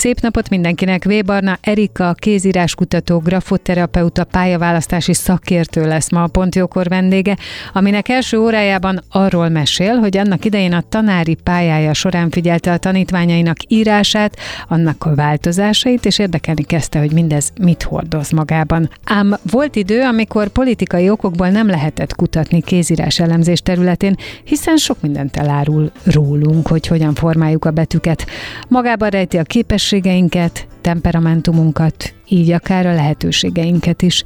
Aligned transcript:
Szép 0.00 0.20
napot 0.20 0.48
mindenkinek! 0.48 1.04
Vébarna 1.04 1.58
Erika, 1.60 2.12
kézíráskutató, 2.12 3.18
grafoterapeuta, 3.18 4.24
pályaválasztási 4.24 5.14
szakértő 5.14 5.86
lesz 5.86 6.10
ma 6.10 6.22
a 6.22 6.26
Pontjókor 6.26 6.88
vendége, 6.88 7.36
aminek 7.72 8.08
első 8.08 8.38
órájában 8.38 9.02
arról 9.10 9.48
mesél, 9.48 9.94
hogy 9.94 10.16
annak 10.16 10.44
idején 10.44 10.72
a 10.72 10.82
tanári 10.88 11.34
pályája 11.34 11.94
során 11.94 12.30
figyelte 12.30 12.72
a 12.72 12.76
tanítványainak 12.76 13.56
írását, 13.68 14.36
annak 14.68 15.04
a 15.04 15.14
változásait, 15.14 16.04
és 16.04 16.18
érdekelni 16.18 16.62
kezdte, 16.62 16.98
hogy 16.98 17.12
mindez 17.12 17.52
mit 17.60 17.82
hordoz 17.82 18.30
magában. 18.30 18.90
Ám 19.04 19.36
volt 19.50 19.76
idő, 19.76 20.02
amikor 20.02 20.48
politikai 20.48 21.10
okokból 21.10 21.48
nem 21.48 21.66
lehetett 21.66 22.14
kutatni 22.14 22.60
kézírás 22.60 23.18
elemzés 23.18 23.60
területén, 23.60 24.16
hiszen 24.44 24.76
sok 24.76 25.00
mindent 25.00 25.36
elárul 25.36 25.92
rólunk, 26.04 26.66
hogy 26.66 26.86
hogyan 26.86 27.14
formáljuk 27.14 27.64
a 27.64 27.70
betűket. 27.70 28.26
Magában 28.68 29.08
rejti 29.08 29.36
a 29.36 29.42
képes 29.42 29.89
képességeinket, 29.90 30.66
temperamentumunkat, 30.80 32.14
így 32.28 32.50
akár 32.50 32.86
a 32.86 32.94
lehetőségeinket 32.94 34.02
is. 34.02 34.22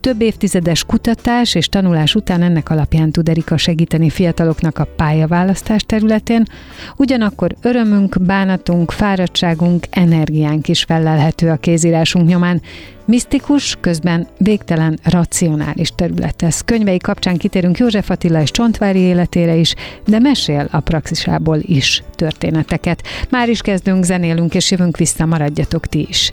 Több 0.00 0.20
évtizedes 0.20 0.84
kutatás 0.84 1.54
és 1.54 1.68
tanulás 1.68 2.14
után 2.14 2.42
ennek 2.42 2.70
alapján 2.70 3.10
tud 3.10 3.28
Erika 3.28 3.56
segíteni 3.56 4.10
fiataloknak 4.10 4.78
a 4.78 4.88
pályaválasztás 4.96 5.82
területén, 5.82 6.44
ugyanakkor 6.96 7.54
örömünk, 7.62 8.16
bánatunk, 8.20 8.90
fáradtságunk, 8.90 9.86
energiánk 9.90 10.68
is 10.68 10.82
felelhető 10.82 11.50
a 11.50 11.56
kézírásunk 11.56 12.28
nyomán. 12.28 12.62
Misztikus, 13.04 13.76
közben 13.80 14.26
végtelen 14.38 14.98
racionális 15.04 15.92
terület 15.94 16.42
ez. 16.42 16.60
Könyvei 16.60 16.98
kapcsán 16.98 17.36
kitérünk 17.36 17.78
József 17.78 18.10
Attila 18.10 18.40
és 18.40 18.50
Csontvári 18.50 18.98
életére 18.98 19.54
is, 19.54 19.74
de 20.06 20.18
mesél 20.18 20.68
a 20.70 20.80
praxisából 20.80 21.58
is 21.60 22.02
történeteket. 22.14 23.02
Már 23.30 23.48
is 23.48 23.60
kezdünk, 23.60 24.04
zenélünk 24.04 24.54
és 24.54 24.70
jövünk 24.70 24.96
vissza, 24.96 25.26
maradjatok 25.26 25.86
ti 25.86 26.06
is. 26.08 26.32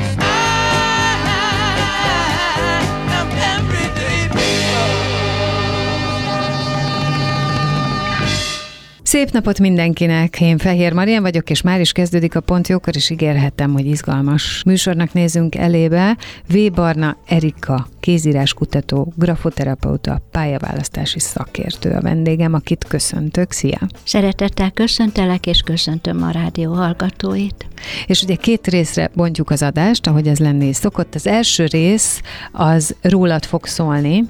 Szép 9.11 9.31
napot 9.31 9.59
mindenkinek! 9.59 10.41
Én 10.41 10.57
Fehér 10.57 10.93
Marian 10.93 11.21
vagyok, 11.21 11.49
és 11.49 11.61
már 11.61 11.79
is 11.79 11.91
kezdődik 11.91 12.35
a 12.35 12.39
Pont 12.39 12.67
Jókor, 12.67 12.95
és 12.95 13.09
ígérhetem, 13.09 13.71
hogy 13.71 13.85
izgalmas 13.85 14.63
műsornak 14.65 15.13
nézünk 15.13 15.55
elébe. 15.55 16.17
V. 16.47 16.57
Barna 16.73 17.17
Erika, 17.27 17.87
kézíráskutató, 17.99 19.13
grafoterapeuta, 19.15 20.21
pályaválasztási 20.31 21.19
szakértő 21.19 21.91
a 21.91 22.01
vendégem, 22.01 22.53
akit 22.53 22.85
köszöntök. 22.87 23.51
Szia! 23.51 23.79
Szeretettel 24.03 24.71
köszöntelek, 24.71 25.45
és 25.45 25.61
köszöntöm 25.61 26.23
a 26.23 26.31
rádió 26.31 26.73
hallgatóit. 26.73 27.65
És 28.05 28.21
ugye 28.21 28.35
két 28.35 28.67
részre 28.67 29.11
bontjuk 29.13 29.49
az 29.49 29.61
adást, 29.61 30.07
ahogy 30.07 30.27
ez 30.27 30.37
lenni 30.37 30.73
szokott. 30.73 31.15
Az 31.15 31.27
első 31.27 31.65
rész 31.65 32.21
az 32.51 32.95
rólad 33.01 33.45
fog 33.45 33.65
szólni, 33.65 34.23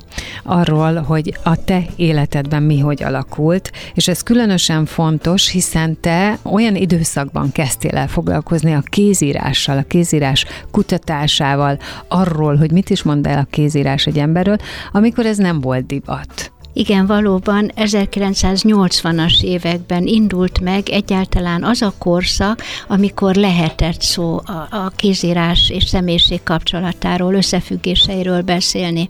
arról, 0.44 1.02
hogy 1.02 1.38
a 1.44 1.64
te 1.64 1.86
életedben 1.96 2.64
mi 2.64 2.80
hogy 2.80 3.04
alakult, 3.04 3.72
és 3.94 4.08
ez 4.08 4.22
különösen 4.22 4.70
fontos, 4.86 5.50
hiszen 5.50 6.00
te 6.00 6.38
olyan 6.44 6.76
időszakban 6.76 7.52
kezdtél 7.52 7.96
el 7.98 8.08
foglalkozni 8.08 8.74
a 8.74 8.84
kézírással, 8.86 9.78
a 9.78 9.84
kézírás 9.84 10.46
kutatásával, 10.72 11.78
arról, 12.08 12.56
hogy 12.56 12.72
mit 12.72 12.90
is 12.90 13.04
mond 13.04 13.28
el 13.28 13.40
a 13.40 13.48
kézírás 13.50 14.06
egy 14.06 14.20
emberről, 14.20 14.58
amikor 14.92 15.26
ez 15.26 15.38
nem 15.38 15.62
volt 15.62 15.86
divat. 15.86 16.52
Igen, 16.74 17.06
valóban 17.06 17.72
1980-as 17.76 19.44
években 19.44 20.06
indult 20.06 20.60
meg 20.60 20.90
egyáltalán 20.90 21.64
az 21.64 21.82
a 21.82 21.94
korszak, 21.98 22.62
amikor 22.88 23.36
lehetett 23.36 24.02
szó 24.02 24.42
a, 24.46 24.68
a 24.70 24.92
kézírás 24.96 25.70
és 25.70 25.84
személyiség 25.84 26.44
kapcsolatáról, 26.44 27.34
összefüggéseiről 27.34 28.42
beszélni. 28.42 29.10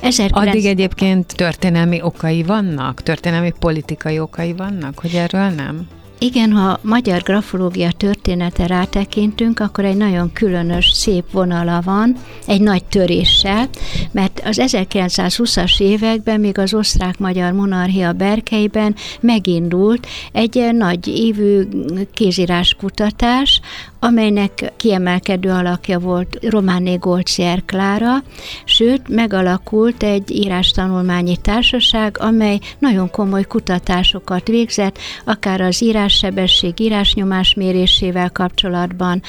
19... 0.00 0.48
Addig 0.48 0.66
egyébként 0.66 1.34
történelmi 1.36 2.02
okai 2.02 2.42
vannak? 2.42 3.02
Történelmi 3.02 3.52
politikai 3.58 4.18
okai 4.18 4.52
vannak, 4.52 4.98
hogy 4.98 5.14
erről 5.14 5.48
nem? 5.48 5.86
Igen, 6.20 6.52
ha 6.52 6.78
magyar 6.82 7.22
grafológia 7.22 7.90
története 7.92 8.66
rátekintünk, 8.66 9.60
akkor 9.60 9.84
egy 9.84 9.96
nagyon 9.96 10.32
különös, 10.32 10.90
szép 10.90 11.24
vonala 11.30 11.80
van, 11.84 12.16
egy 12.46 12.60
nagy 12.60 12.84
töréssel, 12.84 13.68
mert 14.12 14.40
az 14.44 14.60
1920-as 14.60 15.80
években, 15.80 16.40
még 16.40 16.58
az 16.58 16.74
osztrák-magyar 16.74 17.52
monarchia 17.52 18.12
berkeiben 18.12 18.94
megindult 19.20 20.06
egy 20.32 20.68
nagy 20.72 21.06
évű 21.06 21.62
kézírás 22.14 22.74
kutatás, 22.74 23.60
amelynek 24.00 24.72
kiemelkedő 24.76 25.50
alakja 25.50 25.98
volt 25.98 26.38
Románé 26.40 26.94
Golcier 26.94 27.62
Klára, 27.64 28.22
sőt, 28.64 29.08
megalakult 29.08 30.02
egy 30.02 30.30
írástanulmányi 30.30 31.36
társaság, 31.36 32.16
amely 32.20 32.58
nagyon 32.78 33.10
komoly 33.10 33.44
kutatásokat 33.44 34.48
végzett, 34.48 34.98
akár 35.24 35.60
az 35.60 35.82
írássebesség, 35.82 36.80
írásnyomás 36.80 37.54
mérésével 37.54 38.30
kapcsolatban, 38.30 39.22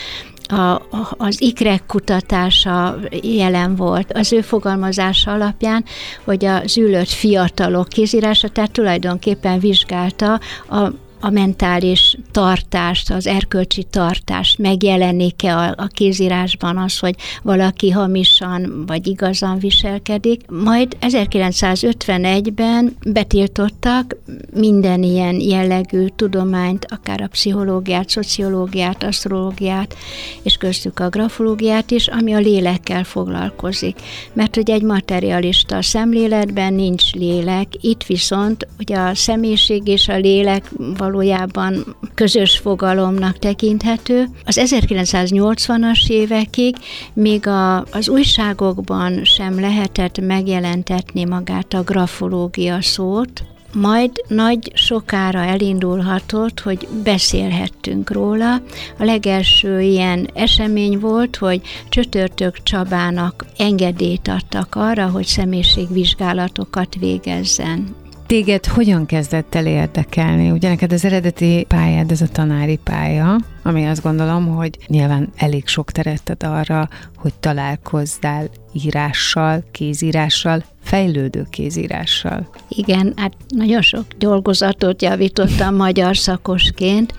a, 0.51 0.81
az 1.17 1.41
ikrek 1.41 1.85
kutatása 1.85 2.95
jelen 3.21 3.75
volt. 3.75 4.11
Az 4.13 4.33
ő 4.33 4.41
fogalmazása 4.41 5.31
alapján, 5.31 5.85
hogy 6.23 6.45
a 6.45 6.61
zűlött 6.67 7.09
fiatalok 7.09 7.87
kézírása, 7.87 8.47
tehát 8.47 8.71
tulajdonképpen 8.71 9.59
vizsgálta 9.59 10.39
a 10.69 10.91
a 11.19 11.29
mentális 11.29 12.17
tartást, 12.31 13.11
az 13.11 13.27
erkölcsi 13.27 13.83
tartást 13.83 14.57
megjelenik-e 14.57 15.57
a, 15.57 15.73
a 15.77 15.87
kézírásban 15.87 16.77
az, 16.77 16.99
hogy 16.99 17.15
valaki 17.43 17.89
hamisan 17.89 18.83
vagy 18.87 19.07
igazan 19.07 19.59
viselkedik. 19.59 20.41
Majd 20.49 20.97
1951-ben 21.01 22.95
betiltottak 23.07 24.15
minden 24.53 25.03
ilyen 25.03 25.39
jellegű 25.39 26.05
tudományt, 26.15 26.85
akár 26.89 27.21
a 27.21 27.27
pszichológiát, 27.27 28.09
szociológiát, 28.09 29.03
asztrológiát, 29.03 29.95
és 30.41 30.57
köztük 30.57 30.99
a 30.99 31.09
grafológiát 31.09 31.91
is, 31.91 32.07
ami 32.07 32.33
a 32.33 32.39
lélekkel 32.39 33.03
foglalkozik. 33.03 33.99
Mert 34.33 34.55
hogy 34.55 34.69
egy 34.69 34.83
materialista 34.83 35.81
szemléletben 35.81 36.73
nincs 36.73 37.13
lélek, 37.13 37.67
itt 37.81 38.03
viszont 38.03 38.67
ugye 38.79 38.97
a 38.97 39.15
személyiség 39.15 39.87
és 39.87 40.07
a 40.07 40.17
lélek 40.17 40.71
valójában 41.09 41.95
közös 42.13 42.57
fogalomnak 42.57 43.39
tekinthető. 43.39 44.25
Az 44.45 44.61
1980-as 44.63 46.09
évekig 46.09 46.75
még 47.13 47.47
a, 47.47 47.77
az 47.77 48.09
újságokban 48.09 49.23
sem 49.23 49.59
lehetett 49.59 50.19
megjelentetni 50.21 51.25
magát 51.25 51.73
a 51.73 51.83
grafológia 51.83 52.81
szót, 52.81 53.43
majd 53.73 54.11
nagy 54.27 54.71
sokára 54.73 55.39
elindulhatott, 55.39 56.59
hogy 56.59 56.87
beszélhettünk 57.03 58.11
róla. 58.11 58.53
A 58.97 59.03
legelső 59.03 59.81
ilyen 59.81 60.29
esemény 60.33 60.99
volt, 60.99 61.35
hogy 61.35 61.61
Csötörtök 61.89 62.63
Csabának 62.63 63.45
engedélyt 63.57 64.27
adtak 64.27 64.75
arra, 64.75 65.07
hogy 65.07 65.25
személyiségvizsgálatokat 65.25 66.95
végezzen. 66.99 67.95
Téged 68.29 68.65
hogyan 68.65 69.05
kezdett 69.05 69.55
el 69.55 69.65
érdekelni? 69.65 70.51
Ugye 70.51 70.69
neked 70.69 70.91
az 70.91 71.05
eredeti 71.05 71.65
pályád, 71.67 72.11
ez 72.11 72.21
a 72.21 72.27
tanári 72.27 72.79
pálya, 72.83 73.35
ami 73.63 73.85
azt 73.85 74.01
gondolom, 74.01 74.47
hogy 74.47 74.77
nyilván 74.87 75.29
elég 75.35 75.67
sok 75.67 75.91
teret 75.91 76.29
ad 76.29 76.43
arra, 76.43 76.89
hogy 77.15 77.33
találkozzál 77.33 78.49
írással, 78.73 79.63
kézírással, 79.71 80.63
fejlődő 80.83 81.47
kézírással. 81.49 82.49
Igen, 82.67 83.13
hát 83.15 83.33
nagyon 83.47 83.81
sok 83.81 84.05
dolgozatot 84.17 85.01
javítottam 85.01 85.75
magyar 85.75 86.17
szakosként, 86.17 87.13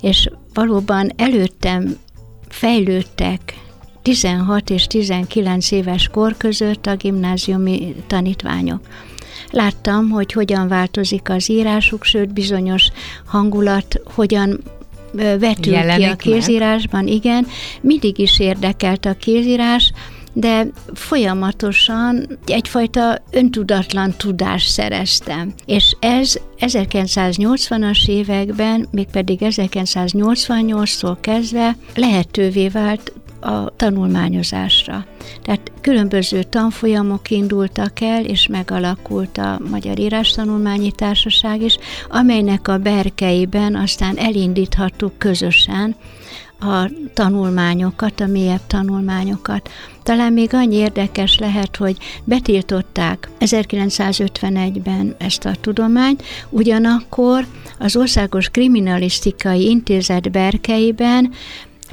és 0.00 0.30
valóban 0.54 1.10
előttem 1.16 1.96
fejlődtek 2.48 3.40
16 4.02 4.70
és 4.70 4.86
19 4.86 5.70
éves 5.70 6.08
kor 6.08 6.36
között 6.36 6.86
a 6.86 6.96
gimnáziumi 6.96 7.94
tanítványok. 8.06 8.80
Láttam, 9.50 10.10
hogy 10.10 10.32
hogyan 10.32 10.68
változik 10.68 11.30
az 11.30 11.50
írásuk, 11.50 12.04
sőt 12.04 12.32
bizonyos 12.32 12.88
hangulat 13.24 14.00
hogyan 14.04 14.60
vetül 15.16 15.72
Jelenik 15.72 16.06
ki 16.06 16.12
a 16.12 16.16
kézírásban, 16.16 17.04
meg? 17.04 17.12
igen. 17.12 17.46
Mindig 17.80 18.18
is 18.18 18.40
érdekelt 18.40 19.06
a 19.06 19.14
kézírás, 19.14 19.92
de 20.32 20.66
folyamatosan 20.94 22.38
egyfajta 22.46 23.18
öntudatlan 23.30 24.14
tudást 24.16 24.70
szereztem. 24.70 25.52
És 25.66 25.96
ez 26.00 26.34
1980-as 26.58 28.08
években, 28.08 28.88
mégpedig 28.90 29.38
1988-tól 29.42 31.16
kezdve 31.20 31.76
lehetővé 31.94 32.68
vált 32.68 33.12
a 33.40 33.76
tanulmányozásra. 33.76 35.06
Tehát 35.42 35.72
különböző 35.80 36.42
tanfolyamok 36.42 37.30
indultak 37.30 38.00
el, 38.00 38.24
és 38.24 38.46
megalakult 38.46 39.38
a 39.38 39.60
Magyar 39.70 39.98
Írástanulmányi 39.98 40.92
Társaság 40.92 41.62
is, 41.62 41.78
amelynek 42.10 42.68
a 42.68 42.78
berkeiben 42.78 43.74
aztán 43.74 44.16
elindíthattuk 44.18 45.18
közösen 45.18 45.96
a 46.60 46.90
tanulmányokat, 47.14 48.20
a 48.20 48.26
mélyebb 48.26 48.66
tanulmányokat. 48.66 49.70
Talán 50.02 50.32
még 50.32 50.54
annyi 50.54 50.76
érdekes 50.76 51.38
lehet, 51.38 51.76
hogy 51.76 51.96
betiltották 52.24 53.30
1951-ben 53.40 55.14
ezt 55.18 55.44
a 55.44 55.54
tudományt, 55.60 56.22
ugyanakkor 56.50 57.46
az 57.78 57.96
Országos 57.96 58.48
Kriminalisztikai 58.48 59.68
Intézet 59.68 60.30
berkeiben 60.30 61.32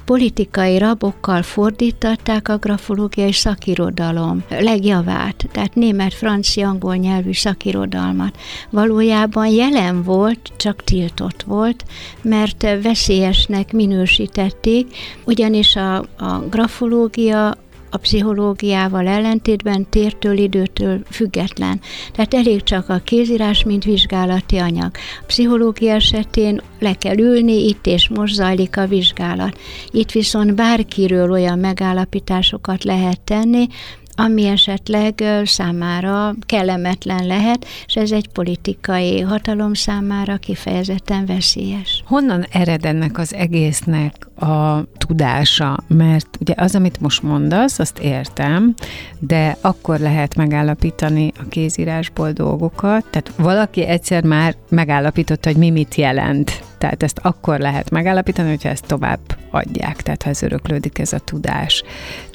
politikai 0.06 0.78
rabokkal 0.78 1.42
fordítatták 1.42 2.48
a 2.48 2.58
grafológiai 2.58 3.32
szakirodalom 3.32 4.44
legjavát, 4.50 5.46
tehát 5.52 5.76
német, 5.76 6.14
francia, 6.14 6.68
angol 6.68 6.96
nyelvű 6.96 7.34
szakirodalmat. 7.34 8.38
Valójában 8.70 9.48
jelen 9.48 10.04
volt, 10.04 10.52
csak 10.58 10.84
tiltott 10.84 11.44
volt, 11.44 11.86
mert 12.22 12.82
veszélyesnek 12.82 13.74
minősítették, 13.74 14.96
ugyanis 15.26 15.76
a, 15.76 15.98
a 16.18 16.44
grafológia 16.50 17.56
a 17.94 17.98
pszichológiával 17.98 19.08
ellentétben 19.08 19.90
tértől, 19.90 20.38
időtől 20.38 21.00
független. 21.10 21.82
Tehát 22.12 22.34
elég 22.34 22.64
csak 22.64 22.90
a 22.90 23.02
kézírás, 23.04 23.64
mint 23.64 23.84
vizsgálati 23.84 24.58
anyag. 24.58 24.92
A 25.22 25.24
pszichológia 25.26 25.94
esetén 25.94 26.62
le 26.80 26.94
kell 26.94 27.18
ülni, 27.18 27.68
itt 27.68 27.88
és 27.88 28.10
most 28.10 28.34
zajlik 28.34 28.78
a 28.78 28.88
vizsgálat. 28.88 29.60
Itt 29.92 30.12
viszont 30.12 30.56
bárkiről 30.56 31.32
olyan 31.32 31.60
megállapításokat 31.60 32.84
lehet 32.84 33.22
tenni, 33.22 33.68
ami 34.16 34.46
esetleg 34.46 35.24
számára 35.44 36.34
kellemetlen 36.46 37.26
lehet, 37.26 37.66
és 37.86 37.96
ez 37.96 38.12
egy 38.12 38.28
politikai 38.28 39.20
hatalom 39.20 39.74
számára 39.74 40.38
kifejezetten 40.38 41.26
veszélyes. 41.26 42.04
Honnan 42.06 42.46
ered 42.52 42.86
ennek 42.86 43.18
az 43.18 43.34
egésznek 43.34 44.28
a 44.36 44.84
tudása? 44.98 45.78
Mert 45.88 46.38
ugye 46.40 46.54
az, 46.58 46.76
amit 46.76 47.00
most 47.00 47.24
mondasz, 47.24 47.80
azt 47.80 48.00
értem, 48.00 48.74
de 49.20 49.58
akkor 49.62 50.00
lehet 50.00 50.36
megállapítani 50.36 51.32
a 51.40 51.48
kézírásból 51.50 52.32
dolgokat, 52.32 53.06
tehát 53.10 53.32
valaki 53.38 53.86
egyszer 53.86 54.24
már 54.24 54.56
megállapította, 54.70 55.50
hogy 55.50 55.58
mi 55.58 55.70
mit 55.70 55.96
jelent 55.96 56.64
tehát 56.84 57.04
ezt 57.04 57.20
akkor 57.22 57.60
lehet 57.60 57.90
megállapítani, 57.90 58.50
hogyha 58.50 58.70
ezt 58.70 58.86
tovább 58.86 59.20
adják, 59.52 60.02
tehát 60.02 60.24
ha 60.24 60.30
ez 60.30 60.42
öröklődik 60.42 61.00
ez 61.00 61.14
a 61.14 61.20
tudás. 61.20 61.84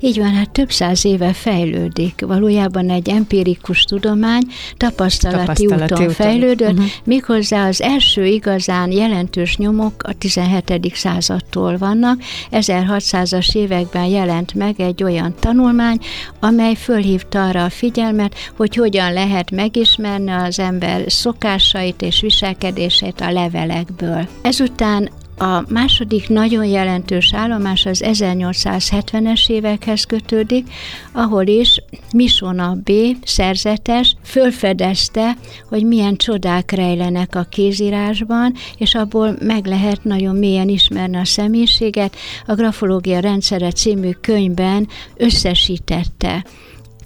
Így 0.01 0.19
van, 0.19 0.35
hát 0.35 0.51
több 0.51 0.71
száz 0.71 1.05
éve 1.05 1.33
fejlődik. 1.33 2.21
Valójában 2.27 2.91
egy 2.91 3.09
empirikus 3.09 3.83
tudomány 3.83 4.43
tapasztalati, 4.77 5.39
tapasztalati 5.39 5.85
úton, 5.85 6.03
úton 6.03 6.15
fejlődött, 6.15 6.73
uh-huh. 6.73 6.87
méghozzá 7.05 7.67
az 7.67 7.83
első 7.83 8.27
igazán 8.27 8.93
jelentős 8.93 9.57
nyomok 9.57 10.03
a 10.03 10.13
17. 10.13 10.95
századtól 10.95 11.77
vannak. 11.77 12.21
1600-as 12.51 13.55
években 13.55 14.05
jelent 14.05 14.55
meg 14.55 14.81
egy 14.81 15.03
olyan 15.03 15.35
tanulmány, 15.41 15.99
amely 16.41 16.75
fölhívta 16.75 17.47
arra 17.47 17.65
a 17.65 17.71
figyelmet, 17.71 18.35
hogy 18.57 18.75
hogyan 18.75 19.13
lehet 19.13 19.51
megismerni 19.51 20.31
az 20.31 20.59
ember 20.59 21.13
szokásait 21.13 22.03
és 22.03 22.21
viselkedését 22.21 23.21
a 23.21 23.33
levelekből. 23.33 24.29
Ezután 24.43 25.11
a 25.39 25.65
második 25.69 26.29
nagyon 26.29 26.65
jelentős 26.65 27.35
állomás 27.35 27.87
az 27.87 28.03
1870-es 28.07 29.51
évekhez 29.51 30.05
kötődik, 30.05 30.71
ahol 31.13 31.47
is 31.47 31.83
Misona 32.13 32.77
B. 32.85 32.91
szerzetes 33.25 34.17
fölfedezte, 34.25 35.37
hogy 35.69 35.85
milyen 35.85 36.17
csodák 36.17 36.71
rejlenek 36.71 37.35
a 37.35 37.47
kézírásban, 37.51 38.55
és 38.77 38.95
abból 38.95 39.37
meg 39.41 39.67
lehet 39.67 40.05
nagyon 40.05 40.37
mélyen 40.37 40.69
ismerni 40.69 41.17
a 41.17 41.25
személyiséget. 41.25 42.17
A 42.47 42.55
Grafológia 42.55 43.21
rendszere 43.21 43.71
című 43.71 44.11
könyvben 44.11 44.89
összesítette 45.17 46.45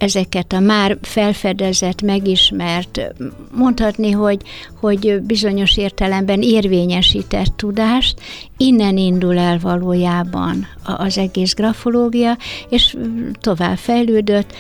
ezeket 0.03 0.53
a 0.53 0.61
már 0.61 0.99
felfedezett, 1.03 2.03
megismert, 2.03 3.01
mondhatni, 3.55 4.11
hogy, 4.11 4.41
hogy 4.81 5.21
bizonyos 5.23 5.77
értelemben 5.77 6.43
érvényesített 6.43 7.57
tudást, 7.57 8.21
innen 8.57 8.97
indul 8.97 9.39
el 9.39 9.59
valójában 9.59 10.67
az 10.83 11.19
egész 11.19 11.55
grafológia, 11.55 12.37
és 12.69 12.97
tovább 13.41 13.77
fejlődött, 13.77 14.55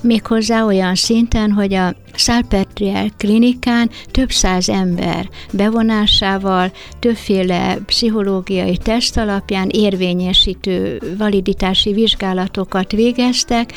méghozzá 0.00 0.64
olyan 0.64 0.94
szinten, 0.94 1.52
hogy 1.52 1.74
a 1.74 1.94
Szálpetriel 2.14 3.10
klinikán 3.16 3.90
több 4.10 4.30
száz 4.30 4.68
ember 4.68 5.28
bevonásával, 5.52 6.72
többféle 6.98 7.78
pszichológiai 7.86 8.76
teszt 8.76 9.16
alapján 9.16 9.68
érvényesítő 9.68 11.00
validitási 11.18 11.92
vizsgálatokat 11.92 12.92
végeztek, 12.92 13.72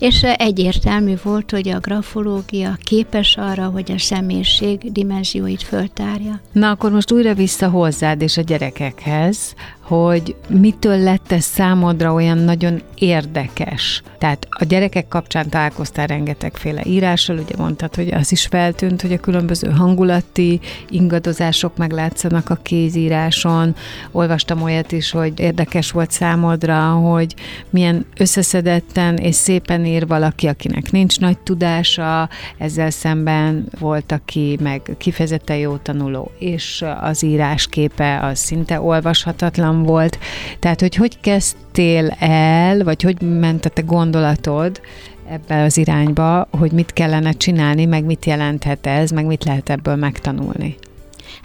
és 0.00 0.22
egyértelmű 0.22 1.14
volt, 1.22 1.50
hogy 1.50 1.68
a 1.68 1.78
grafológia 1.78 2.78
képes 2.84 3.36
arra, 3.36 3.66
hogy 3.66 3.92
a 3.92 3.98
személyiség 3.98 4.92
dimenzióit 4.92 5.62
föltárja. 5.62 6.40
Na 6.52 6.70
akkor 6.70 6.90
most 6.90 7.12
újra 7.12 7.34
vissza 7.34 7.68
hozzád 7.68 8.22
és 8.22 8.36
a 8.36 8.42
gyerekekhez, 8.42 9.54
hogy 9.86 10.36
mitől 10.48 10.98
lett 10.98 11.32
ez 11.32 11.44
számodra 11.44 12.12
olyan 12.12 12.38
nagyon 12.38 12.82
érdekes. 12.94 14.02
Tehát 14.18 14.46
a 14.50 14.64
gyerekek 14.64 15.08
kapcsán 15.08 15.48
találkoztál 15.48 16.06
rengetegféle 16.06 16.82
írással, 16.84 17.38
ugye 17.38 17.54
mondtad, 17.56 17.94
hogy 17.94 18.12
az 18.12 18.32
is 18.32 18.46
feltűnt, 18.46 19.02
hogy 19.02 19.12
a 19.12 19.20
különböző 19.20 19.70
hangulati 19.70 20.60
ingadozások 20.88 21.76
meglátszanak 21.76 22.50
a 22.50 22.58
kézíráson. 22.62 23.74
Olvastam 24.12 24.62
olyat 24.62 24.92
is, 24.92 25.10
hogy 25.10 25.40
érdekes 25.40 25.90
volt 25.90 26.10
számodra, 26.10 26.90
hogy 26.90 27.34
milyen 27.70 28.06
összeszedetten 28.16 29.16
és 29.16 29.34
szépen 29.34 29.84
ír 29.84 30.06
valaki, 30.06 30.46
akinek 30.46 30.90
nincs 30.90 31.20
nagy 31.20 31.38
tudása, 31.38 32.28
ezzel 32.58 32.90
szemben 32.90 33.68
volt, 33.78 34.12
aki 34.12 34.58
meg 34.62 34.94
kifejezetten 34.98 35.56
jó 35.56 35.76
tanuló, 35.76 36.30
és 36.38 36.84
az 37.00 37.22
írásképe 37.22 38.20
az 38.20 38.38
szinte 38.38 38.80
olvashatatlan 38.80 39.75
olyan 39.76 39.82
volt. 39.82 40.18
Tehát, 40.58 40.80
hogy 40.80 40.94
hogy 40.94 41.20
kezdtél 41.20 42.08
el, 42.18 42.84
vagy 42.84 43.02
hogy 43.02 43.22
ment 43.22 43.64
a 43.64 43.68
te 43.68 43.82
gondolatod 43.82 44.80
ebbe 45.28 45.62
az 45.62 45.76
irányba, 45.76 46.48
hogy 46.50 46.72
mit 46.72 46.92
kellene 46.92 47.32
csinálni, 47.32 47.84
meg 47.84 48.04
mit 48.04 48.24
jelenthet 48.24 48.86
ez, 48.86 49.10
meg 49.10 49.26
mit 49.26 49.44
lehet 49.44 49.70
ebből 49.70 49.96
megtanulni? 49.96 50.76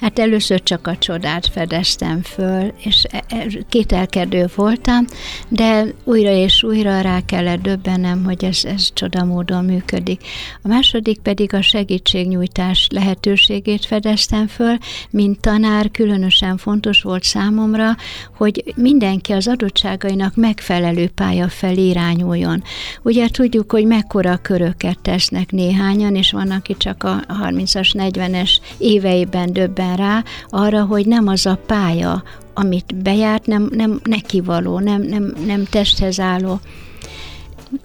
Hát 0.01 0.20
először 0.20 0.63
csak 0.63 0.88
a 0.88 0.98
csodát 0.98 1.48
fedeztem 1.48 2.22
föl, 2.22 2.74
és 2.77 3.05
e, 3.10 3.24
e, 3.27 3.46
kételkedő 3.70 4.46
voltam, 4.55 5.05
de 5.48 5.86
újra 6.03 6.31
és 6.31 6.63
újra 6.63 7.01
rá 7.01 7.20
kellett 7.25 7.62
döbbenem, 7.62 8.24
hogy 8.24 8.46
ez, 8.46 8.65
ez 8.65 8.93
csodamódon 8.93 9.65
működik. 9.65 10.22
A 10.62 10.67
második 10.67 11.20
pedig 11.20 11.53
a 11.53 11.62
segítségnyújtás 11.62 12.88
lehetőségét 12.91 13.86
fedeztem 13.86 14.48
föl, 14.48 14.77
mint 15.10 15.39
tanár 15.39 15.91
különösen 15.91 16.58
fontos 16.58 17.01
volt 17.01 17.24
számomra, 17.24 17.96
hogy 18.38 18.74
mindenki 18.75 19.31
az 19.31 19.48
adottságainak 19.48 20.36
megfelelő 20.36 21.08
pálya 21.08 21.50
felé 21.50 21.88
irányuljon. 21.88 22.63
Ugye 23.03 23.27
tudjuk, 23.27 23.72
hogy 23.72 23.86
mekkora 23.86 24.38
köröket 24.38 25.00
tesznek 25.00 25.51
néhányan, 25.51 26.15
és 26.15 26.31
van, 26.31 26.51
aki 26.51 26.75
csak 26.77 27.03
a 27.03 27.24
30-as, 27.43 27.91
40-es 27.93 28.51
éveiben 28.77 29.53
döbben 29.53 29.90
rá 29.95 30.24
arra, 30.50 30.83
hogy 30.83 31.05
nem 31.05 31.27
az 31.27 31.45
a 31.45 31.60
pálya, 31.65 32.24
amit 32.53 32.95
bejárt, 32.95 33.45
nem, 33.45 33.69
nem 33.74 34.00
neki 34.03 34.41
való, 34.41 34.79
nem, 34.79 35.01
nem, 35.01 35.33
nem 35.45 35.63
testhez 35.69 36.19
álló. 36.19 36.60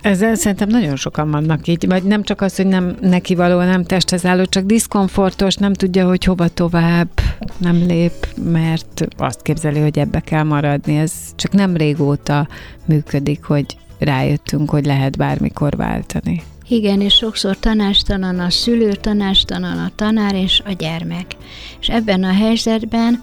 Ezzel 0.01 0.35
szerintem 0.35 0.69
nagyon 0.69 0.97
sokan 0.97 1.31
vannak 1.31 1.67
így, 1.67 1.87
vagy 1.87 2.03
nem 2.03 2.23
csak 2.23 2.41
az, 2.41 2.57
hogy 2.57 2.67
nem 2.67 2.97
neki 3.01 3.35
való, 3.35 3.59
nem 3.59 3.85
testhez 3.85 4.25
álló, 4.25 4.45
csak 4.45 4.65
diszkomfortos, 4.65 5.55
nem 5.55 5.73
tudja, 5.73 6.09
hogy 6.09 6.25
hova 6.25 6.49
tovább 6.49 7.09
nem 7.59 7.77
lép, 7.87 8.27
mert 8.45 9.07
azt 9.17 9.43
képzeli, 9.43 9.81
hogy 9.81 9.99
ebbe 9.99 10.21
kell 10.21 10.43
maradni. 10.43 10.97
Ez 10.97 11.13
csak 11.35 11.53
nem 11.53 11.77
régóta 11.77 12.49
működik, 12.85 13.45
hogy 13.45 13.77
rájöttünk, 13.99 14.71
hogy 14.71 14.87
lehet 14.87 15.17
bármikor 15.17 15.77
váltani. 15.77 16.43
Igen, 16.69 17.01
és 17.01 17.15
sokszor 17.15 17.59
tanástalan 17.59 18.39
a 18.39 18.51
szülő, 18.51 18.93
tanástalan 18.93 19.79
a 19.79 19.91
tanár 19.97 20.35
és 20.35 20.63
a 20.65 20.73
gyermek. 20.73 21.37
És 21.81 21.89
ebben 21.89 22.25
a 22.25 22.33
helyzetben 22.33 23.23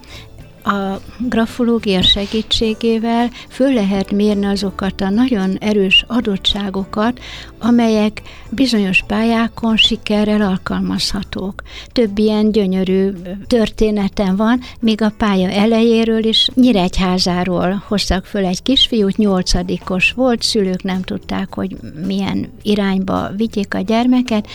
a 0.64 1.02
grafológia 1.18 2.02
segítségével 2.02 3.30
föl 3.50 3.74
lehet 3.74 4.12
mérni 4.12 4.46
azokat 4.46 5.02
a 5.02 5.10
nagyon 5.10 5.58
erős 5.60 6.06
adottságokat, 6.08 7.20
amelyek 7.60 8.22
bizonyos 8.50 9.04
pályákon 9.08 9.78
sikerrel 9.78 10.42
alkalmazhatók. 10.42 11.64
Több 11.92 12.18
ilyen 12.18 12.52
gyönyörű 12.52 13.12
történetem 13.48 14.36
van, 14.36 14.60
még 14.80 15.02
a 15.02 15.14
pálya 15.18 15.50
elejéről 15.50 16.24
is 16.26 16.50
Nyíregyházáról 16.54 17.84
hoztak 17.88 18.26
föl 18.26 18.46
egy 18.46 18.62
kisfiút, 18.62 19.18
nyolcadikos 19.18 20.12
volt, 20.12 20.42
szülők 20.42 20.84
nem 20.84 21.02
tudták, 21.02 21.54
hogy 21.54 21.78
milyen 22.06 22.52
irányba 22.62 23.30
vigyék 23.38 23.74
a 23.74 23.80
gyermeket, 23.80 24.48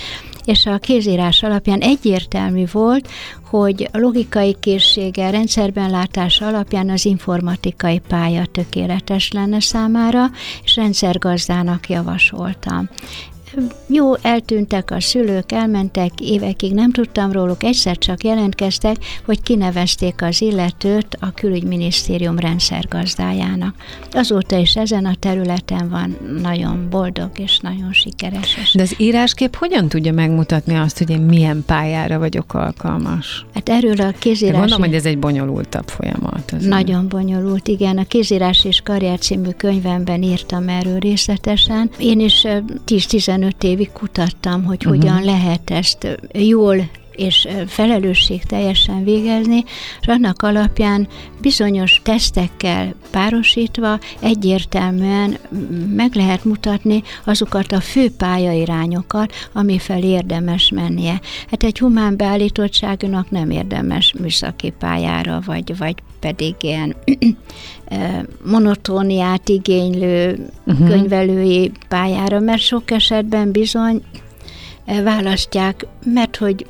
és 0.45 0.67
a 0.67 0.79
kézírás 0.79 1.43
alapján 1.43 1.81
egyértelmű 1.81 2.65
volt, 2.73 3.09
hogy 3.51 3.89
a 3.93 3.99
logikai 3.99 4.57
készsége, 4.61 5.31
rendszerben 5.31 5.91
látása 5.91 6.47
alapján 6.47 6.91
az 6.91 7.05
informatikai 7.05 7.99
pálya 7.99 8.47
tökéletes 8.47 9.33
lenne 9.33 9.61
számára, 9.61 10.31
és 10.65 10.77
rendszergazdának 10.77 11.89
javasoltam. 11.89 12.89
Jó, 13.87 14.15
eltűntek 14.15 14.91
a 14.91 15.01
szülők, 15.01 15.53
elmentek, 15.53 16.21
évekig 16.21 16.73
nem 16.73 16.91
tudtam 16.91 17.33
róluk, 17.33 17.63
egyszer 17.63 17.99
csak 17.99 18.25
jelentkeztek, 18.25 18.97
hogy 19.25 19.43
kinevezték 19.43 20.23
az 20.23 20.41
illetőt 20.41 21.17
a 21.21 21.33
külügyminisztérium 21.33 22.39
rendszergazdájának. 22.39 23.75
Azóta 24.11 24.57
is 24.57 24.77
ezen 24.77 25.05
a 25.05 25.15
területen 25.19 25.89
van 25.89 26.17
nagyon 26.43 26.87
boldog 26.91 27.31
és 27.39 27.59
nagyon 27.59 27.93
sikeres. 27.93 28.73
De 28.75 28.83
az 28.83 28.95
íráskép 28.97 29.57
hogyan 29.57 29.89
tudja 29.89 30.13
megmutatni 30.13 30.75
azt, 30.75 30.99
hogy 30.99 31.11
én 31.11 31.21
milyen 31.21 31.63
pályára 31.67 32.19
vagyok 32.19 32.55
alkalmas? 32.55 33.47
Hát 33.55 33.69
erről 33.69 34.01
a 34.01 34.11
kézírás... 34.19 34.59
Gondolom, 34.59 34.83
hogy 34.83 34.95
ez 34.95 35.05
egy 35.05 35.19
bonyolultabb 35.19 35.89
folyamat. 35.89 36.53
Azért. 36.53 36.71
Nagyon 36.71 37.09
bonyolult, 37.09 37.69
igen. 37.69 37.99
A 37.99 38.05
kézírás 38.05 38.65
és 38.65 38.81
karrier 38.81 39.19
című 39.19 39.51
könyvemben 39.51 40.23
írtam 40.23 40.69
erről 40.69 40.99
részletesen. 40.99 41.91
Én 41.99 42.21
is 42.21 42.47
10-15 42.87 43.38
évig 43.65 43.93
kutattam, 43.93 44.65
hogy 44.65 44.87
uh-huh. 44.87 44.97
hogyan 44.97 45.25
lehet 45.25 45.71
ezt 45.71 46.19
jól 46.33 46.89
és 47.19 47.49
felelősség 47.67 48.43
teljesen 48.43 49.05
végezni, 49.05 49.65
és 50.01 50.07
annak 50.07 50.43
alapján 50.43 51.09
bizonyos 51.41 52.01
tesztekkel 52.05 52.95
párosítva 53.11 53.99
egyértelműen 54.21 55.37
meg 55.95 56.15
lehet 56.15 56.45
mutatni 56.45 57.03
azokat 57.25 57.73
a 57.73 57.81
fő 57.81 58.11
pályairányokat, 58.11 59.33
fel 59.79 60.03
érdemes 60.03 60.71
mennie. 60.75 61.21
Hát 61.51 61.63
egy 61.63 61.79
humán 61.79 62.17
beállítottságúnak 62.17 63.31
nem 63.31 63.51
érdemes 63.51 64.15
műszaki 64.21 64.73
pályára, 64.79 65.41
vagy, 65.45 65.77
vagy 65.77 65.95
pedig 66.21 66.55
ilyen 66.61 66.97
monotóniát 68.45 69.49
igénylő 69.49 70.49
uh-huh. 70.67 70.89
könyvelői 70.89 71.73
pályára, 71.89 72.41
mert 72.41 72.61
sok 72.61 72.91
esetben 72.91 73.53
bizony 73.53 74.03
választják, 75.03 75.87
mert 76.05 76.37
hogy 76.37 76.67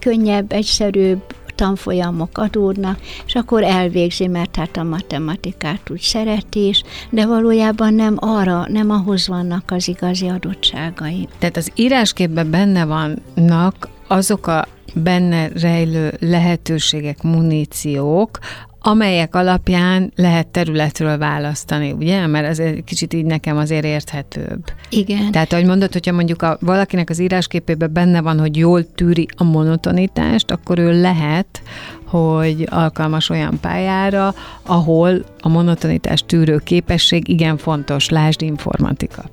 könnyebb, 0.00 0.52
egyszerűbb 0.52 1.22
tanfolyamok 1.60 2.38
adódnak, 2.38 2.98
és 3.26 3.34
akkor 3.34 3.62
elvégzi, 3.62 4.26
mert 4.26 4.56
hát 4.56 4.76
a 4.76 4.82
matematikát 4.82 5.90
úgy 5.90 6.00
szereti 6.00 6.66
is, 6.68 6.82
de 7.10 7.26
valójában 7.26 7.94
nem 7.94 8.16
arra, 8.18 8.64
nem 8.68 8.90
ahhoz 8.90 9.28
vannak 9.28 9.70
az 9.70 9.88
igazi 9.88 10.28
adottságai. 10.28 11.28
Tehát 11.38 11.56
az 11.56 11.72
írásképben 11.74 12.50
benne 12.50 12.84
vannak 12.84 13.88
azok 14.06 14.46
a 14.46 14.68
benne 14.94 15.48
rejlő 15.48 16.12
lehetőségek, 16.20 17.22
muníciók, 17.22 18.38
amelyek 18.82 19.34
alapján 19.34 20.12
lehet 20.16 20.46
területről 20.46 21.18
választani, 21.18 21.92
ugye? 21.92 22.26
Mert 22.26 22.46
ez 22.46 22.58
egy 22.58 22.84
kicsit 22.84 23.14
így 23.14 23.24
nekem 23.24 23.56
azért 23.56 23.84
érthetőbb. 23.84 24.64
Igen. 24.88 25.30
Tehát, 25.30 25.52
ahogy 25.52 25.64
mondod, 25.66 25.92
hogyha 25.92 26.12
mondjuk 26.12 26.42
a, 26.42 26.58
valakinek 26.60 27.10
az 27.10 27.18
írásképében 27.18 27.92
benne 27.92 28.20
van, 28.20 28.38
hogy 28.38 28.56
jól 28.56 28.92
tűri 28.94 29.28
a 29.36 29.44
monotonitást, 29.44 30.50
akkor 30.50 30.78
ő 30.78 31.00
lehet, 31.00 31.62
hogy 32.04 32.66
alkalmas 32.70 33.30
olyan 33.30 33.58
pályára, 33.60 34.34
ahol 34.62 35.24
a 35.40 35.48
monotonitás 35.48 36.24
tűrő 36.26 36.58
képesség 36.58 37.28
igen 37.28 37.56
fontos, 37.56 38.08
lásd 38.08 38.42
informatika. 38.42 39.24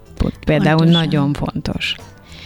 Például 0.45 0.77
Pontosan. 0.77 1.01
nagyon 1.01 1.33
fontos. 1.33 1.95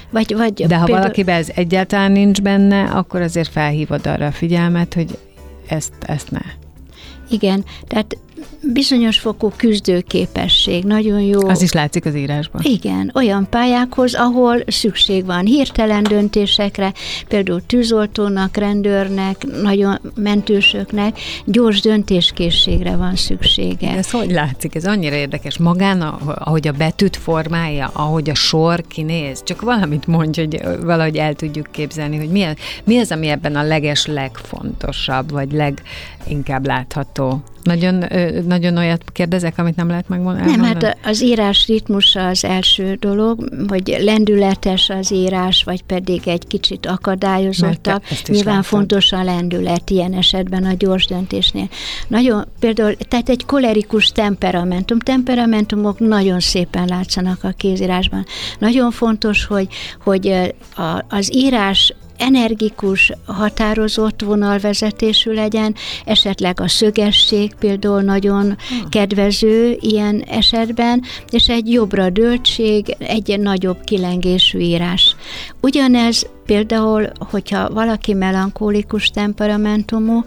Vagy, 0.10 0.36
vagy 0.36 0.54
De 0.54 0.76
ha 0.76 0.86
például... 0.86 1.00
valakiben 1.00 1.36
ez 1.36 1.50
egyáltalán 1.56 2.12
nincs 2.12 2.42
benne, 2.42 2.84
akkor 2.84 3.22
azért 3.22 3.50
felhívod 3.50 4.08
arra 4.08 4.26
a 4.26 4.32
figyelmet, 4.32 4.94
hogy 4.94 5.18
ezt, 5.68 5.94
ezt 6.00 6.32
ne. 6.32 6.40
Igen, 7.32 7.66
tehát 7.88 8.18
bizonyos 8.62 9.20
fokú 9.20 9.52
küzdőképesség, 9.56 10.84
nagyon 10.84 11.22
jó. 11.22 11.48
Az 11.48 11.62
is 11.62 11.72
látszik 11.72 12.06
az 12.06 12.16
írásban. 12.16 12.62
Igen, 12.64 13.12
olyan 13.16 13.48
pályákhoz, 13.50 14.14
ahol 14.14 14.64
szükség 14.68 15.26
van 15.26 15.46
hirtelen 15.46 16.04
döntésekre, 16.04 16.94
például 17.28 17.62
tűzoltónak, 17.66 18.58
rendőrnek, 18.58 19.62
nagyon 19.62 20.00
mentősöknek 20.16 21.20
gyors 21.46 21.82
döntéskészségre 21.82 22.96
van 22.96 23.16
szüksége. 23.16 23.92
De 23.92 23.98
ez 23.98 24.12
hogy 24.12 24.32
látszik? 24.32 24.76
Ez 24.76 24.86
annyira 24.86 25.16
érdekes. 25.16 25.58
Magán, 25.58 26.02
ahogy 26.02 26.68
a 26.68 26.72
betűt 26.72 27.16
formálja, 27.16 27.90
ahogy 27.94 28.30
a 28.30 28.36
sor 28.36 28.84
kinéz, 28.88 29.44
csak 29.44 29.62
valamit 29.62 30.08
mondj, 30.08 30.40
hogy 30.40 30.62
valahogy 30.82 31.18
el 31.18 31.34
tudjuk 31.34 31.68
képzelni, 31.72 32.18
hogy 32.18 32.30
mi, 32.30 32.44
az, 32.44 32.56
mi 32.84 32.98
az, 32.98 33.12
ami 33.12 33.28
ebben 33.28 33.56
a 33.56 33.64
leges 33.64 34.06
legfontosabb, 34.06 35.32
vagy 35.32 35.52
leginkább 35.52 36.66
látható. 36.66 37.44
Nagyon, 37.64 38.04
nagyon 38.52 38.78
olyat 38.78 39.04
kérdezek, 39.12 39.58
amit 39.58 39.76
nem 39.76 39.88
lehet 39.88 40.10
megmondani? 40.10 40.52
Nem, 40.52 40.64
hát 40.64 40.98
az 41.04 41.24
írás 41.24 41.68
ritmusa 41.68 42.28
az 42.28 42.46
első 42.46 42.98
dolog, 43.00 43.50
hogy 43.68 43.98
lendületes 44.04 44.90
az 44.90 45.12
írás, 45.12 45.64
vagy 45.64 45.84
pedig 45.84 46.28
egy 46.28 46.48
kicsit 46.48 46.86
akadályozottabb. 46.86 48.04
Nyilván 48.28 48.54
látod. 48.54 48.66
fontos 48.66 49.12
a 49.12 49.24
lendület 49.24 49.90
ilyen 49.90 50.14
esetben 50.14 50.64
a 50.64 50.74
gyors 50.74 51.06
döntésnél. 51.06 51.70
Nagyon, 52.08 52.46
például, 52.60 52.96
tehát 52.96 53.30
egy 53.30 53.46
kolerikus 53.46 54.12
temperamentum, 54.12 55.00
temperamentumok 55.00 56.00
nagyon 56.00 56.40
szépen 56.40 56.88
látszanak 56.88 57.44
a 57.44 57.50
kézírásban. 57.50 58.26
Nagyon 58.60 58.92
fontos, 58.92 59.46
hogy, 59.46 59.68
hogy 60.04 60.54
az 61.10 61.36
írás 61.36 61.94
energikus, 62.18 63.12
határozott 63.26 64.22
vonalvezetésű 64.22 65.32
legyen, 65.32 65.76
esetleg 66.06 66.60
a 66.60 66.68
szögesség 66.68 67.54
például 67.60 68.02
nagyon 68.02 68.44
hmm. 68.44 68.90
kedvező 68.90 69.78
ilyen 69.80 70.22
esetben, 70.22 71.04
és 71.30 71.50
egy 71.50 71.72
jobbra 71.72 72.10
döltség, 72.10 72.96
egy 73.00 73.40
nagyobb 73.40 73.84
kilengésű 73.84 74.60
írás. 74.60 75.16
Ugyanez 75.62 76.26
például, 76.52 77.10
hogyha 77.20 77.70
valaki 77.70 78.14
melankólikus 78.14 79.10
temperamentumú, 79.10 80.24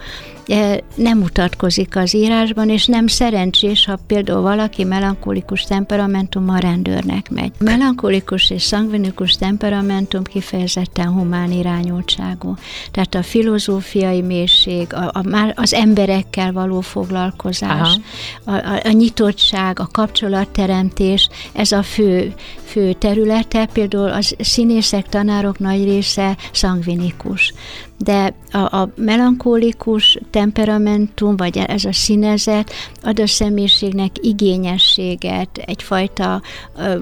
eh, 0.47 0.77
nem 0.95 1.19
mutatkozik 1.19 1.97
az 1.97 2.15
írásban, 2.15 2.69
és 2.69 2.87
nem 2.87 3.07
szerencsés, 3.07 3.85
ha 3.85 3.99
például 4.07 4.41
valaki 4.41 4.85
melankólikus 4.85 5.63
temperamentum 5.63 6.49
a 6.49 6.59
rendőrnek 6.59 7.31
megy. 7.31 7.53
Melankólikus 7.59 8.51
és 8.51 8.63
szangvinikus 8.63 9.33
temperamentum 9.33 10.23
kifejezetten 10.23 11.09
humán 11.09 11.53
irányultságú. 11.53 12.55
Tehát 12.91 13.15
a 13.15 13.23
filozófiai 13.23 14.23
mélység, 14.23 14.95
a, 14.95 15.11
a, 15.13 15.53
az 15.55 15.75
emberekkel 15.75 16.53
való 16.53 16.81
foglalkozás, 16.81 17.99
a, 18.45 18.51
a, 18.51 18.81
a 18.85 18.91
nyitottság, 18.91 19.81
a 19.81 19.89
kapcsolatteremtés, 19.93 21.29
ez 21.53 21.73
a 21.73 21.83
fő, 21.83 22.35
fő 22.65 22.93
területe. 22.93 23.67
Például 23.73 24.09
a 24.09 24.19
színészek, 24.39 25.09
tanárok 25.09 25.59
nagy 25.59 25.85
része 25.85 26.14
szangvinikus 26.53 27.53
de 27.99 28.35
a, 28.51 28.59
a 28.59 28.89
melankólikus 28.97 30.19
temperamentum, 30.31 31.37
vagy 31.37 31.59
ez 31.59 31.85
a 31.85 31.93
színezet 31.93 32.73
ad 33.03 33.21
a 33.21 33.27
személyiségnek 33.27 34.11
igényességet, 34.21 35.59
egyfajta 35.67 36.43
ö, 36.79 36.97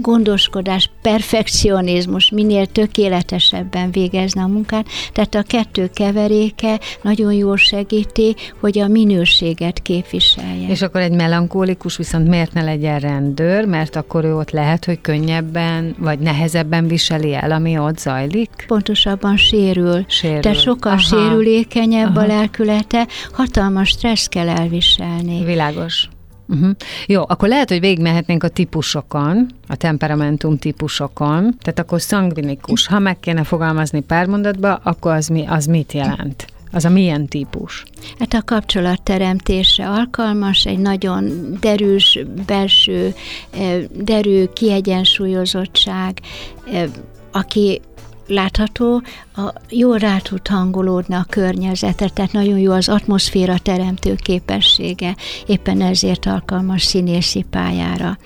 gondoskodás, 0.00 0.90
perfekcionizmus, 1.02 2.30
minél 2.30 2.66
tökéletesebben 2.66 3.90
végezne 3.90 4.42
a 4.42 4.46
munkát, 4.46 4.86
tehát 5.12 5.34
a 5.34 5.42
kettő 5.42 5.90
keveréke 5.94 6.80
nagyon 7.02 7.32
jól 7.32 7.56
segíti, 7.56 8.36
hogy 8.60 8.78
a 8.78 8.88
minőséget 8.88 9.82
képviselje. 9.82 10.68
És 10.68 10.82
akkor 10.82 11.00
egy 11.00 11.12
melankólikus 11.12 11.96
viszont 11.96 12.28
miért 12.28 12.52
ne 12.52 12.62
legyen 12.62 12.98
rendőr, 12.98 13.64
mert 13.64 13.96
akkor 13.96 14.24
ő 14.24 14.36
ott 14.36 14.50
lehet, 14.50 14.84
hogy 14.84 15.00
könnyebben, 15.00 15.94
vagy 15.98 16.18
nehezebben 16.18 16.88
viseli 16.88 17.34
el, 17.34 17.50
ami 17.50 17.78
ott 17.78 17.98
zajlik? 17.98 18.64
Pontosabban 18.66 19.36
sérül. 19.36 19.89
Sérül. 20.06 20.40
Tehát 20.40 20.60
sokkal 20.60 20.92
Aha. 20.92 21.00
sérülékenyebb 21.00 22.16
Aha. 22.16 22.24
a 22.24 22.26
lelkülete, 22.26 23.06
hatalmas 23.32 23.88
stressz 23.88 24.26
kell 24.26 24.48
elviselni. 24.48 25.44
Világos. 25.44 26.08
Uh-huh. 26.48 26.70
Jó, 27.06 27.22
akkor 27.26 27.48
lehet, 27.48 27.68
hogy 27.68 27.80
végigmehetnénk 27.80 28.42
a 28.42 28.48
típusokon, 28.48 29.46
a 29.68 29.76
temperamentum 29.76 30.58
típusokon. 30.58 31.54
Tehát 31.60 31.78
akkor 31.78 32.00
szangvinikus, 32.00 32.86
ha 32.86 32.98
meg 32.98 33.20
kéne 33.20 33.44
fogalmazni 33.44 34.00
pár 34.00 34.26
mondatba, 34.26 34.74
akkor 34.74 35.12
az, 35.12 35.28
mi, 35.28 35.46
az 35.46 35.66
mit 35.66 35.92
jelent? 35.92 36.46
Az 36.72 36.84
a 36.84 36.88
milyen 36.88 37.26
típus? 37.26 37.84
Hát 38.18 38.34
a 38.34 38.42
kapcsolatteremtésre 38.44 39.88
alkalmas, 39.88 40.64
egy 40.64 40.78
nagyon 40.78 41.30
derűs 41.60 42.18
belső, 42.46 43.14
eh, 43.50 43.82
derű 44.02 44.44
kiegyensúlyozottság, 44.44 46.20
eh, 46.72 46.88
aki 47.32 47.80
látható, 48.30 49.02
a, 49.36 49.52
jól 49.68 49.98
rá 49.98 50.18
tud 50.18 50.48
hangolódni 50.48 51.14
a 51.14 51.26
környezetre, 51.28 52.08
tehát 52.08 52.32
nagyon 52.32 52.58
jó 52.58 52.72
az 52.72 52.88
atmoszféra 52.88 53.58
teremtő 53.58 54.14
képessége, 54.14 55.16
éppen 55.46 55.80
ezért 55.80 56.26
alkalmas 56.26 56.82
színészi 56.82 57.44
pályára. 57.50 58.18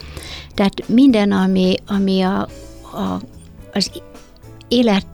Tehát 0.54 0.88
minden, 0.88 1.32
ami, 1.32 1.74
ami 1.86 2.22
a, 2.22 2.40
a, 2.92 3.20
az 3.72 3.90
élet 4.68 5.06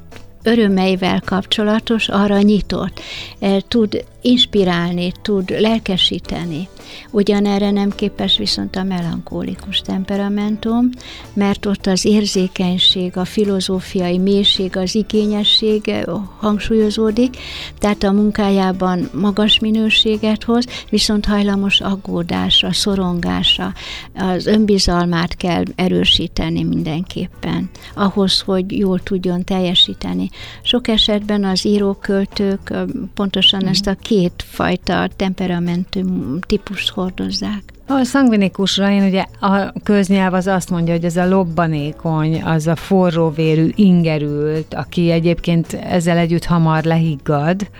örömeivel 0.42 1.22
kapcsolatos, 1.24 2.08
arra 2.08 2.40
nyitott, 2.40 3.00
Eh, 3.40 3.56
tud 3.68 4.04
inspirálni, 4.22 5.12
tud 5.22 5.50
lelkesíteni. 5.50 6.68
Ugyanerre 7.10 7.70
nem 7.70 7.90
képes 7.90 8.36
viszont 8.38 8.76
a 8.76 8.82
melankólikus 8.82 9.80
temperamentum, 9.80 10.88
mert 11.32 11.66
ott 11.66 11.86
az 11.86 12.04
érzékenység, 12.04 13.16
a 13.16 13.24
filozófiai 13.24 14.18
mélység, 14.18 14.76
az 14.76 14.94
igényesség 14.94 15.88
eh, 15.88 16.02
hangsúlyozódik, 16.38 17.36
tehát 17.78 18.02
a 18.02 18.12
munkájában 18.12 19.08
magas 19.14 19.58
minőséget 19.58 20.44
hoz, 20.44 20.64
viszont 20.90 21.26
hajlamos 21.26 21.80
aggódásra, 21.80 22.72
szorongásra, 22.72 23.72
az 24.14 24.46
önbizalmát 24.46 25.36
kell 25.36 25.62
erősíteni 25.74 26.62
mindenképpen, 26.62 27.70
ahhoz, 27.94 28.40
hogy 28.40 28.78
jól 28.78 29.00
tudjon 29.00 29.44
teljesíteni. 29.44 30.28
Sok 30.62 30.88
esetben 30.88 31.44
az 31.44 31.64
íróköltők 31.64 32.70
ö, 32.70 32.82
pontosan 33.14 33.66
ezt 33.66 33.86
a 33.86 33.94
két 34.10 34.44
fajta 34.46 35.08
temperamentum 35.16 36.38
típust 36.46 36.90
hordozzák. 36.90 37.62
A 37.86 38.04
szangvinikusra 38.04 38.90
én 38.90 39.02
ugye 39.02 39.24
a 39.40 39.72
köznyelv 39.82 40.34
az 40.34 40.46
azt 40.46 40.70
mondja, 40.70 40.94
hogy 40.94 41.04
ez 41.04 41.16
a 41.16 41.28
lobbanékony, 41.28 42.42
az 42.42 42.66
a 42.66 42.76
forróvérű, 42.76 43.70
ingerült, 43.74 44.74
aki 44.74 45.10
egyébként 45.10 45.72
ezzel 45.72 46.16
együtt 46.16 46.44
hamar 46.44 46.84
lehiggad, 46.84 47.70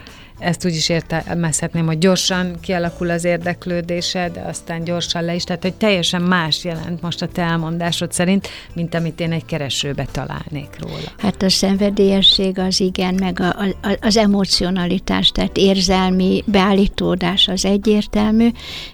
ezt 0.41 0.65
úgy 0.65 0.75
is 0.75 0.89
értelmezhetném, 0.89 1.87
hogy 1.87 1.99
gyorsan 1.99 2.57
kialakul 2.61 3.11
az 3.11 3.25
érdeklődése, 3.25 4.31
de 4.33 4.41
aztán 4.41 4.85
gyorsan 4.85 5.25
le 5.25 5.35
is, 5.35 5.45
tehát 5.45 5.63
hogy 5.63 5.75
teljesen 5.75 6.23
más 6.23 6.65
jelent 6.65 7.03
most 7.03 7.23
a 7.23 7.27
te 7.27 7.43
elmondásod 7.43 8.13
szerint, 8.13 8.49
mint 8.73 8.95
amit 8.95 9.21
én 9.21 9.33
egy 9.33 9.45
keresőbe 9.45 10.07
találnék 10.13 10.69
róla. 10.79 11.13
Hát 11.19 11.43
a 11.43 11.51
szenvedélyesség 11.51 12.59
az 12.59 12.81
igen, 12.81 13.15
meg 13.15 13.41
a, 13.41 13.49
a, 13.49 13.97
az 14.01 14.17
emocionalitás, 14.17 15.31
tehát 15.31 15.57
érzelmi 15.57 16.45
beállítódás 16.47 17.49
az 17.49 17.65
egyértelmű, 17.65 18.49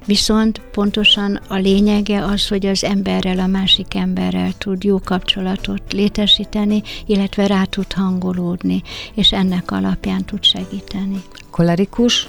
viszont 0.04 0.60
pontosan 0.72 1.40
a 1.48 1.56
lényege 1.56 2.24
az, 2.24 2.48
hogy 2.48 2.66
az 2.66 2.84
emberrel, 2.84 3.38
a 3.38 3.46
másik 3.46 3.94
emberrel 3.94 4.52
tud 4.58 4.84
jó 4.84 4.98
kapcsolatot 5.04 5.92
létesíteni, 5.92 6.82
illetve 7.06 7.46
rá 7.46 7.64
tud 7.64 7.92
hangolódni, 7.92 8.82
és 9.14 9.32
ennek 9.32 9.70
alapján 9.70 10.24
tud 10.24 10.44
segíteni. 10.44 11.22
Kolerikus, 11.56 12.28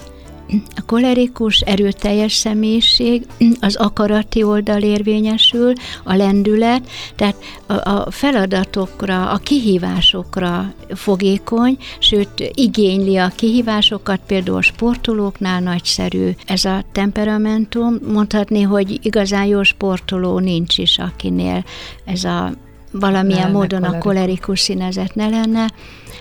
A 0.75 0.81
kolerikus, 0.85 1.59
erőteljes 1.59 2.33
személyiség, 2.33 3.25
az 3.59 3.75
akarati 3.75 4.43
oldal 4.43 4.81
érvényesül, 4.81 5.73
a 6.03 6.15
lendület, 6.15 6.89
tehát 7.15 7.35
a, 7.65 7.89
a 7.89 8.11
feladatokra, 8.11 9.29
a 9.29 9.37
kihívásokra 9.37 10.73
fogékony, 10.95 11.77
sőt 11.99 12.51
igényli 12.53 13.17
a 13.17 13.31
kihívásokat, 13.35 14.19
például 14.27 14.57
a 14.57 14.61
sportolóknál 14.61 15.59
nagyszerű 15.59 16.29
ez 16.45 16.65
a 16.65 16.83
temperamentum. 16.91 17.97
Mondhatni, 18.13 18.61
hogy 18.61 18.99
igazán 19.05 19.45
jó 19.45 19.63
sportoló 19.63 20.39
nincs 20.39 20.77
is, 20.77 20.97
akinél 20.99 21.63
ez 22.05 22.23
a 22.23 22.51
valamilyen 22.91 23.51
Ne 23.51 23.57
módon 23.57 23.83
a 23.83 23.97
kolerikus. 23.97 24.03
kolerikus 24.03 24.59
színezet 24.59 25.15
ne 25.15 25.29
lenne, 25.29 25.71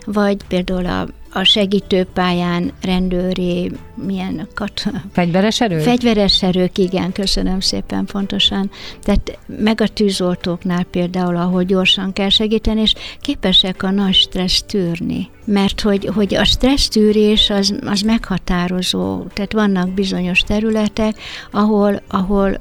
vagy 0.06 0.36
például 0.48 0.86
a, 0.86 1.06
a 1.36 1.44
segítőpályán 1.44 2.72
rendőri, 2.82 3.72
milyen 3.94 4.48
kat, 4.54 4.82
fegyveres 5.12 5.60
erő? 5.60 5.78
Fegyveres 5.78 6.42
erők, 6.42 6.78
igen, 6.78 7.12
köszönöm 7.12 7.60
szépen 7.60 8.04
pontosan. 8.04 8.70
Tehát 9.02 9.38
meg 9.46 9.80
a 9.80 9.88
tűzoltóknál 9.88 10.84
például, 10.84 11.36
ahol 11.36 11.62
gyorsan 11.62 12.12
kell 12.12 12.28
segíteni, 12.28 12.80
és 12.80 12.94
képesek 13.20 13.82
a 13.82 13.90
nagy 13.90 14.14
stressz 14.14 14.62
tűrni. 14.62 15.30
Mert 15.44 15.80
hogy, 15.80 16.10
hogy 16.14 16.34
a 16.34 16.44
stressz 16.44 16.88
tűrés 16.88 17.50
az, 17.50 17.78
az 17.86 18.00
meghatározó, 18.00 19.22
tehát 19.34 19.52
vannak 19.52 19.88
bizonyos 19.94 20.40
területek, 20.40 21.16
ahol, 21.50 22.02
ahol 22.08 22.58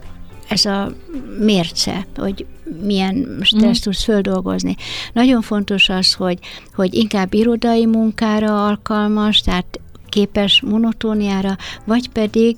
ez 0.47 0.65
a 0.65 0.91
mérce, 1.39 2.05
hogy 2.15 2.45
milyen 2.81 3.39
stressz 3.41 3.79
tudsz 3.79 4.03
földolgozni. 4.03 4.75
Nagyon 5.13 5.41
fontos 5.41 5.89
az, 5.89 6.13
hogy, 6.13 6.39
hogy 6.73 6.93
inkább 6.93 7.34
irodai 7.34 7.86
munkára 7.86 8.67
alkalmas, 8.67 9.41
tehát 9.41 9.79
képes 10.10 10.62
monotóniára, 10.62 11.58
vagy 11.86 12.10
pedig 12.10 12.58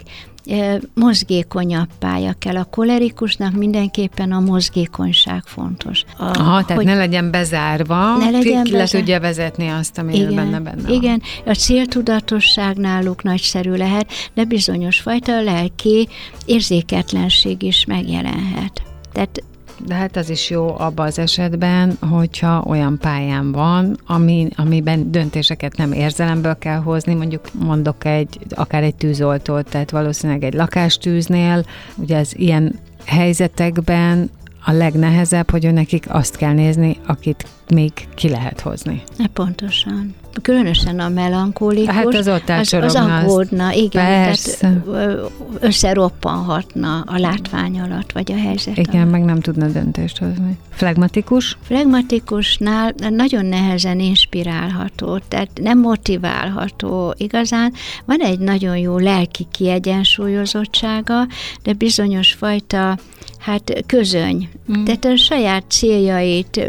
mozgékonyabb 0.93 1.89
pálya 1.99 2.33
kell. 2.39 2.55
A 2.55 2.63
kolerikusnak 2.63 3.53
mindenképpen 3.53 4.31
a 4.31 4.39
mozgékonyság 4.39 5.41
fontos. 5.45 6.03
A, 6.17 6.23
Aha, 6.23 6.65
tehát 6.65 6.83
ne 6.83 6.95
legyen 6.95 7.31
bezárva, 7.31 8.17
Ne 8.17 8.29
legyen 8.29 8.63
ki, 8.63 8.69
ki 8.69 8.75
le 8.75 8.77
bezár- 8.79 8.99
tudja 9.01 9.19
vezetni 9.19 9.67
azt, 9.67 9.97
ami 9.97 10.25
benne 10.25 10.59
benne 10.59 10.81
van. 10.81 10.93
igen, 10.93 11.21
a 11.45 11.53
céltudatosság 11.53 12.77
náluk 12.77 13.23
nagyszerű 13.23 13.71
lehet, 13.71 14.11
de 14.33 14.43
bizonyos 14.45 14.99
fajta 14.99 15.41
lelki 15.41 16.07
érzéketlenség 16.45 17.61
is 17.61 17.85
megjelenhet. 17.85 18.81
Tehát 19.13 19.43
De 19.85 19.95
hát 19.95 20.15
az 20.15 20.29
is 20.29 20.49
jó 20.49 20.75
abban 20.79 21.05
az 21.05 21.19
esetben, 21.19 21.97
hogyha 22.09 22.63
olyan 22.67 22.97
pályán 22.97 23.51
van, 23.51 23.97
ami, 24.05 24.47
amiben 24.55 25.11
döntéseket 25.11 25.77
nem 25.77 25.91
érzelemből 25.91 26.57
kell 26.57 26.79
hozni, 26.79 27.13
mondjuk 27.13 27.49
mondok 27.53 28.05
egy, 28.05 28.39
akár 28.49 28.83
egy 28.83 28.95
tűzoltót, 28.95 29.69
tehát 29.69 29.91
valószínűleg 29.91 30.43
egy 30.43 30.53
lakástűznél, 30.53 31.65
ugye 31.95 32.17
az 32.17 32.37
ilyen 32.37 32.79
helyzetekben 33.05 34.29
a 34.65 34.71
legnehezebb, 34.71 35.49
hogy 35.49 35.65
ő 35.65 35.71
nekik 35.71 36.05
azt 36.09 36.35
kell 36.35 36.53
nézni, 36.53 36.97
akit 37.05 37.47
még 37.69 37.91
ki 38.15 38.29
lehet 38.29 38.59
hozni. 38.59 39.03
ne 39.17 39.27
pontosan. 39.27 40.15
Különösen 40.41 40.99
a 40.99 41.09
melankólikus. 41.09 41.95
Hát 41.95 42.13
az 42.13 42.27
ott 42.27 42.49
az, 42.49 42.73
az 42.73 42.95
aggódna, 42.95 43.73
igen, 43.73 44.05
Persze. 44.05 44.57
tehát 44.57 45.31
összeroppanhatna 45.59 47.03
a 47.05 47.17
látvány 47.17 47.79
alatt, 47.79 48.11
vagy 48.11 48.31
a 48.31 48.35
helyzet 48.35 48.77
Igen, 48.77 48.95
alatt. 48.95 49.11
meg 49.11 49.23
nem 49.23 49.39
tudna 49.39 49.67
döntést 49.67 50.17
hozni. 50.17 50.57
Flegmatikus? 50.69 51.57
Flegmatikusnál 51.61 52.93
nagyon 53.09 53.45
nehezen 53.45 53.99
inspirálható, 53.99 55.17
tehát 55.27 55.49
nem 55.61 55.79
motiválható 55.79 57.13
igazán. 57.17 57.73
Van 58.05 58.19
egy 58.19 58.39
nagyon 58.39 58.77
jó 58.77 58.97
lelki 58.97 59.47
kiegyensúlyozottsága, 59.51 61.27
de 61.63 61.73
bizonyos 61.73 62.33
fajta 62.33 62.97
hát 63.39 63.83
közöny. 63.85 64.49
Mm. 64.71 64.83
Tehát 64.83 65.05
a 65.05 65.15
saját 65.15 65.63
céljait 65.67 66.61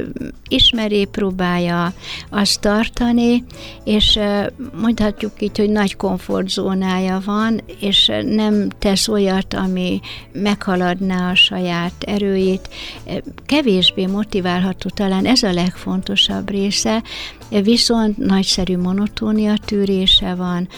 ismeri, 0.48 1.04
próbálja 1.04 1.92
azt 2.30 2.60
tartani, 2.60 3.44
és 3.84 4.18
mondhatjuk 4.80 5.32
így, 5.38 5.58
hogy 5.58 5.70
nagy 5.70 5.96
komfortzónája 5.96 7.20
van, 7.24 7.60
és 7.80 8.12
nem 8.24 8.68
tesz 8.78 9.08
olyat, 9.08 9.54
ami 9.54 10.00
meghaladná 10.32 11.30
a 11.30 11.34
saját 11.34 11.92
erőit. 11.98 12.68
Kevésbé 13.46 14.06
motiválható, 14.06 14.88
talán 14.88 15.26
ez 15.26 15.42
a 15.42 15.52
legfontosabb 15.52 16.50
része, 16.50 17.02
viszont 17.48 18.16
nagyszerű 18.16 18.76
monotónia 18.76 19.54
tűrése 19.64 20.34
van, 20.34 20.68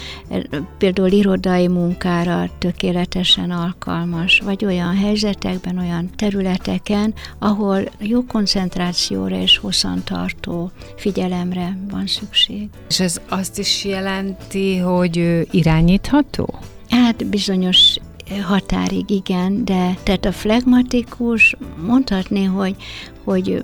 például 0.79 1.11
irodai 1.11 1.69
munkára 1.69 2.51
tökéletesen 2.59 3.51
alkalmas, 3.51 4.41
vagy 4.45 4.65
olyan 4.65 4.97
helyzetekben, 4.97 5.79
olyan 5.79 6.11
területeken, 6.17 7.15
ahol 7.39 7.83
jó 7.99 8.25
koncentrációra 8.25 9.37
és 9.37 9.59
hosszantartó 9.59 10.71
figyelemre 10.97 11.79
van 11.91 12.07
szükség. 12.07 12.69
És 12.89 13.01
ez 13.01 13.21
azt 13.29 13.59
is 13.59 13.85
jelenti, 13.85 14.77
hogy 14.77 15.47
irányítható? 15.51 16.59
Hát 16.89 17.27
bizonyos 17.27 17.97
határig, 18.39 19.11
igen, 19.11 19.65
de 19.65 19.97
tehát 20.03 20.25
a 20.25 20.33
flegmatikus 20.33 21.57
mondhatni, 21.87 22.45
hogy 22.45 22.77
hogy 23.25 23.63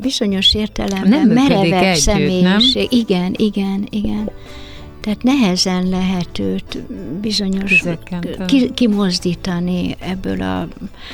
bizonyos 0.00 0.54
értelemben 0.54 1.26
Nem 1.26 1.28
merevebb 1.28 1.82
együtt, 1.82 2.02
személyiség. 2.02 2.88
nem? 2.90 3.00
Igen, 3.00 3.34
igen, 3.36 3.86
igen. 3.90 4.30
Tehát 5.00 5.22
nehezen 5.22 5.88
lehet 5.88 6.38
őt 6.38 6.82
bizonyos 7.20 7.84
ki, 8.46 8.70
kimozdítani 8.74 9.96
ebből 9.98 10.42
a 10.42 10.68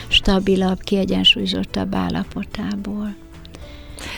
stabilabb, 0.09 0.81
kiegyensúlyozottabb 0.81 1.95
állapotából. 1.95 3.15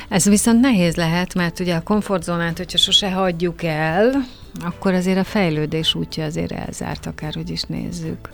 Ez 0.09 0.29
viszont 0.29 0.61
nehéz 0.61 0.94
lehet, 0.94 1.35
mert 1.35 1.61
ugye 1.61 1.75
a 1.75 1.83
komfortzónát, 1.83 2.57
hogyha 2.57 2.79
sose 2.79 3.11
hagyjuk 3.12 3.62
el, 3.62 4.25
akkor 4.61 4.94
azért 4.94 5.18
a 5.18 5.25
fejlődés 5.25 5.94
útja 5.94 6.25
azért 6.25 6.53
elzárt, 6.53 7.07
akárhogy 7.07 7.51
is 7.51 7.62
nézzük. 7.62 8.29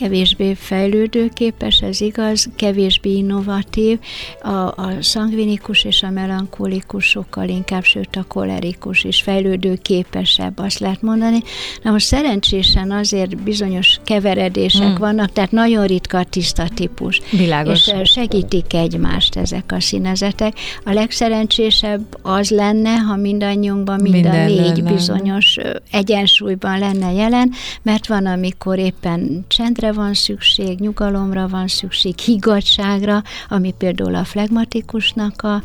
Kevésbé 0.00 0.54
fejlődőképes, 0.54 1.80
ez 1.80 2.00
igaz, 2.00 2.48
kevésbé 2.56 3.10
innovatív, 3.10 3.98
a, 4.42 4.48
a 4.48 4.92
szangvinikus 5.00 5.84
és 5.84 6.02
a 6.02 6.10
melankolikus 6.10 7.04
sokkal 7.04 7.48
inkább, 7.48 7.84
sőt 7.84 8.16
a 8.16 8.24
kolerikus 8.28 9.04
is 9.04 9.22
fejlődőképesebb, 9.22 10.58
azt 10.58 10.78
lehet 10.78 11.02
mondani. 11.02 11.42
Na 11.82 11.90
most 11.90 12.06
szerencsésen 12.06 12.90
azért 12.90 13.36
bizonyos 13.42 14.00
keveredések 14.04 14.78
Hmm. 14.80 14.94
vannak, 14.98 15.32
tehát 15.32 15.50
nagyon 15.50 15.86
ritka 15.86 16.18
a 16.18 16.24
tiszta 16.24 16.68
típus. 16.74 17.20
Világos. 17.30 17.88
És 18.02 18.10
segítik 18.10 18.74
egymást 18.74 19.36
ezek 19.36 19.72
a 19.72 19.80
színezetek. 19.80 20.58
A 20.84 20.92
legszerencsésebb 20.92 22.18
az 22.22 22.50
lenne, 22.50 22.96
ha 22.96 23.16
mindannyiunkban 23.16 24.00
mind 24.00 24.14
Minden 24.14 24.40
a 24.40 24.44
négy 24.44 24.76
lenne. 24.76 24.92
bizonyos 24.92 25.56
egyensúlyban 25.90 26.78
lenne 26.78 27.12
jelen, 27.12 27.52
mert 27.82 28.06
van, 28.06 28.26
amikor 28.26 28.78
éppen 28.78 29.44
csendre 29.48 29.89
van 29.92 30.14
szükség, 30.14 30.78
nyugalomra 30.78 31.48
van 31.48 31.68
szükség, 31.68 32.18
higgadságra, 32.18 33.22
ami 33.48 33.74
például 33.78 34.14
a 34.14 34.24
flegmatikusnak 34.24 35.42
a, 35.42 35.62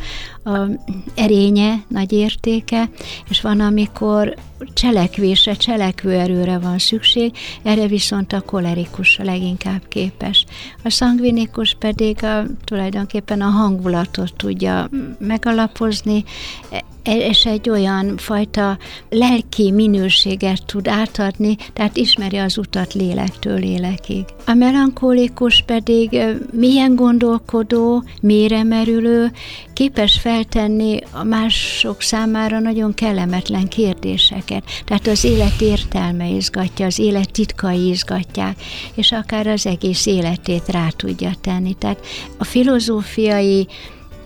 a 0.49 0.67
erénye, 1.15 1.83
nagy 1.87 2.11
értéke, 2.11 2.89
és 3.29 3.41
van, 3.41 3.59
amikor 3.59 4.35
cselekvésre, 4.73 5.53
cselekvőerőre 5.53 6.59
van 6.59 6.77
szükség, 6.77 7.31
erre 7.63 7.87
viszont 7.87 8.33
a 8.33 8.41
kolerikus 8.41 9.19
a 9.19 9.23
leginkább 9.23 9.87
képes. 9.87 10.45
A 10.83 10.89
szangvinikus 10.89 11.75
pedig 11.79 12.23
a, 12.23 12.43
tulajdonképpen 12.63 13.41
a 13.41 13.49
hangulatot 13.49 14.33
tudja 14.35 14.89
megalapozni, 15.19 16.23
e- 16.69 16.83
és 17.05 17.45
egy 17.45 17.69
olyan 17.69 18.17
fajta 18.17 18.77
lelki 19.09 19.71
minőséget 19.71 20.65
tud 20.65 20.87
átadni, 20.87 21.55
tehát 21.73 21.97
ismeri 21.97 22.37
az 22.37 22.57
utat 22.57 22.93
lélektől 22.93 23.59
lélekig. 23.59 24.25
A 24.45 24.53
melankolikus 24.53 25.63
pedig 25.65 26.19
milyen 26.51 26.95
gondolkodó, 26.95 28.03
mélyre 28.21 28.63
merülő, 28.63 29.31
képes 29.73 30.19
feltenni 30.19 30.99
a 31.11 31.23
mások 31.23 32.01
számára 32.01 32.59
nagyon 32.59 32.93
kellemetlen 32.93 33.67
kérdéseket. 33.67 34.44
Tehát 34.85 35.07
az 35.07 35.23
élet 35.23 35.61
értelme 35.61 36.27
izgatja, 36.27 36.85
az 36.85 36.99
élet 36.99 37.31
titkai 37.31 37.89
izgatják, 37.89 38.61
és 38.95 39.11
akár 39.11 39.47
az 39.47 39.65
egész 39.65 40.05
életét 40.05 40.67
rá 40.67 40.87
tudja 40.89 41.31
tenni. 41.41 41.73
Tehát 41.73 42.05
a 42.37 42.43
filozófiai 42.43 43.67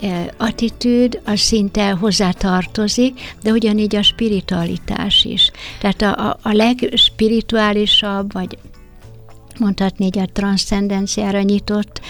eh, 0.02 0.26
attitűd 0.38 1.22
az 1.26 1.40
szinte 1.40 1.90
hozzá 1.90 2.32
tartozik, 2.32 3.36
de 3.44 3.52
ugyanígy 3.52 3.96
a 3.96 4.02
spiritualitás 4.02 5.26
is. 5.26 5.52
Tehát 5.80 6.02
a, 6.02 6.28
a, 6.30 6.38
a 6.42 6.54
legspirituálisabb, 6.54 8.34
vagy 8.34 8.58
mondhatni 9.60 10.06
így 10.06 10.20
a 10.20 10.26
transzcendenciára 10.34 11.42
nyitott 11.42 12.02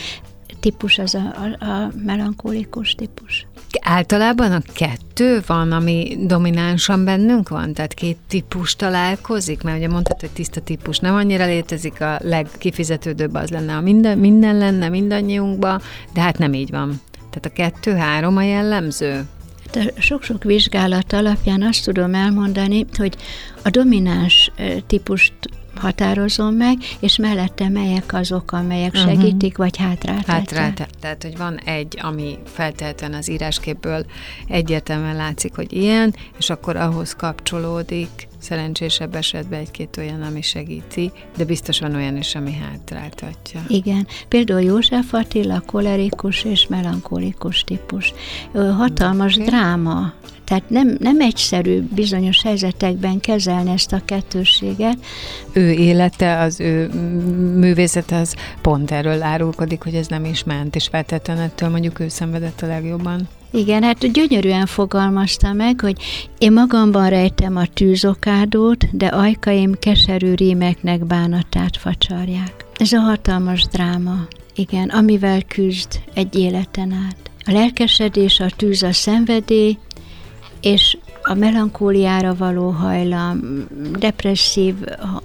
típus 0.59 0.97
az 0.97 1.15
a, 1.15 1.19
a, 1.19 1.65
a 1.65 1.91
melankolikus 2.05 2.95
típus. 2.95 3.47
Általában 3.81 4.51
a 4.51 4.61
kettő 4.73 5.41
van, 5.47 5.71
ami 5.71 6.17
dominánsan 6.19 7.05
bennünk 7.05 7.49
van? 7.49 7.73
Tehát 7.73 7.93
két 7.93 8.17
típus 8.27 8.75
találkozik? 8.75 9.61
Mert 9.61 9.77
ugye 9.77 9.87
mondtad, 9.87 10.19
hogy 10.19 10.29
tiszta 10.29 10.61
típus 10.61 10.99
nem 10.99 11.15
annyira 11.15 11.45
létezik, 11.45 12.01
a 12.01 12.19
legkifizetődőbb 12.23 13.33
az 13.33 13.49
lenne, 13.49 13.73
ha 13.73 13.81
minden, 13.81 14.17
minden 14.17 14.57
lenne 14.57 14.89
mindannyiunkban, 14.89 15.81
de 16.13 16.21
hát 16.21 16.37
nem 16.37 16.53
így 16.53 16.69
van. 16.69 17.01
Tehát 17.13 17.45
a 17.45 17.53
kettő-három 17.53 18.37
a 18.37 18.43
jellemző? 18.43 19.27
Hát 19.73 19.93
a 19.97 20.01
sok-sok 20.01 20.43
vizsgálat 20.43 21.13
alapján 21.13 21.61
azt 21.61 21.83
tudom 21.83 22.13
elmondani, 22.13 22.85
hogy 22.97 23.15
a 23.63 23.69
domináns 23.69 24.51
típust 24.87 25.33
határozom 25.79 26.55
meg, 26.55 26.77
és 26.99 27.15
mellette 27.17 27.69
melyek 27.69 28.13
azok, 28.13 28.51
amelyek 28.51 28.93
Mhm. 28.93 29.07
segítik, 29.07 29.57
vagy 29.57 29.77
hátráltatják. 29.77 30.53
Hátrát, 30.59 30.89
tehát, 30.99 31.23
hogy 31.23 31.37
van 31.37 31.57
egy, 31.57 31.99
ami 32.01 32.37
feltétlenül 32.45 33.17
az 33.17 33.29
írásképből 33.29 34.05
egyértelműen 34.47 35.15
látszik, 35.15 35.55
hogy 35.55 35.73
ilyen, 35.73 36.15
és 36.37 36.49
akkor 36.49 36.75
ahhoz 36.75 37.15
kapcsolódik 37.15 38.27
szerencsésebb 38.39 39.15
esetben 39.15 39.59
egy-két 39.59 39.97
olyan, 39.97 40.21
ami 40.21 40.41
segíti, 40.41 41.11
de 41.37 41.45
biztos 41.45 41.79
van 41.79 41.95
olyan 41.95 42.17
is, 42.17 42.35
ami 42.35 42.53
hátráltatja. 42.53 43.61
Igen. 43.67 44.07
Például 44.27 44.61
József 44.61 45.13
Attila 45.13 45.61
kolerikus 45.65 46.43
és 46.43 46.67
melankolikus 46.67 47.63
típus. 47.63 48.13
Hatalmas 48.53 49.35
okay. 49.35 49.47
dráma. 49.47 50.13
Tehát 50.49 50.69
nem, 50.69 50.97
nem 50.99 51.21
egyszerű 51.21 51.81
bizonyos 51.81 52.41
helyzetekben 52.41 53.19
kezelni 53.19 53.71
ezt 53.71 53.93
a 53.93 54.01
kettőséget. 54.05 54.97
Ő 55.53 55.71
élete, 55.71 56.39
az 56.39 56.59
ő 56.59 56.87
művészete, 57.55 58.15
az 58.15 58.35
pont 58.61 58.91
erről 58.91 59.21
árulkodik, 59.21 59.83
hogy 59.83 59.93
ez 59.93 60.07
nem 60.07 60.25
is 60.25 60.43
ment, 60.43 60.75
és 60.75 60.87
feltétlenül 60.87 61.43
ettől 61.43 61.69
mondjuk 61.69 61.99
ő 61.99 62.07
szenvedett 62.07 62.61
a 62.61 62.67
legjobban. 62.67 63.27
Igen, 63.51 63.83
hát 63.83 64.11
gyönyörűen 64.11 64.65
fogalmazta 64.65 65.53
meg, 65.53 65.79
hogy 65.81 66.01
én 66.37 66.51
magamban 66.51 67.09
rejtem 67.09 67.55
a 67.55 67.65
tűzokádót, 67.65 68.97
de 68.97 69.07
ajkaim 69.07 69.75
keserű 69.79 70.33
rímeknek 70.33 71.05
bánatát 71.05 71.77
facsarják. 71.77 72.65
Ez 72.77 72.91
a 72.91 72.99
hatalmas 72.99 73.63
dráma, 73.63 74.27
igen, 74.55 74.89
amivel 74.89 75.41
küzd 75.41 76.01
egy 76.13 76.35
életen 76.35 76.91
át. 76.91 77.17
A 77.45 77.51
lelkesedés, 77.51 78.39
a 78.39 78.49
tűz, 78.55 78.83
a 78.83 78.93
szenvedély, 78.93 79.77
és 80.61 80.97
a 81.23 81.33
melankóliára 81.33 82.35
való 82.35 82.69
hajlam, 82.69 83.39
depresszív 83.99 84.75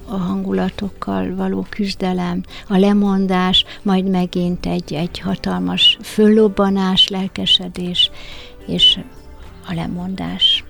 hangulatokkal 0.07 1.35
való 1.35 1.67
küzdelem, 1.69 2.43
a 2.69 2.77
lemondás, 2.77 3.65
majd 3.83 4.09
megint 4.11 4.67
egy, 4.67 4.95
egy 4.95 5.19
hatalmas 5.19 5.99
föllobbanás, 6.03 7.09
lelkesedés, 7.09 8.11
és 8.67 8.99
a 9.69 9.75
lemondás 9.75 10.65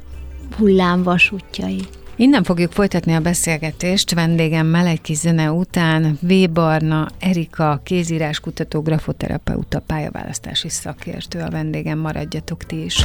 hullámvasútjai. 0.57 1.81
Innen 2.17 2.43
fogjuk 2.43 2.73
folytatni 2.73 3.15
a 3.15 3.21
beszélgetést 3.21 4.15
vendégemmel 4.15 4.87
egy 4.87 5.01
kis 5.01 5.17
zene 5.17 5.53
után. 5.53 6.19
V. 6.21 6.51
Barna 6.53 7.09
Erika, 7.19 7.81
kézírás 7.85 8.41
kutató, 8.41 8.81
grafoterapeuta, 8.81 9.81
pályaválasztási 9.87 10.69
szakértő 10.69 11.41
a 11.41 11.51
vendégem, 11.51 11.99
maradjatok 11.99 12.65
ti 12.65 12.85
is. 12.85 13.05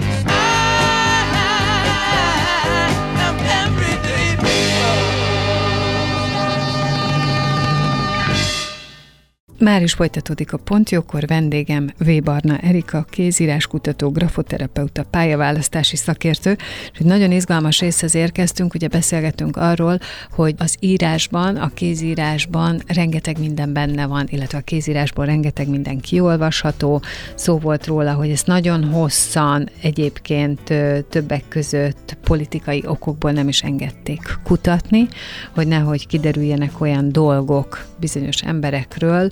Már 9.61 9.81
is 9.81 9.93
folytatódik 9.93 10.53
a 10.53 10.57
Pontjókor, 10.57 11.25
vendégem 11.27 11.89
V. 11.97 12.09
Barna 12.23 12.57
Erika, 12.57 13.05
kézíráskutató, 13.09 14.09
grafoterapeuta, 14.09 15.03
pályaválasztási 15.03 15.95
szakértő, 15.95 16.57
és 16.93 16.99
egy 16.99 17.05
nagyon 17.05 17.31
izgalmas 17.31 17.79
részhez 17.79 18.15
érkeztünk, 18.15 18.73
ugye 18.73 18.87
beszélgetünk 18.87 19.57
arról, 19.57 19.97
hogy 20.31 20.55
az 20.57 20.75
írásban, 20.79 21.55
a 21.55 21.69
kézírásban 21.73 22.81
rengeteg 22.87 23.39
minden 23.39 23.73
benne 23.73 24.05
van, 24.05 24.27
illetve 24.29 24.57
a 24.57 24.61
kézírásból 24.61 25.25
rengeteg 25.25 25.69
minden 25.69 25.99
kiolvasható. 25.99 27.01
Szó 27.35 27.57
volt 27.57 27.85
róla, 27.85 28.13
hogy 28.13 28.29
ezt 28.29 28.47
nagyon 28.47 28.83
hosszan 28.83 29.69
egyébként 29.81 30.61
többek 31.09 31.43
között 31.47 32.17
politikai 32.23 32.83
okokból 32.85 33.31
nem 33.31 33.47
is 33.47 33.61
engedték 33.61 34.21
kutatni, 34.43 35.07
hogy 35.53 35.67
nehogy 35.67 36.07
kiderüljenek 36.07 36.81
olyan 36.81 37.11
dolgok 37.11 37.85
bizonyos 37.99 38.41
emberekről, 38.41 39.31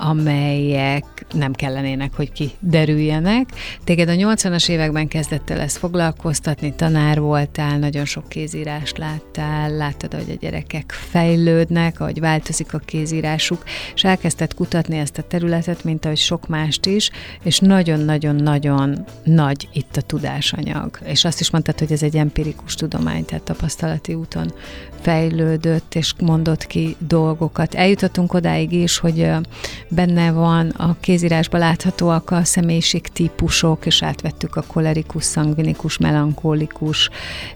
amelyek 0.00 1.04
nem 1.34 1.52
kellenének, 1.52 2.14
hogy 2.14 2.32
kiderüljenek. 2.32 3.48
Téged 3.84 4.08
a 4.08 4.12
80-as 4.12 4.68
években 4.68 5.08
kezdett 5.08 5.50
el 5.50 5.60
ezt 5.60 5.76
foglalkoztatni, 5.76 6.74
tanár 6.74 7.20
voltál, 7.20 7.78
nagyon 7.78 8.04
sok 8.04 8.28
kézírást 8.28 8.98
láttál, 8.98 9.70
láttad, 9.70 10.14
hogy 10.14 10.30
a 10.30 10.38
gyerekek 10.40 10.92
fejlődnek, 10.92 12.00
ahogy 12.00 12.20
változik 12.20 12.74
a 12.74 12.78
kézírásuk, 12.78 13.62
és 13.94 14.04
elkezdted 14.04 14.54
kutatni 14.54 14.98
ezt 14.98 15.18
a 15.18 15.22
területet, 15.22 15.84
mint 15.84 16.04
ahogy 16.04 16.16
sok 16.16 16.48
mást 16.48 16.86
is, 16.86 17.10
és 17.42 17.58
nagyon-nagyon-nagyon 17.58 19.04
nagy 19.24 19.68
itt 19.72 19.96
a 19.96 20.00
tudásanyag. 20.00 20.98
És 21.04 21.24
azt 21.24 21.40
is 21.40 21.50
mondtad, 21.50 21.78
hogy 21.78 21.92
ez 21.92 22.02
egy 22.02 22.16
empirikus 22.16 22.74
tudomány, 22.74 23.24
tehát 23.24 23.44
tapasztalati 23.44 24.14
úton 24.14 24.52
fejlődött, 25.00 25.94
és 25.94 26.14
mondott 26.20 26.66
ki 26.66 26.96
dolgokat. 26.98 27.74
Eljutottunk 27.74 28.34
odáig 28.34 28.72
is, 28.72 28.98
hogy 28.98 29.30
benne 29.88 30.30
van 30.32 30.68
a 30.68 30.96
kézírásban 31.00 31.60
láthatóak 31.60 32.30
a 32.30 32.42
típusok, 33.12 33.86
és 33.86 34.02
átvettük 34.02 34.56
a 34.56 34.62
kolerikus, 34.66 35.24
szangvinikus, 35.24 35.98
melankolikus, 35.98 37.10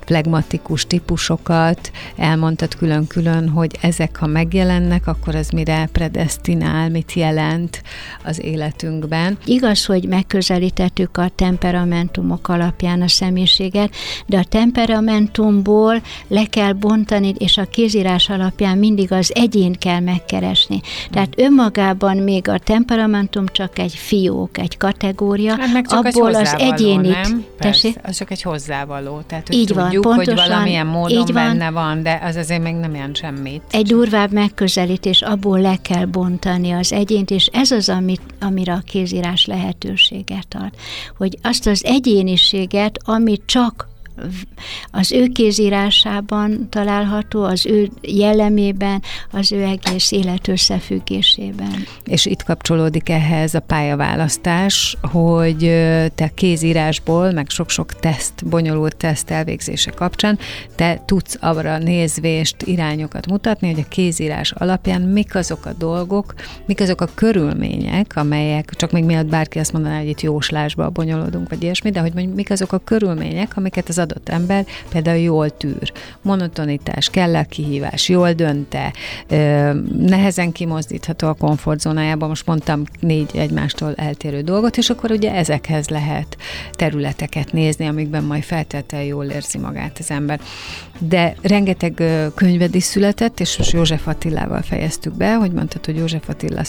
flegmatikus 0.05 0.87
típusokat. 0.87 1.91
Elmondtad 2.17 2.75
külön-külön, 2.75 3.49
hogy 3.49 3.79
ezek, 3.81 4.17
ha 4.17 4.27
megjelennek, 4.27 5.07
akkor 5.07 5.35
az 5.35 5.49
mire 5.49 5.89
predestinál, 5.93 6.91
mit 6.91 7.13
jelent 7.13 7.83
az 8.25 8.43
életünkben. 8.43 9.39
Igaz, 9.45 9.85
hogy 9.85 10.09
megközelítettük 10.09 11.17
a 11.17 11.31
temperamentumok 11.35 12.49
alapján 12.49 13.03
a 13.03 13.09
személyiséget, 13.09 13.95
de 14.27 14.39
a 14.39 14.45
temperamentumból 14.45 16.03
le 16.29 16.45
kell 16.45 16.73
bontani, 16.73 17.35
és 17.39 17.59
a 17.59 17.65
kézírás 17.65 18.29
alapján 18.29 18.79
mindig 18.79 19.13
az 19.13 19.33
egyén 19.35 19.73
kell 19.73 20.01
megkeresni. 20.01 20.81
Tehát 21.11 21.35
önmagában 21.37 22.17
még 22.23 22.49
a 22.49 22.59
temperamentum 22.59 23.47
csak 23.47 23.79
egy 23.79 23.95
fiók, 23.95 24.59
egy 24.59 24.77
kategória, 24.77 25.57
hát 25.59 25.73
meg 25.73 25.87
csak 25.87 26.05
abból 26.05 26.35
az 26.35 26.55
egyénit... 26.59 27.13
Nem? 27.13 27.45
Persze, 27.59 27.89
az 28.03 28.17
csak 28.17 28.31
egy 28.31 28.43
hozzávaló. 28.43 29.21
Tehát, 29.27 29.47
hogy 29.47 29.57
így 29.57 29.67
tudjuk, 29.67 30.05
van, 30.05 30.15
pontosan, 30.15 30.41
hogy 30.43 30.49
valamilyen 30.49 30.87
módon 30.87 31.19
így 31.19 31.33
van. 31.33 31.45
benne 31.45 31.71
van, 31.71 32.03
de 32.03 32.21
az 32.25 32.37
azért 32.37 32.63
még 32.63 32.75
nem 32.75 32.95
jelent 32.95 33.17
semmit. 33.17 33.63
Egy 33.71 33.87
durvább 33.87 34.33
megközelítés, 34.33 35.23
abból 35.23 35.61
le 35.61 35.77
kell 35.83 36.05
bontani 36.05 36.71
az 36.71 36.93
egyént, 36.93 37.31
és 37.31 37.47
ez 37.47 37.71
az, 37.71 37.89
amit, 37.89 38.23
amire 38.41 38.73
a 38.73 38.83
kézírás 38.87 39.47
lehetőséget 39.47 40.47
ad. 40.55 40.71
Hogy 41.17 41.39
azt 41.43 41.67
az 41.67 41.85
egyéniséget, 41.85 42.99
amit 43.05 43.43
csak 43.47 43.91
az 44.91 45.13
ő 45.13 45.27
kézírásában 45.27 46.67
található, 46.71 47.43
az 47.45 47.67
ő 47.67 47.91
jellemében, 48.01 49.03
az 49.31 49.53
ő 49.53 49.63
egész 49.63 50.13
élet 50.13 50.49
összefüggésében. 50.49 51.87
És 52.05 52.27
itt 52.27 52.43
kapcsolódik 52.43 53.09
ehhez 53.09 53.55
a 53.55 53.61
pályaválasztás, 53.61 54.97
hogy 55.03 55.59
te 56.15 56.31
kézírásból, 56.35 57.31
meg 57.31 57.49
sok-sok 57.49 58.01
teszt, 58.01 58.49
bonyolult 58.49 58.97
teszt 58.97 59.31
elvégzése 59.31 59.91
kapcsán, 59.91 60.39
te 60.77 61.03
tudsz 61.07 61.37
arra 61.41 61.79
nézvést, 61.79 62.63
irányokat 62.63 63.27
mutatni, 63.27 63.71
hogy 63.71 63.85
a 63.87 63.89
kézírás 63.89 64.53
alapján 64.53 65.03
mik 65.03 65.35
azok 65.35 65.67
a 65.67 65.73
dolgok, 65.79 66.35
mik 66.67 66.81
azok 66.81 67.01
a 67.01 67.09
körülmények, 67.15 68.17
amelyek, 68.17 68.71
csak 68.77 68.91
még 68.91 69.05
miatt 69.05 69.27
bárki 69.27 69.59
azt 69.59 69.73
mondaná, 69.73 69.99
hogy 69.99 70.09
itt 70.09 70.21
jóslásba 70.21 70.91
bonyolódunk, 70.91 71.49
vagy 71.49 71.63
ilyesmi, 71.63 71.91
de 71.91 72.01
hogy 72.01 72.13
mik 72.35 72.51
azok 72.51 72.73
a 72.73 72.79
körülmények, 72.79 73.57
amiket 73.57 73.89
az 73.89 73.99
adott 73.99 74.12
ember 74.25 74.67
például 74.89 75.19
jól 75.19 75.57
tűr. 75.57 75.93
Monotonitás, 76.23 77.11
kell 77.11 77.37
a 77.37 77.45
kihívás, 77.45 78.09
jól 78.09 78.33
dönte, 78.33 78.93
nehezen 79.99 80.53
kimozdítható 80.53 81.29
a 81.29 81.35
komfortzónájában, 81.35 82.29
most 82.29 82.47
mondtam 82.47 82.83
négy 83.01 83.31
egymástól 83.35 83.95
eltérő 83.95 84.41
dolgot, 84.41 84.77
és 84.77 84.91
akkor 84.91 85.11
ugye 85.11 85.33
ezekhez 85.33 85.89
lehet 85.89 86.37
területeket 86.73 87.53
nézni, 87.53 87.87
amikben 87.87 88.25
majd 88.25 88.43
feltétlenül 88.43 89.07
jól 89.07 89.25
érzi 89.25 89.59
magát 89.59 89.99
az 89.99 90.11
ember. 90.11 90.41
De 91.09 91.35
rengeteg 91.43 92.03
könyved 92.35 92.75
is 92.75 92.85
született, 92.85 93.41
és 93.41 93.57
most 93.57 93.73
József 93.73 94.07
Attilával 94.07 94.63
fejeztük 94.63 95.17
be, 95.17 95.35
hogy 95.35 95.53
mondtad, 95.53 95.85
hogy 95.85 95.97
József 95.97 96.29
Attila 96.29 96.63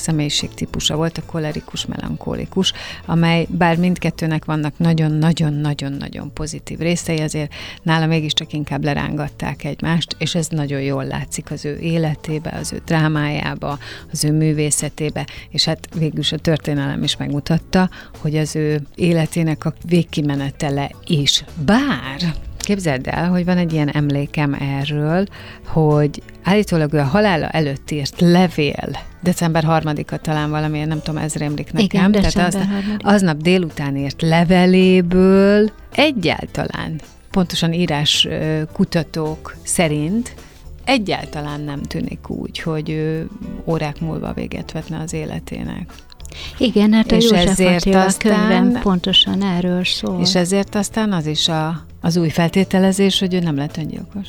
típusa 0.55 0.95
volt, 0.95 1.17
a 1.17 1.21
kolerikus, 1.25 1.85
melankolikus, 1.85 2.73
amely 3.05 3.47
bár 3.49 3.77
mindkettőnek 3.77 4.45
vannak 4.45 4.77
nagyon-nagyon-nagyon-nagyon 4.77 6.33
pozitív 6.33 6.79
részei, 6.79 7.19
azért 7.19 7.53
nála 7.81 8.05
mégiscsak 8.05 8.53
inkább 8.53 8.83
lerángatták 8.83 9.63
egymást, 9.63 10.15
és 10.17 10.35
ez 10.35 10.47
nagyon 10.47 10.81
jól 10.81 11.05
látszik 11.05 11.51
az 11.51 11.65
ő 11.65 11.77
életébe, 11.79 12.57
az 12.59 12.73
ő 12.73 12.81
drámájába, 12.85 13.77
az 14.11 14.23
ő 14.23 14.31
művészetébe, 14.31 15.27
és 15.49 15.65
hát 15.65 15.87
végül 15.95 16.23
a 16.31 16.37
történelem 16.37 17.03
is 17.03 17.17
megmutatta, 17.17 17.89
hogy 18.21 18.37
az 18.37 18.55
ő 18.55 18.81
életének 18.95 19.65
a 19.65 19.73
végkimenetele 19.85 20.91
is. 21.05 21.43
Bár 21.65 22.33
Képzeld 22.63 23.07
el, 23.07 23.29
hogy 23.29 23.45
van 23.45 23.57
egy 23.57 23.73
ilyen 23.73 23.89
emlékem 23.89 24.53
erről, 24.53 25.25
hogy 25.67 26.21
állítólag 26.43 26.93
ő 26.93 26.97
a 26.99 27.03
halála 27.03 27.47
előtt 27.47 27.91
írt 27.91 28.21
levél, 28.21 28.97
december 29.21 29.63
harmadika 29.63 30.17
talán 30.17 30.49
valamiért, 30.49 30.87
nem 30.87 31.01
tudom, 31.01 31.21
ez 31.21 31.35
rémlik 31.35 31.71
nekem. 31.73 32.09
Igen, 32.09 32.31
Tehát 32.31 32.53
az, 32.53 32.67
aznap 32.99 33.37
délután 33.37 33.95
írt 33.95 34.21
leveléből 34.21 35.71
egyáltalán, 35.95 37.01
pontosan 37.31 37.73
írás 37.73 38.27
kutatók 38.73 39.55
szerint 39.63 40.35
egyáltalán 40.83 41.61
nem 41.61 41.81
tűnik 41.81 42.29
úgy, 42.29 42.59
hogy 42.59 42.89
ő 42.89 43.29
órák 43.65 43.99
múlva 43.99 44.33
véget 44.33 44.71
vetne 44.71 44.99
az 44.99 45.13
életének. 45.13 45.91
Igen, 46.57 46.93
hát 46.93 47.11
a 47.11 47.15
és 47.15 47.23
József 47.23 47.47
ezért 47.47 47.75
Attila 47.75 48.03
aztán, 48.03 48.35
könyvem 48.35 48.81
pontosan 48.81 49.43
erről 49.43 49.85
szól. 49.85 50.21
És 50.21 50.35
ezért 50.35 50.75
aztán 50.75 51.11
az 51.11 51.25
is 51.25 51.47
a, 51.47 51.85
az 52.01 52.17
új 52.17 52.29
feltételezés, 52.29 53.19
hogy 53.19 53.33
ő 53.33 53.39
nem 53.39 53.55
lett 53.55 53.77
öngyilkos. 53.77 54.27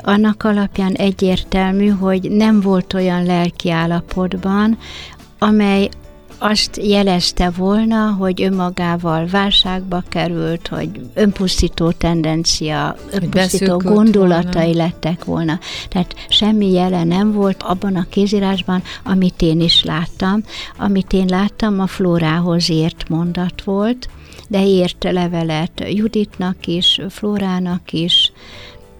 Annak 0.00 0.42
alapján 0.42 0.92
egyértelmű, 0.92 1.88
hogy 1.88 2.30
nem 2.30 2.60
volt 2.60 2.94
olyan 2.94 3.24
lelki 3.24 3.70
állapotban, 3.70 4.78
amely 5.38 5.88
azt 6.38 6.76
jelezte 6.82 7.50
volna, 7.50 8.10
hogy 8.18 8.42
önmagával 8.42 9.26
válságba 9.26 10.02
került, 10.08 10.68
hogy 10.68 10.90
önpusztító 11.14 11.90
tendencia, 11.90 12.96
önpusztító 13.10 13.76
gondolatai 13.76 14.64
volna. 14.64 14.82
lettek 14.82 15.24
volna. 15.24 15.58
Tehát 15.88 16.14
semmi 16.28 16.72
jele 16.72 17.04
nem 17.04 17.32
volt 17.32 17.62
abban 17.62 17.96
a 17.96 18.06
kézírásban, 18.10 18.82
amit 19.04 19.42
én 19.42 19.60
is 19.60 19.84
láttam. 19.84 20.42
Amit 20.78 21.12
én 21.12 21.26
láttam, 21.26 21.80
a 21.80 21.86
Flórához 21.86 22.70
ért 22.70 23.08
mondat 23.08 23.62
volt, 23.62 24.08
de 24.48 24.64
írt 24.64 25.04
levelet 25.04 25.84
Juditnak 25.88 26.66
is, 26.66 27.00
Flórának 27.08 27.92
is, 27.92 28.32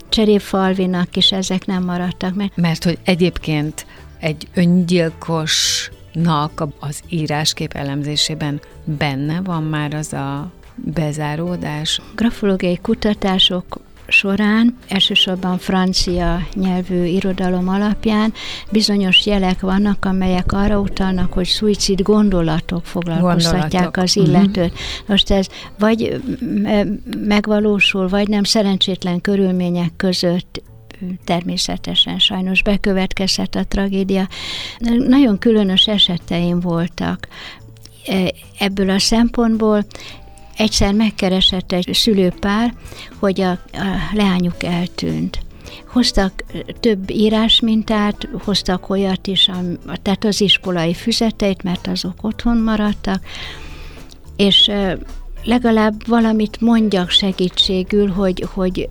Cserépfalvinak 0.09 1.17
is, 1.17 1.33
ezek 1.33 1.67
nem 1.67 1.85
maradtak 1.85 2.35
meg. 2.35 2.53
Mert 2.55 2.85
hogy 2.85 2.99
egyébként 3.05 3.87
egy 4.21 4.49
öngyilkos 4.55 5.91
nak 6.23 6.67
az 6.79 7.01
íráskép 7.09 7.73
elemzésében 7.73 8.61
benne 8.85 9.41
van 9.41 9.63
már 9.63 9.95
az 9.95 10.13
a 10.13 10.51
bezáródás? 10.75 12.01
Grafológiai 12.15 12.79
kutatások 12.83 13.81
során, 14.09 14.77
elsősorban 14.89 15.59
francia 15.59 16.47
nyelvű 16.55 17.05
irodalom 17.05 17.69
alapján 17.69 18.33
bizonyos 18.71 19.27
jelek 19.27 19.61
vannak, 19.61 20.05
amelyek 20.05 20.53
arra 20.53 20.79
utalnak, 20.79 21.33
hogy 21.33 21.47
szuicid 21.47 22.03
gondolatok 22.03 22.85
foglalkoztatják 22.85 23.63
gondolatok. 23.63 23.97
az 23.97 24.15
mhm. 24.15 24.25
illetőt. 24.25 24.73
Uh-huh. 24.73 25.07
Most 25.07 25.31
ez 25.31 25.47
vagy 25.79 26.21
megvalósul, 27.19 28.09
vagy 28.09 28.29
nem 28.29 28.45
szerencsétlen 28.45 29.21
körülmények 29.21 29.93
között 29.97 30.63
természetesen 31.25 32.19
sajnos 32.19 32.63
bekövetkezhet 32.63 33.55
a 33.55 33.65
tragédia. 33.65 34.29
Nagyon 35.09 35.39
különös 35.39 35.87
eseteim 35.87 36.61
voltak 36.61 37.29
e, 38.07 38.33
ebből 38.59 38.91
a 38.91 38.99
szempontból. 38.99 39.85
Egyszer 40.57 40.95
megkeresett 40.95 41.73
egy 41.73 41.89
szülőpár, 41.93 42.75
hogy 43.19 43.41
a, 43.41 43.51
a 43.51 43.59
leányuk 44.13 44.63
eltűnt 44.63 45.45
hoztak 45.87 46.45
több 46.81 47.11
írásmintát, 47.11 48.29
hoztak 48.45 48.91
olyat 48.91 49.27
is, 49.27 49.51
tehát 50.03 50.25
az 50.25 50.41
iskolai 50.41 50.95
füzeteit, 50.95 51.63
mert 51.63 51.87
azok 51.87 52.15
otthon 52.23 52.57
maradtak, 52.57 53.25
és 54.37 54.71
legalább 55.45 56.07
valamit 56.07 56.61
mondjak 56.61 57.11
segítségül, 57.11 58.09
hogy, 58.09 58.47
hogy 58.53 58.89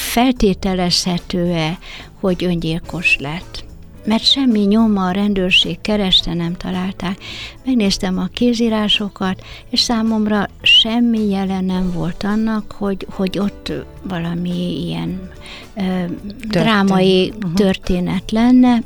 feltételezhető-e, 0.00 1.78
hogy 2.20 2.44
öngyilkos 2.44 3.16
lett? 3.18 3.64
Mert 4.04 4.24
semmi 4.24 4.60
nyoma 4.60 5.06
a 5.06 5.10
rendőrség 5.10 5.80
kereste 5.80 6.34
nem 6.34 6.56
találták. 6.56 7.18
Megnéztem 7.64 8.18
a 8.18 8.26
kézírásokat, 8.32 9.42
és 9.70 9.80
számomra 9.80 10.48
semmi 10.62 11.28
jele 11.28 11.60
nem 11.60 11.92
volt 11.92 12.22
annak, 12.22 12.72
hogy, 12.72 13.06
hogy 13.10 13.38
ott 13.38 13.72
valami 14.02 14.84
ilyen 14.86 15.30
ö, 15.76 16.04
drámai 16.48 17.32
uh-huh. 17.36 17.52
történet 17.52 18.30
lenne. 18.30 18.82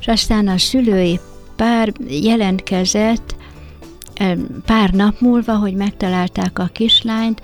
És 0.00 0.06
aztán 0.06 0.48
a 0.48 0.58
szülői 0.58 1.20
pár 1.56 1.92
jelentkezett, 2.08 3.36
pár 4.64 4.90
nap 4.90 5.20
múlva, 5.20 5.56
hogy 5.56 5.74
megtalálták 5.74 6.58
a 6.58 6.70
kislányt, 6.72 7.40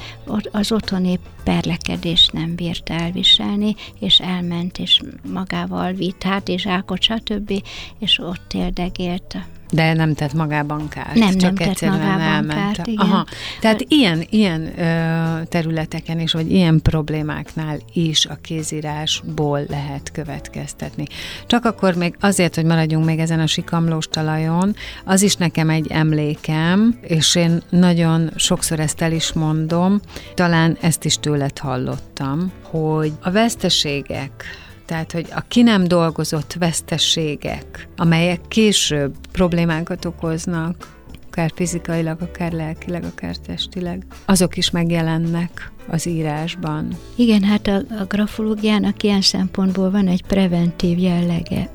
az 0.51 0.73
otthoni 0.73 1.19
perlekedést 1.45 2.33
nem 2.33 2.55
bírta 2.55 2.93
elviselni, 2.93 3.75
és 3.99 4.21
elment, 4.21 4.79
és 4.79 5.01
magával 5.33 5.93
vitt 5.93 6.23
hát 6.23 6.49
és 6.49 6.67
ákot, 6.67 7.03
stb., 7.03 7.63
és 7.99 8.19
ott 8.19 8.53
érdegélt 8.55 9.37
de 9.71 9.93
nem 9.93 10.15
tett 10.15 10.33
magában 10.33 10.89
kárt. 10.89 11.15
Nem, 11.15 11.37
csak 11.37 11.59
nem 11.59 11.73
tett 11.73 11.91
magában 11.91 12.21
elment. 12.21 12.77
kárt, 12.77 12.87
igen. 12.87 13.07
Aha. 13.07 13.27
Tehát 13.61 13.85
ilyen, 13.89 14.25
ilyen 14.31 14.81
ö, 14.81 15.43
területeken 15.45 16.21
is, 16.21 16.33
vagy 16.33 16.53
ilyen 16.53 16.83
problémáknál 16.83 17.79
is 17.93 18.27
a 18.27 18.39
kézírásból 18.43 19.65
lehet 19.69 20.13
következtetni. 20.13 21.05
Csak 21.47 21.65
akkor 21.65 21.95
még 21.95 22.17
azért, 22.21 22.55
hogy 22.55 22.65
maradjunk 22.65 23.05
még 23.05 23.19
ezen 23.19 23.41
a 23.41 23.47
sikamlós 23.47 24.07
talajon, 24.11 24.75
az 25.05 25.23
is 25.23 25.35
nekem 25.35 25.71
egy 25.71 25.87
emlékem, 25.91 26.99
és 27.01 27.35
én 27.35 27.63
nagyon 27.71 28.31
sokszor 28.37 28.81
ezt 28.81 29.01
el 29.01 29.13
is 29.13 29.33
mondom, 29.33 30.01
talán 30.35 30.77
ezt 30.81 31.05
is 31.05 31.17
tőled 31.17 31.59
hallottam, 31.59 32.53
hogy 32.63 33.13
a 33.21 33.31
veszteségek, 33.31 34.45
tehát, 34.89 35.13
hogy 35.13 35.27
a 35.35 35.41
ki 35.49 35.63
nem 35.63 35.85
dolgozott 35.85 36.53
veszteségek, 36.59 37.89
amelyek 37.97 38.41
később 38.49 39.15
problémákat 39.33 40.05
okoznak, 40.05 40.97
akár 41.27 41.53
fizikailag, 41.55 42.21
akár 42.23 42.53
lelkileg, 42.53 43.05
akár 43.05 43.37
testileg, 43.37 44.07
azok 44.25 44.57
is 44.57 44.71
megjelennek 44.71 45.73
az 45.89 46.07
írásban. 46.07 46.89
Igen, 47.17 47.43
hát 47.43 47.67
a, 47.67 47.75
a 47.75 48.05
grafológiának 48.09 49.03
ilyen 49.03 49.21
szempontból 49.21 49.91
van 49.91 50.09
egy 50.09 50.23
preventív 50.23 50.99
jellege. 50.99 51.71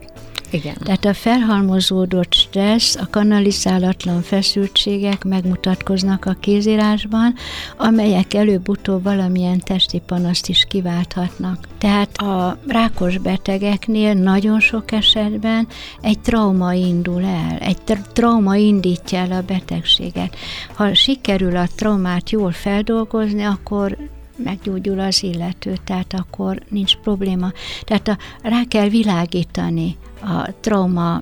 Igen. 0.54 0.76
Tehát 0.84 1.06
a 1.06 1.14
felhalmozódott 1.14 2.34
stressz, 2.34 2.96
a 2.96 3.08
kanalizálatlan 3.10 4.22
feszültségek 4.22 5.24
megmutatkoznak 5.24 6.26
a 6.26 6.36
kézírásban, 6.40 7.34
amelyek 7.78 8.34
előbb-utóbb 8.34 9.04
valamilyen 9.04 9.60
testi 9.60 10.02
panaszt 10.06 10.50
is 10.50 10.66
kiválthatnak. 10.70 11.68
Tehát 11.78 12.18
a 12.18 12.58
rákos 12.68 13.18
betegeknél 13.18 14.14
nagyon 14.14 14.60
sok 14.60 14.92
esetben 14.92 15.68
egy 16.02 16.20
trauma 16.20 16.74
indul 16.74 17.24
el, 17.24 17.58
egy 17.58 17.78
trauma 18.14 18.56
indítja 18.56 19.18
el 19.18 19.32
a 19.32 19.42
betegséget. 19.42 20.36
Ha 20.74 20.94
sikerül 20.94 21.56
a 21.58 21.68
traumát 21.76 22.30
jól 22.30 22.52
feldolgozni, 22.52 23.44
akkor 23.44 23.98
meggyógyul 24.44 25.00
az 25.00 25.24
illető, 25.24 25.78
tehát 25.84 26.14
akkor 26.14 26.62
nincs 26.70 26.96
probléma. 26.96 27.52
Tehát 27.84 28.08
a, 28.08 28.18
rá 28.42 28.64
kell 28.68 28.90
világítani 28.90 29.98
a 30.22 30.50
trauma 30.60 31.22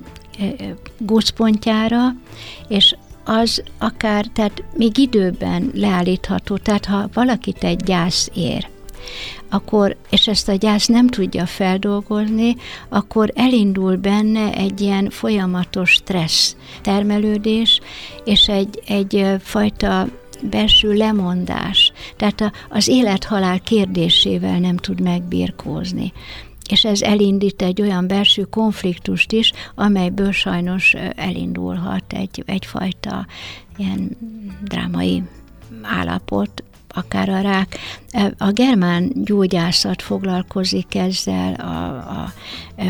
gócpontjára, 0.98 2.16
és 2.68 2.96
az 3.24 3.64
akár, 3.78 4.26
tehát 4.34 4.64
még 4.78 4.98
időben 4.98 5.72
leállítható, 5.74 6.58
tehát 6.58 6.86
ha 6.86 7.10
valakit 7.14 7.64
egy 7.64 7.84
gyász 7.84 8.30
ér, 8.34 8.68
akkor, 9.50 9.96
és 10.10 10.28
ezt 10.28 10.50
a 10.50 10.56
gyász 10.56 10.88
nem 10.88 11.08
tudja 11.08 11.46
feldolgozni, 11.46 12.56
akkor 12.90 13.32
elindul 13.36 13.96
benne 13.96 14.54
egy 14.54 14.82
ilyen 14.82 15.10
folyamatos 15.10 15.90
stressz 15.90 16.56
termelődés, 16.82 17.80
és 18.24 18.48
egy, 18.48 18.82
egy 18.88 19.26
fajta 19.40 20.08
belső 20.50 20.94
lemondás, 20.94 21.92
tehát 22.18 22.42
a, 22.42 22.52
az 22.70 22.88
élethalál 22.88 23.60
kérdésével 23.60 24.60
nem 24.60 24.78
tud 24.78 25.02
megbírkózni. 25.02 26.14
És 26.70 26.86
ez 26.86 27.02
elindít 27.02 27.62
egy 27.62 27.82
olyan 27.82 28.08
belső 28.08 28.44
konfliktust 28.44 29.32
is, 29.32 29.52
amelyből 29.76 30.32
sajnos 30.32 30.94
elindulhat 31.16 32.14
egy, 32.14 32.44
egyfajta 32.46 33.28
ilyen 33.78 34.18
drámai 34.64 35.24
állapot, 35.82 36.64
akár 36.94 37.30
a 37.30 37.42
rák. 37.42 37.78
A 38.38 38.52
germán 38.52 39.12
gyógyászat 39.16 40.02
foglalkozik 40.02 40.96
ezzel 40.96 41.54
a, 41.54 41.96
a 41.96 42.34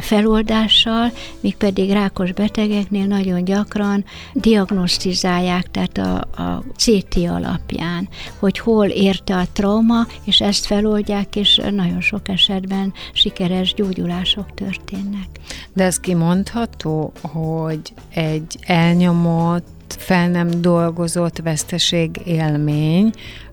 feloldással, 0.01 1.11
míg 1.39 1.55
pedig 1.55 1.91
rákos 1.91 2.31
betegeknél 2.31 3.05
nagyon 3.05 3.43
gyakran 3.43 4.05
diagnosztizálják, 4.33 5.71
tehát 5.71 5.97
a, 5.97 6.15
a 6.41 6.63
CT 6.77 7.15
alapján, 7.15 8.09
hogy 8.39 8.59
hol 8.59 8.87
érte 8.87 9.35
a 9.35 9.45
trauma, 9.53 10.05
és 10.23 10.41
ezt 10.41 10.65
feloldják, 10.65 11.35
és 11.35 11.61
nagyon 11.71 12.01
sok 12.01 12.29
esetben 12.29 12.93
sikeres 13.13 13.73
gyógyulások 13.73 14.53
történnek. 14.53 15.27
De 15.73 15.83
ez 15.83 15.99
kimondható, 15.99 17.11
hogy 17.21 17.93
egy 18.13 18.57
elnyomott, 18.61 19.95
fel 19.97 20.29
nem 20.29 20.61
dolgozott 20.61 21.37
veszteség 21.37 22.21
élmény, 22.25 23.11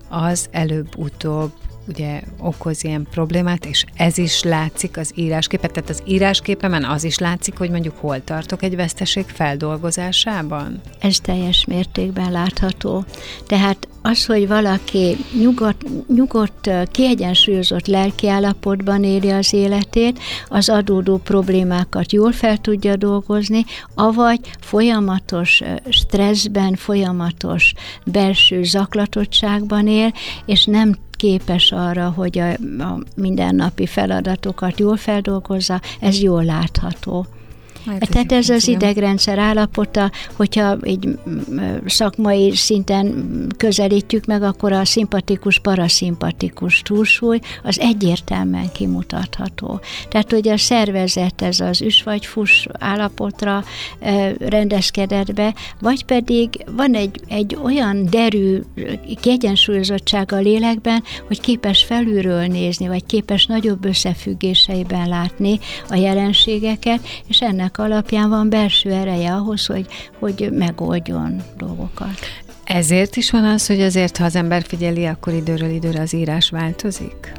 az 0.09 0.47
előbb-utóbb 0.51 1.51
ugye 1.89 2.21
okoz 2.39 2.83
ilyen 2.83 3.07
problémát, 3.11 3.65
és 3.65 3.85
ez 3.95 4.17
is 4.17 4.43
látszik 4.43 4.97
az 4.97 5.11
írásképen, 5.15 5.71
tehát 5.71 5.89
az 5.89 6.01
írásképemen 6.05 6.83
az 6.83 7.03
is 7.03 7.17
látszik, 7.17 7.57
hogy 7.57 7.69
mondjuk 7.69 7.97
hol 7.97 8.23
tartok 8.23 8.63
egy 8.63 8.75
veszteség 8.75 9.25
feldolgozásában? 9.25 10.81
Ez 10.99 11.19
teljes 11.19 11.65
mértékben 11.65 12.31
látható. 12.31 13.05
Tehát 13.47 13.87
az, 14.01 14.25
hogy 14.25 14.47
valaki 14.47 15.17
nyugodt, 15.39 16.07
nyugodt 16.15 16.69
kiegyensúlyozott 16.91 17.87
lelkiállapotban 17.87 19.03
éli 19.03 19.29
az 19.29 19.53
életét, 19.53 20.19
az 20.47 20.69
adódó 20.69 21.17
problémákat 21.17 22.11
jól 22.11 22.31
fel 22.31 22.57
tudja 22.57 22.95
dolgozni, 22.95 23.65
avagy 23.95 24.39
folyamatos 24.59 25.61
stresszben, 25.89 26.75
folyamatos 26.75 27.73
belső 28.05 28.63
zaklatottságban 28.63 29.87
él, 29.87 30.13
és 30.45 30.65
nem 30.65 30.95
képes 31.19 31.71
arra, 31.71 32.09
hogy 32.09 32.39
a, 32.39 32.49
a 32.83 32.99
mindennapi 33.15 33.85
feladatokat 33.85 34.79
jól 34.79 34.97
feldolgozza, 34.97 35.81
ez 35.99 36.21
jól 36.21 36.43
látható. 36.43 37.25
Hát 37.91 38.09
Tehát 38.09 38.31
ez 38.31 38.49
az 38.49 38.67
idegrendszer 38.67 39.37
állapota, 39.37 40.11
hogyha 40.35 40.77
egy 40.81 41.17
szakmai 41.85 42.55
szinten 42.55 43.25
közelítjük 43.57 44.25
meg, 44.25 44.43
akkor 44.43 44.71
a 44.71 44.85
szimpatikus, 44.85 45.59
paraszimpatikus 45.59 46.81
túlsúly 46.81 47.39
az 47.63 47.79
egyértelműen 47.79 48.71
kimutatható. 48.71 49.79
Tehát, 50.09 50.31
hogy 50.31 50.47
a 50.47 50.57
szervezet 50.57 51.41
ez 51.41 51.59
az 51.59 51.81
üs 51.81 52.03
vagy 52.03 52.25
fus 52.25 52.67
állapotra 52.79 53.63
rendezkedett 54.39 55.33
be, 55.33 55.53
vagy 55.81 56.05
pedig 56.05 56.63
van 56.71 56.93
egy, 56.93 57.21
egy 57.27 57.57
olyan 57.63 58.05
derű 58.09 58.61
kiegyensúlyozottság 59.21 60.31
a 60.31 60.37
lélekben, 60.37 61.03
hogy 61.27 61.41
képes 61.41 61.83
felülről 61.83 62.45
nézni, 62.45 62.87
vagy 62.87 63.05
képes 63.05 63.45
nagyobb 63.45 63.85
összefüggéseiben 63.85 65.07
látni 65.07 65.59
a 65.89 65.95
jelenségeket, 65.95 67.07
és 67.27 67.41
ennek 67.41 67.78
alapján 67.79 68.29
van 68.29 68.49
belső 68.49 68.91
ereje 68.91 69.33
ahhoz, 69.33 69.65
hogy, 69.65 69.85
hogy 70.19 70.49
megoldjon 70.51 71.41
dolgokat. 71.57 72.19
Ezért 72.63 73.15
is 73.15 73.31
van 73.31 73.43
az, 73.43 73.67
hogy 73.67 73.81
azért, 73.81 74.17
ha 74.17 74.25
az 74.25 74.35
ember 74.35 74.63
figyeli, 74.67 75.05
akkor 75.05 75.33
időről 75.33 75.69
időre 75.69 76.01
az 76.01 76.13
írás 76.13 76.49
változik? 76.49 77.33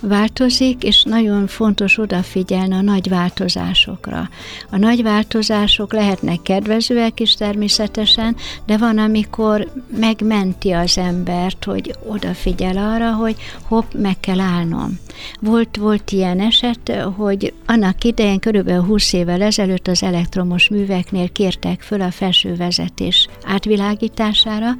Változik, 0.00 0.82
és 0.82 1.02
nagyon 1.02 1.46
fontos 1.46 1.98
odafigyelni 1.98 2.74
a 2.74 2.80
nagy 2.80 3.08
változásokra. 3.08 4.28
A 4.70 4.76
nagy 4.76 5.02
változások 5.02 5.92
lehetnek 5.92 6.42
kedvezőek 6.42 7.20
is 7.20 7.34
természetesen, 7.34 8.36
de 8.66 8.76
van, 8.76 8.98
amikor 8.98 9.72
megmenti 9.98 10.70
az 10.70 10.98
embert, 10.98 11.64
hogy 11.64 11.94
odafigyel 12.06 12.76
arra, 12.76 13.12
hogy 13.14 13.36
hopp, 13.62 13.92
meg 13.92 14.20
kell 14.20 14.40
állnom. 14.40 14.98
Volt, 15.40 15.76
volt 15.76 16.10
ilyen 16.10 16.40
eset, 16.40 16.92
hogy 17.16 17.52
annak 17.66 18.04
idején 18.04 18.38
körülbelül 18.38 18.84
20 18.84 19.12
évvel 19.12 19.42
ezelőtt 19.42 19.88
az 19.88 20.02
elektromos 20.02 20.68
műveknél 20.68 21.28
kértek 21.28 21.80
föl 21.80 22.00
a 22.00 22.10
felsővezetés 22.10 23.28
átvilágítására, 23.44 24.76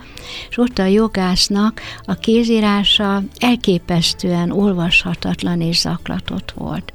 és 0.49 0.59
ott 0.59 0.79
a 0.79 0.85
jogásznak 0.85 1.81
a 2.05 2.15
kézírása 2.15 3.23
elképesztően 3.39 4.51
olvasható 4.51 5.08
olvashatatlan 5.09 5.61
és 5.61 5.79
zaklatott 5.79 6.51
volt. 6.51 6.93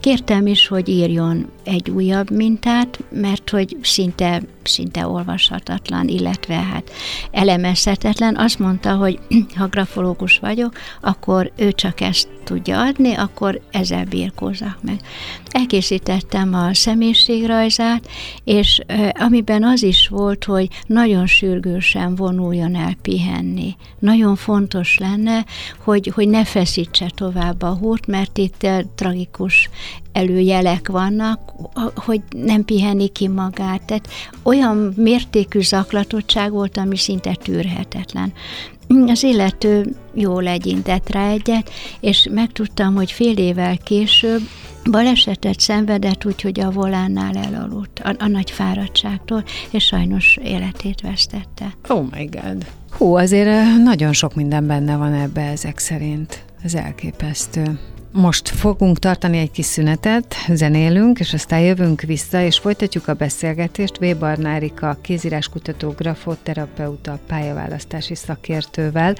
Kértem 0.00 0.46
is, 0.46 0.66
hogy 0.66 0.88
írjon 0.88 1.50
egy 1.64 1.90
újabb 1.90 2.30
mintát, 2.30 2.98
mert 3.10 3.50
hogy 3.50 3.76
szinte, 3.82 4.42
szinte 4.62 5.06
olvashatatlan, 5.06 6.08
illetve 6.08 6.54
hát 6.54 6.90
elemezhetetlen. 7.30 8.36
Azt 8.36 8.58
mondta, 8.58 8.94
hogy 8.94 9.18
ha 9.58 9.66
grafológus 9.66 10.38
vagyok, 10.38 10.72
akkor 11.00 11.52
ő 11.56 11.72
csak 11.72 12.00
ezt 12.00 12.28
tudja 12.44 12.80
adni, 12.80 13.14
akkor 13.14 13.60
ezzel 13.70 14.04
birkózzak 14.04 14.78
meg. 14.82 15.00
Elkészítettem 15.54 16.54
a 16.54 16.74
személyiségrajzát, 16.74 18.08
és 18.44 18.80
amiben 19.12 19.64
az 19.64 19.82
is 19.82 20.08
volt, 20.08 20.44
hogy 20.44 20.68
nagyon 20.86 21.26
sürgősen 21.26 22.14
vonuljon 22.14 22.74
el 22.74 22.94
pihenni. 23.02 23.76
Nagyon 23.98 24.36
fontos 24.36 24.98
lenne, 24.98 25.44
hogy, 25.84 26.12
hogy 26.14 26.28
ne 26.28 26.44
feszítse 26.44 27.10
tovább 27.14 27.62
a 27.62 27.74
húrt, 27.74 28.06
mert 28.06 28.38
itt 28.38 28.66
tragikus 28.94 29.70
előjelek 30.12 30.88
vannak, 30.88 31.52
hogy 31.94 32.20
nem 32.30 32.64
piheni 32.64 33.08
ki 33.08 33.28
magát. 33.28 33.82
Tehát 33.82 34.08
olyan 34.42 34.92
mértékű 34.96 35.60
zaklatottság 35.60 36.50
volt, 36.50 36.76
ami 36.76 36.96
szinte 36.96 37.34
tűrhetetlen. 37.34 38.32
Az 39.06 39.22
illető 39.22 39.96
jól 40.14 40.42
legyintett 40.42 41.10
rá 41.10 41.30
egyet, 41.30 41.70
és 42.00 42.28
megtudtam, 42.30 42.94
hogy 42.94 43.12
fél 43.12 43.36
évvel 43.36 43.78
később 43.78 44.40
balesetet 44.90 45.60
szenvedett, 45.60 46.24
úgyhogy 46.24 46.60
a 46.60 46.70
volánnál 46.70 47.36
elaludt, 47.36 47.98
a, 47.98 48.14
a 48.18 48.28
nagy 48.28 48.50
fáradtságtól, 48.50 49.44
és 49.70 49.84
sajnos 49.84 50.38
életét 50.42 51.00
vesztette. 51.00 51.76
Oh 51.88 52.04
my 52.10 52.24
god. 52.24 52.66
Hú, 52.90 53.14
azért 53.14 53.76
nagyon 53.82 54.12
sok 54.12 54.34
minden 54.34 54.66
benne 54.66 54.96
van 54.96 55.12
ebbe 55.12 55.40
ezek 55.40 55.78
szerint. 55.78 56.44
Ez 56.62 56.74
elképesztő. 56.74 57.78
Most 58.16 58.48
fogunk 58.48 58.98
tartani 58.98 59.38
egy 59.38 59.50
kis 59.50 59.64
szünetet, 59.64 60.36
zenélünk, 60.48 61.18
és 61.18 61.32
aztán 61.32 61.60
jövünk 61.60 62.00
vissza, 62.00 62.42
és 62.42 62.58
folytatjuk 62.58 63.08
a 63.08 63.14
beszélgetést 63.14 63.98
V. 63.98 64.18
Barnárika, 64.18 64.98
kézíráskutató, 65.00 65.90
grafoterapeuta, 65.90 67.18
pályaválasztási 67.26 68.14
szakértővel, 68.14 69.14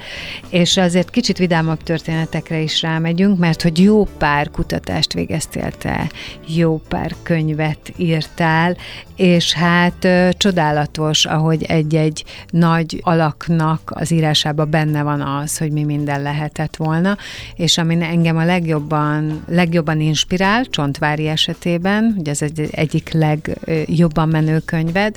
és 0.49 0.77
azért 0.77 1.09
kicsit 1.09 1.37
vidámabb 1.37 1.83
történetekre 1.83 2.59
is 2.59 2.81
rámegyünk, 2.81 3.39
mert 3.39 3.61
hogy 3.61 3.79
jó 3.79 4.03
pár 4.17 4.51
kutatást 4.51 5.13
végeztél 5.13 5.71
te, 5.71 6.11
jó 6.47 6.81
pár 6.87 7.15
könyvet 7.23 7.93
írtál, 7.97 8.77
és 9.15 9.53
hát 9.53 10.07
csodálatos, 10.37 11.25
ahogy 11.25 11.63
egy-egy 11.63 12.23
nagy 12.49 12.99
alaknak 13.03 13.91
az 13.95 14.11
írásában 14.11 14.69
benne 14.69 15.03
van 15.03 15.21
az, 15.21 15.57
hogy 15.57 15.71
mi 15.71 15.83
minden 15.83 16.21
lehetett 16.21 16.75
volna, 16.75 17.17
és 17.55 17.77
ami 17.77 17.97
engem 18.01 18.37
a 18.37 18.45
legjobb 18.45 18.85
legjobban, 18.85 19.43
legjobban 19.47 19.99
inspirál, 19.99 20.65
Csontvári 20.65 21.27
esetében, 21.27 22.15
ugye 22.17 22.31
ez 22.31 22.41
egy 22.41 22.67
egyik 22.71 23.11
legjobban 23.11 24.27
menő 24.27 24.59
könyved, 24.59 25.15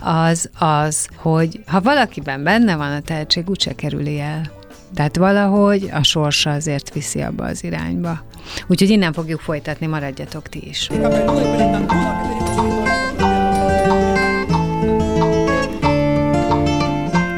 az 0.00 0.50
az, 0.58 1.08
hogy 1.16 1.60
ha 1.66 1.80
valakiben 1.80 2.42
benne 2.42 2.76
van 2.76 2.92
a 2.92 3.00
tehetség, 3.00 3.50
úgyse 3.50 3.74
kerüli 3.74 4.20
el. 4.20 4.50
Tehát 4.94 5.16
valahogy 5.16 5.90
a 5.92 6.02
sorsa 6.02 6.50
azért 6.50 6.94
viszi 6.94 7.20
abba 7.20 7.44
az 7.44 7.64
irányba. 7.64 8.24
Úgyhogy 8.66 8.90
innen 8.90 9.12
fogjuk 9.12 9.40
folytatni, 9.40 9.86
maradjatok 9.86 10.48
ti 10.48 10.68
is. 10.68 10.88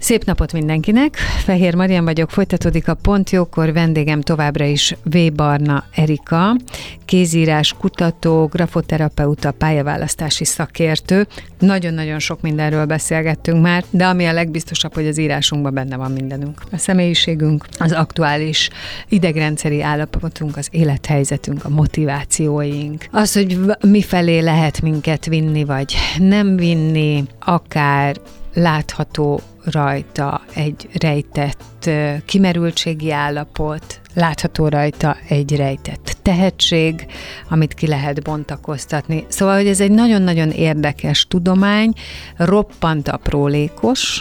Szép 0.00 0.24
napot 0.24 0.52
mindenkinek! 0.52 1.16
Fehér 1.44 1.74
Marian 1.74 2.04
vagyok, 2.04 2.30
folytatódik 2.30 2.88
a 2.88 2.94
Pont 2.94 3.30
Jókor, 3.30 3.72
vendégem 3.72 4.20
továbbra 4.20 4.64
is 4.64 4.96
V. 5.02 5.18
Barna 5.34 5.84
Erika, 5.94 6.56
kézírás 7.04 7.74
kutató, 7.78 8.46
grafoterapeuta, 8.46 9.52
pályaválasztási 9.52 10.44
szakértő. 10.44 11.26
Nagyon-nagyon 11.58 12.18
sok 12.18 12.40
mindenről 12.40 12.84
beszélgettünk 12.84 13.62
már, 13.62 13.84
de 13.90 14.06
ami 14.06 14.24
a 14.26 14.32
legbiztosabb, 14.32 14.94
hogy 14.94 15.06
az 15.06 15.18
írásunkban 15.18 15.74
benne 15.74 15.96
van 15.96 16.12
mindenünk. 16.12 16.62
A 16.72 16.76
személyiségünk, 16.76 17.66
az 17.78 17.92
aktuális 17.92 18.70
idegrendszeri 19.08 19.82
állapotunk, 19.82 20.56
az 20.56 20.68
élethelyzetünk, 20.70 21.64
a 21.64 21.68
motivációink, 21.68 23.06
az, 23.10 23.32
hogy 23.32 23.58
mifelé 23.80 24.38
lehet 24.38 24.82
minket 24.82 25.26
vinni, 25.26 25.64
vagy 25.64 25.94
nem 26.18 26.56
vinni, 26.56 27.24
akár 27.38 28.16
látható 28.54 29.40
rajta 29.64 30.40
egy 30.54 30.88
rejtett 31.00 31.90
kimerültségi 32.24 33.12
állapot, 33.12 34.00
látható 34.14 34.68
rajta 34.68 35.16
egy 35.28 35.56
rejtett 35.56 36.16
tehetség, 36.22 37.06
amit 37.48 37.74
ki 37.74 37.86
lehet 37.86 38.22
bontakoztatni. 38.22 39.24
Szóval, 39.28 39.56
hogy 39.56 39.66
ez 39.66 39.80
egy 39.80 39.90
nagyon-nagyon 39.90 40.50
érdekes 40.50 41.26
tudomány, 41.28 41.92
roppant 42.36 43.08
aprólékos, 43.08 44.20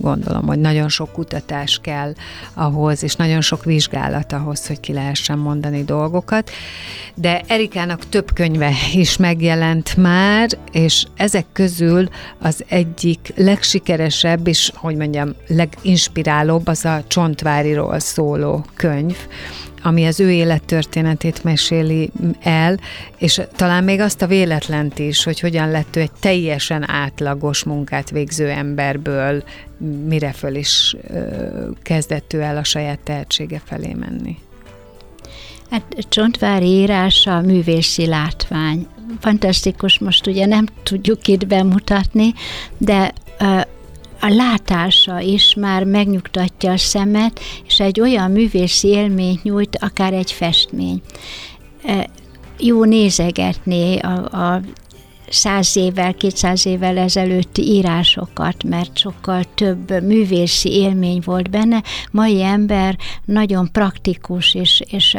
gondolom, 0.00 0.46
hogy 0.46 0.58
nagyon 0.58 0.88
sok 0.88 1.12
kutatás 1.12 1.78
kell 1.82 2.12
ahhoz, 2.54 3.02
és 3.02 3.14
nagyon 3.14 3.40
sok 3.40 3.64
vizsgálat 3.64 4.32
ahhoz, 4.32 4.66
hogy 4.66 4.80
ki 4.80 4.92
lehessen 4.92 5.38
mondani 5.38 5.84
dolgokat. 5.84 6.50
De 7.14 7.42
Erikának 7.46 8.08
több 8.08 8.32
könyve 8.32 8.72
is 8.92 9.16
megjelent 9.16 9.96
már, 9.96 10.48
és 10.72 11.06
ezek 11.16 11.46
közül 11.52 12.08
az 12.38 12.64
egyik 12.68 13.32
legsikeresebb, 13.36 14.46
és 14.46 14.72
hogy 14.74 14.96
mondjam, 14.96 15.34
leginspirálóbb 15.46 16.66
az 16.66 16.84
a 16.84 17.02
Csontváriról 17.06 17.98
szóló 17.98 18.64
könyv, 18.74 19.16
ami 19.82 20.06
az 20.06 20.20
ő 20.20 20.30
élettörténetét 20.30 21.44
meséli 21.44 22.10
el, 22.40 22.80
és 23.16 23.40
talán 23.56 23.84
még 23.84 24.00
azt 24.00 24.22
a 24.22 24.26
véletlent 24.26 24.98
is, 24.98 25.24
hogy 25.24 25.40
hogyan 25.40 25.70
lett 25.70 25.96
ő 25.96 26.00
egy 26.00 26.12
teljesen 26.20 26.90
átlagos 26.90 27.64
munkát 27.64 28.10
végző 28.10 28.48
emberből, 28.48 29.42
mire 30.06 30.32
föl 30.32 30.54
is 30.54 30.96
kezdett 31.82 32.32
ő 32.32 32.40
el 32.40 32.56
a 32.56 32.64
saját 32.64 32.98
tehetsége 32.98 33.60
felé 33.64 33.92
menni. 33.92 34.36
Hát 35.70 35.82
Csontvári 36.08 36.66
írása 36.66 37.40
művészi 37.40 38.06
látvány. 38.06 38.86
Fantasztikus, 39.20 39.98
most 39.98 40.26
ugye 40.26 40.46
nem 40.46 40.66
tudjuk 40.82 41.26
itt 41.26 41.46
bemutatni, 41.46 42.34
de 42.78 43.12
a 44.20 44.28
látása 44.28 45.20
is 45.20 45.54
már 45.54 45.84
megnyugtatja 45.84 46.72
a 46.72 46.76
szemet, 46.76 47.40
és 47.66 47.80
egy 47.80 48.00
olyan 48.00 48.30
művészi 48.30 48.88
élményt 48.88 49.42
nyújt, 49.42 49.76
akár 49.80 50.12
egy 50.12 50.32
festmény. 50.32 51.00
Jó 52.58 52.84
nézegetni 52.84 53.98
a, 53.98 54.44
a 54.44 54.60
száz 55.30 55.76
évvel, 55.76 56.14
kétszáz 56.14 56.66
évvel 56.66 56.98
ezelőtti 56.98 57.62
írásokat, 57.62 58.64
mert 58.64 58.98
sokkal 58.98 59.42
több 59.54 60.02
művészi 60.02 60.72
élmény 60.72 61.22
volt 61.24 61.50
benne. 61.50 61.82
Mai 62.10 62.42
ember 62.42 62.96
nagyon 63.24 63.68
praktikus, 63.72 64.54
és, 64.54 64.82
és 64.90 65.16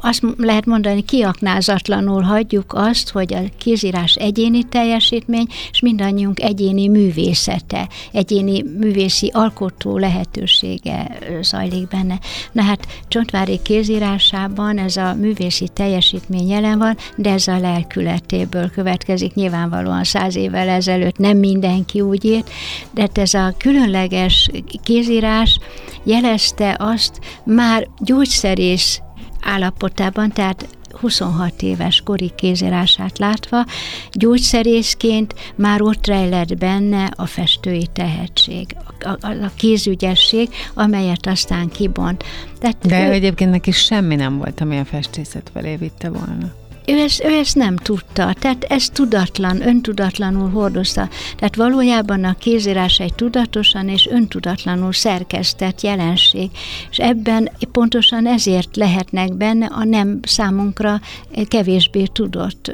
azt 0.00 0.22
lehet 0.36 0.66
mondani, 0.66 1.02
kiaknázatlanul 1.02 2.22
hagyjuk 2.22 2.72
azt, 2.74 3.10
hogy 3.10 3.34
a 3.34 3.40
kézírás 3.58 4.14
egyéni 4.14 4.62
teljesítmény, 4.62 5.46
és 5.70 5.80
mindannyiunk 5.80 6.40
egyéni 6.40 6.88
művészete, 6.88 7.88
egyéni 8.12 8.62
művészi 8.78 9.30
alkotó 9.34 9.98
lehetősége 9.98 11.18
zajlik 11.40 11.88
benne. 11.88 12.18
Na 12.52 12.62
hát 12.62 12.86
Csontvári 13.08 13.60
kézírásában 13.62 14.78
ez 14.78 14.96
a 14.96 15.14
művészi 15.14 15.68
teljesítmény 15.68 16.48
jelen 16.48 16.78
van, 16.78 16.96
de 17.16 17.30
ez 17.30 17.48
a 17.48 17.58
lelkületéből 17.58 18.70
következik 18.70 18.88
következik, 18.90 19.34
nyilvánvalóan 19.34 20.04
száz 20.04 20.36
évvel 20.36 20.68
ezelőtt 20.68 21.16
nem 21.16 21.36
mindenki 21.38 22.00
úgy 22.00 22.24
írt, 22.24 22.50
de 22.90 23.00
hát 23.00 23.18
ez 23.18 23.34
a 23.34 23.54
különleges 23.58 24.50
kézírás 24.82 25.58
jelezte 26.02 26.76
azt 26.78 27.20
már 27.44 27.88
gyógyszerész 27.98 29.00
állapotában, 29.42 30.32
tehát 30.32 30.68
26 31.00 31.62
éves 31.62 32.00
kori 32.04 32.32
kézírását 32.36 33.18
látva, 33.18 33.64
gyógyszerészként 34.12 35.34
már 35.54 35.82
ott 35.82 36.06
rejlett 36.06 36.58
benne 36.58 37.10
a 37.16 37.26
festői 37.26 37.88
tehetség, 37.92 38.76
a, 39.00 39.08
a, 39.08 39.30
a 39.30 39.50
kézügyesség, 39.56 40.48
amelyet 40.74 41.26
aztán 41.26 41.68
kibont. 41.68 42.24
Tehát 42.58 42.86
De 42.86 43.08
ő, 43.08 43.10
egyébként 43.10 43.50
neki 43.50 43.70
semmi 43.70 44.14
nem 44.14 44.38
volt, 44.38 44.60
ami 44.60 44.78
a 44.78 44.84
festészet 44.84 45.50
felé 45.54 45.76
vitte 45.76 46.10
volna 46.10 46.59
ő 46.86 46.98
ezt, 46.98 47.24
ő 47.24 47.28
ezt 47.28 47.56
nem 47.56 47.76
tudta, 47.76 48.34
tehát 48.38 48.64
ez 48.64 48.88
tudatlan, 48.88 49.66
öntudatlanul 49.66 50.50
hordozta. 50.50 51.08
Tehát 51.36 51.56
valójában 51.56 52.24
a 52.24 52.34
kézírás 52.34 53.00
egy 53.00 53.14
tudatosan 53.14 53.88
és 53.88 54.06
öntudatlanul 54.06 54.92
szerkesztett 54.92 55.80
jelenség, 55.80 56.50
és 56.90 56.98
ebben 56.98 57.50
pontosan 57.72 58.26
ezért 58.26 58.76
lehetnek 58.76 59.34
benne 59.34 59.66
a 59.66 59.84
nem 59.84 60.20
számunkra 60.22 61.00
kevésbé 61.48 62.04
tudott 62.04 62.70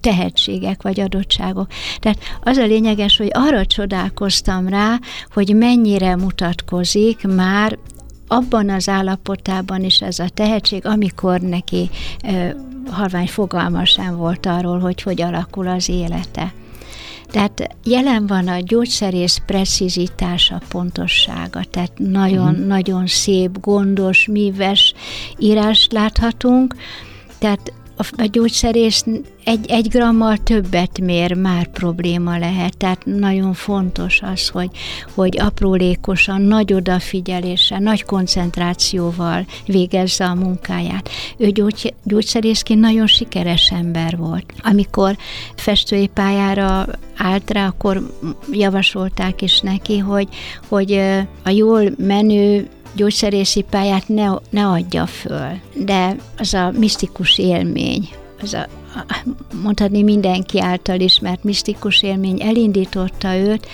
tehetségek 0.00 0.82
vagy 0.82 1.00
adottságok. 1.00 1.66
Tehát 1.98 2.18
az 2.40 2.56
a 2.56 2.64
lényeges, 2.64 3.16
hogy 3.16 3.30
arra 3.32 3.66
csodálkoztam 3.66 4.68
rá, 4.68 4.98
hogy 5.32 5.56
mennyire 5.56 6.16
mutatkozik 6.16 7.26
már 7.26 7.78
abban 8.32 8.70
az 8.70 8.88
állapotában 8.88 9.82
is 9.82 10.00
ez 10.00 10.18
a 10.18 10.28
tehetség, 10.28 10.86
amikor 10.86 11.40
neki 11.40 11.90
ö, 12.24 12.48
halvány 12.90 13.26
fogalma 13.26 13.84
sem 13.84 14.16
volt 14.16 14.46
arról, 14.46 14.78
hogy 14.78 15.02
hogy 15.02 15.22
alakul 15.22 15.68
az 15.68 15.88
élete. 15.88 16.52
Tehát 17.30 17.76
jelen 17.84 18.26
van 18.26 18.48
a 18.48 18.60
gyógyszerész 18.60 19.40
precizitása, 19.46 20.60
pontossága, 20.68 21.60
tehát 21.70 21.92
nagyon-nagyon 21.96 23.00
mm. 23.00 23.04
szép, 23.04 23.60
gondos, 23.60 24.26
míves 24.26 24.94
írást 25.38 25.92
láthatunk, 25.92 26.74
tehát 27.38 27.72
a 28.16 28.24
gyógyszerész 28.24 29.04
egy, 29.44 29.70
egy 29.70 29.88
grammal 29.88 30.36
többet 30.36 31.00
mér, 31.00 31.34
már 31.34 31.66
probléma 31.66 32.38
lehet. 32.38 32.76
Tehát 32.76 33.04
nagyon 33.04 33.52
fontos 33.52 34.20
az, 34.22 34.48
hogy, 34.48 34.70
hogy 35.14 35.40
aprólékosan, 35.40 36.40
nagy 36.40 36.72
odafigyeléssel, 36.72 37.78
nagy 37.78 38.04
koncentrációval 38.04 39.46
végezze 39.66 40.24
a 40.24 40.34
munkáját. 40.34 41.08
Ő 41.36 41.50
gyógy, 41.50 41.94
gyógyszerészként 42.04 42.80
nagyon 42.80 43.06
sikeres 43.06 43.70
ember 43.70 44.16
volt. 44.16 44.52
Amikor 44.62 45.16
festői 45.56 46.06
pályára 46.06 46.86
állt 47.16 47.50
rá, 47.50 47.66
akkor 47.66 48.10
javasolták 48.50 49.42
is 49.42 49.60
neki, 49.60 49.98
hogy, 49.98 50.28
hogy 50.68 51.00
a 51.44 51.50
jól 51.50 51.82
menő 51.98 52.68
gyógyszerészi 52.94 53.62
pályát 53.70 54.08
ne, 54.08 54.28
ne 54.50 54.66
adja 54.66 55.06
föl, 55.06 55.60
de 55.74 56.16
az 56.38 56.54
a 56.54 56.70
misztikus 56.70 57.38
élmény, 57.38 58.08
az 58.42 58.54
a, 58.54 58.66
mondhatni 59.62 60.02
mindenki 60.02 60.60
által 60.60 61.00
ismert 61.00 61.44
misztikus 61.44 62.02
élmény 62.02 62.42
elindította 62.42 63.36
őt, 63.36 63.66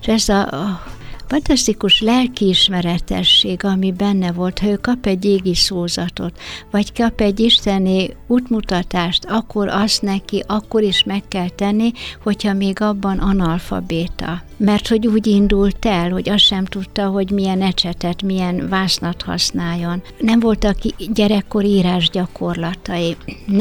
és 0.00 0.06
ez 0.06 0.28
a, 0.28 0.40
a 0.40 0.82
fantasztikus 1.26 2.00
lelkiismeretesség, 2.00 3.64
ami 3.64 3.92
benne 3.92 4.32
volt, 4.32 4.58
ha 4.58 4.66
ő 4.66 4.76
kap 4.76 5.06
egy 5.06 5.24
égi 5.24 5.54
szózatot, 5.54 6.38
vagy 6.70 6.92
kap 6.92 7.20
egy 7.20 7.40
isteni 7.40 8.16
útmutatást, 8.26 9.24
akkor 9.24 9.68
azt 9.68 10.02
neki 10.02 10.44
akkor 10.46 10.82
is 10.82 11.04
meg 11.04 11.22
kell 11.28 11.48
tenni, 11.48 11.92
hogyha 12.22 12.52
még 12.52 12.80
abban 12.80 13.18
analfabéta 13.18 14.42
mert 14.56 14.88
hogy 14.88 15.06
úgy 15.06 15.26
indult 15.26 15.86
el, 15.86 16.10
hogy 16.10 16.28
azt 16.28 16.44
sem 16.44 16.64
tudta, 16.64 17.06
hogy 17.06 17.30
milyen 17.30 17.62
ecsetet, 17.62 18.22
milyen 18.22 18.68
vásznat 18.68 19.22
használjon. 19.22 20.02
Nem 20.18 20.40
voltak 20.40 20.76
gyerekkor 21.12 21.64
írás 21.64 22.10
gyakorlatai, 22.10 23.16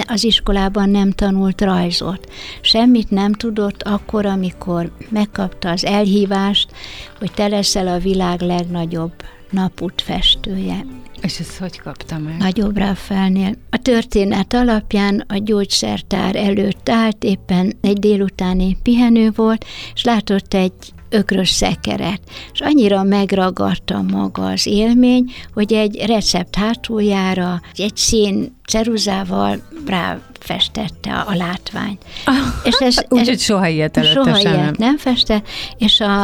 az 0.08 0.24
iskolában 0.24 0.90
nem 0.90 1.12
tanult 1.12 1.62
rajzot. 1.62 2.32
Semmit 2.62 3.10
nem 3.10 3.34
tudott 3.34 3.84
akkor, 3.84 4.26
amikor 4.26 4.92
megkapta 5.10 5.70
az 5.70 5.86
elhívást, 5.86 6.72
hogy 7.20 7.32
te 7.32 7.48
leszel 7.48 7.88
a 7.88 8.00
világ 8.00 8.42
legnagyobb 8.42 9.14
napút 9.50 10.02
festője. 10.02 10.86
És 11.24 11.40
ezt 11.40 11.58
hogy 11.58 11.80
kapta 11.80 12.18
meg? 12.18 12.38
Nagyobb 12.38 12.78
Ráfelnél. 12.78 13.56
A 13.70 13.78
történet 13.78 14.54
alapján 14.54 15.26
a 15.28 15.38
gyógyszertár 15.38 16.36
előtt 16.36 16.90
állt, 16.90 17.24
éppen 17.24 17.74
egy 17.82 17.98
délutáni 17.98 18.78
pihenő 18.84 19.32
volt, 19.36 19.66
és 19.94 20.04
látott 20.04 20.54
egy 20.54 20.74
ökrös 21.10 21.50
szekeret, 21.50 22.22
és 22.54 22.60
annyira 22.60 23.04
megragadta 23.04 24.02
maga 24.02 24.46
az 24.46 24.66
élmény, 24.66 25.32
hogy 25.54 25.74
egy 25.74 26.06
recept 26.06 26.56
hátuljára 26.56 27.62
egy 27.76 27.98
szín 27.98 28.56
ceruzával 28.68 29.62
ráfestette 29.86 31.14
a 31.14 31.36
látványt. 31.36 32.04
Ah, 32.26 32.36
és 32.68 32.76
ez, 32.80 32.96
Úgyhogy 33.10 33.40
soha 33.40 33.68
ilyet 33.68 33.98
előtte 33.98 34.14
Soha 34.14 34.40
sem 34.40 34.54
ilyet 34.54 34.78
nem 34.78 34.98
festett, 34.98 35.48
és 35.78 36.00
a, 36.00 36.22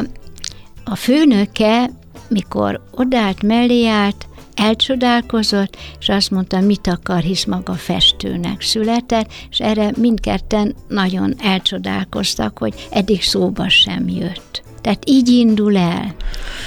a 0.84 0.96
főnöke, 0.96 1.90
mikor 2.28 2.82
odállt, 2.92 3.42
mellé 3.42 3.88
állt, 3.88 4.28
elcsodálkozott, 4.60 5.78
és 6.00 6.10
azt 6.10 6.32
mondta, 6.32 6.60
mit 6.60 6.88
akar, 6.88 7.22
hisz 7.22 7.46
maga 7.46 7.74
festőnek 7.74 8.62
született, 8.62 9.32
és 9.50 9.60
erre 9.60 9.92
mindketten 9.98 10.76
nagyon 10.88 11.36
elcsodálkoztak, 11.44 12.58
hogy 12.58 12.88
eddig 12.92 13.22
szóba 13.22 13.70
sem 13.70 14.08
jött. 14.08 14.59
Tehát 14.82 15.10
így 15.10 15.30
indul 15.30 15.78
el. 15.78 16.16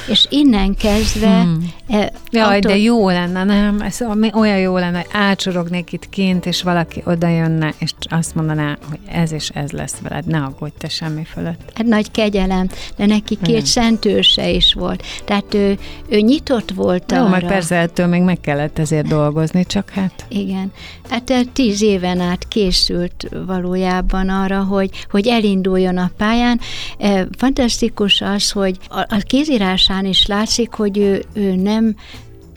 És 0.08 0.26
innen 0.30 0.74
kezdve... 0.74 1.40
Hmm. 1.40 1.72
E, 1.88 2.12
Jaj, 2.30 2.56
attól... 2.56 2.70
de 2.70 2.76
jó 2.76 3.08
lenne, 3.08 3.44
nem? 3.44 3.80
Ez 3.80 3.98
olyan 4.34 4.58
jó 4.58 4.76
lenne, 4.76 4.96
hogy 4.96 5.10
átsorognék 5.12 5.92
itt 5.92 6.08
kint, 6.08 6.46
és 6.46 6.62
valaki 6.62 7.02
oda 7.04 7.28
jönne, 7.28 7.74
és 7.78 7.90
azt 8.10 8.34
mondaná, 8.34 8.78
hogy 8.88 8.98
ez 9.06 9.32
és 9.32 9.48
ez 9.48 9.70
lesz 9.70 9.98
veled, 10.02 10.26
ne 10.26 10.38
aggódj 10.38 10.72
te 10.78 10.88
semmi 10.88 11.24
fölött. 11.24 11.72
Hát 11.74 11.86
nagy 11.86 12.10
kegyelem, 12.10 12.68
de 12.96 13.06
neki 13.06 13.38
két 13.42 13.56
hmm. 13.56 13.64
szentőse 13.64 14.50
is 14.50 14.74
volt. 14.74 15.02
Tehát 15.24 15.54
ő, 15.54 15.78
ő 16.08 16.18
nyitott 16.18 16.70
volt 16.70 17.12
jó, 17.12 17.18
arra. 17.18 17.28
meg 17.28 17.46
persze 17.46 17.76
ettől 17.76 18.06
még 18.06 18.22
meg 18.22 18.40
kellett 18.40 18.78
ezért 18.78 19.06
dolgozni, 19.06 19.64
csak 19.66 19.90
hát... 19.90 20.24
Igen. 20.28 20.72
Hát 21.08 21.48
tíz 21.52 21.82
éven 21.82 22.20
át 22.20 22.48
készült 22.48 23.28
valójában 23.46 24.28
arra, 24.28 24.62
hogy, 24.62 24.90
hogy 25.10 25.26
elinduljon 25.26 25.98
a 25.98 26.10
pályán. 26.16 26.60
E, 26.98 27.26
fantasztikus 28.02 28.20
az, 28.20 28.50
hogy 28.50 28.78
a, 28.88 29.00
a 29.00 29.22
kézírásán 29.26 30.04
is 30.04 30.26
látszik, 30.26 30.72
hogy 30.72 30.98
ő, 30.98 31.24
ő 31.32 31.54
nem 31.54 31.96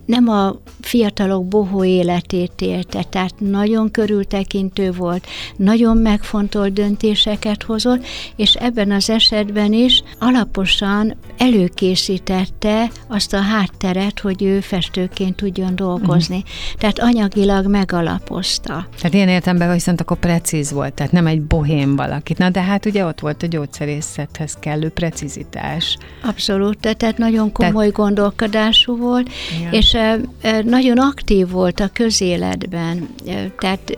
nem 0.05 0.27
a 0.27 0.55
fiatalok 0.81 1.47
bohó 1.47 1.83
életét 1.83 2.61
élte, 2.61 3.03
tehát 3.03 3.33
nagyon 3.39 3.91
körültekintő 3.91 4.91
volt, 4.91 5.27
nagyon 5.55 5.97
megfontolt 5.97 6.73
döntéseket 6.73 7.63
hozott, 7.63 8.05
és 8.35 8.53
ebben 8.53 8.91
az 8.91 9.09
esetben 9.09 9.73
is 9.73 10.03
alaposan 10.19 11.15
előkészítette 11.37 12.91
azt 13.07 13.33
a 13.33 13.39
hátteret, 13.41 14.19
hogy 14.19 14.43
ő 14.43 14.59
festőként 14.59 15.35
tudjon 15.35 15.75
dolgozni. 15.75 16.35
Uh-huh. 16.35 16.79
Tehát 16.79 16.99
anyagilag 16.99 17.67
megalapozta. 17.67 18.87
Tehát 18.97 19.13
ilyen 19.13 19.29
értemben 19.29 19.71
viszont 19.71 20.01
akkor 20.01 20.17
precíz 20.17 20.71
volt, 20.71 20.93
tehát 20.93 21.11
nem 21.11 21.27
egy 21.27 21.41
bohém 21.41 21.95
valakit. 21.95 22.37
Na 22.37 22.49
de 22.49 22.61
hát 22.61 22.85
ugye 22.85 23.05
ott 23.05 23.19
volt 23.19 23.43
a 23.43 23.47
gyógyszerészethez 23.47 24.57
kellő 24.59 24.89
precizitás. 24.89 25.97
Abszolút, 26.23 26.77
tehát 26.79 27.17
nagyon 27.17 27.51
komoly 27.51 27.73
tehát... 27.73 27.91
gondolkodású 27.91 28.97
volt, 28.97 29.29
Igen. 29.59 29.73
és 29.73 29.94
nagyon 30.63 30.97
aktív 30.97 31.49
volt 31.49 31.79
a 31.79 31.89
közéletben, 31.93 33.09
tehát 33.59 33.97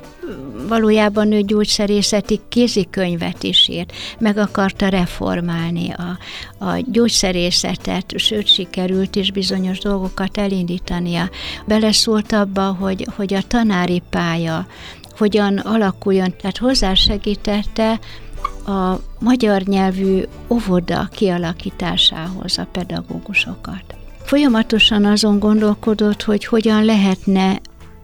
valójában 0.68 1.32
ő 1.32 1.42
gyógyszerészeti 1.42 2.40
kézikönyvet 2.50 3.44
is 3.44 3.68
írt, 3.68 3.94
meg 4.20 4.38
akarta 4.38 4.88
reformálni 4.88 5.92
a, 5.92 6.18
a 6.66 6.84
gyógyszerészetet, 6.92 8.14
sőt 8.16 8.48
sikerült 8.48 9.16
is 9.16 9.32
bizonyos 9.32 9.80
dolgokat 9.80 10.38
elindítania. 10.38 11.30
Beleszólt 11.66 12.32
abba, 12.32 12.76
hogy, 12.80 13.08
hogy 13.16 13.34
a 13.34 13.42
tanári 13.48 14.02
pálya 14.10 14.68
hogyan 15.18 15.58
alakuljon, 15.58 16.34
tehát 16.42 16.58
hozzásegítette 16.58 18.00
a 18.66 18.96
magyar 19.20 19.62
nyelvű 19.62 20.22
óvoda 20.50 21.10
kialakításához 21.12 22.58
a 22.58 22.68
pedagógusokat. 22.72 24.07
Folyamatosan 24.28 25.06
azon 25.06 25.40
gondolkodott, 25.40 26.24
hogy 26.24 26.46
hogyan 26.46 26.86
lehetne 26.86 27.60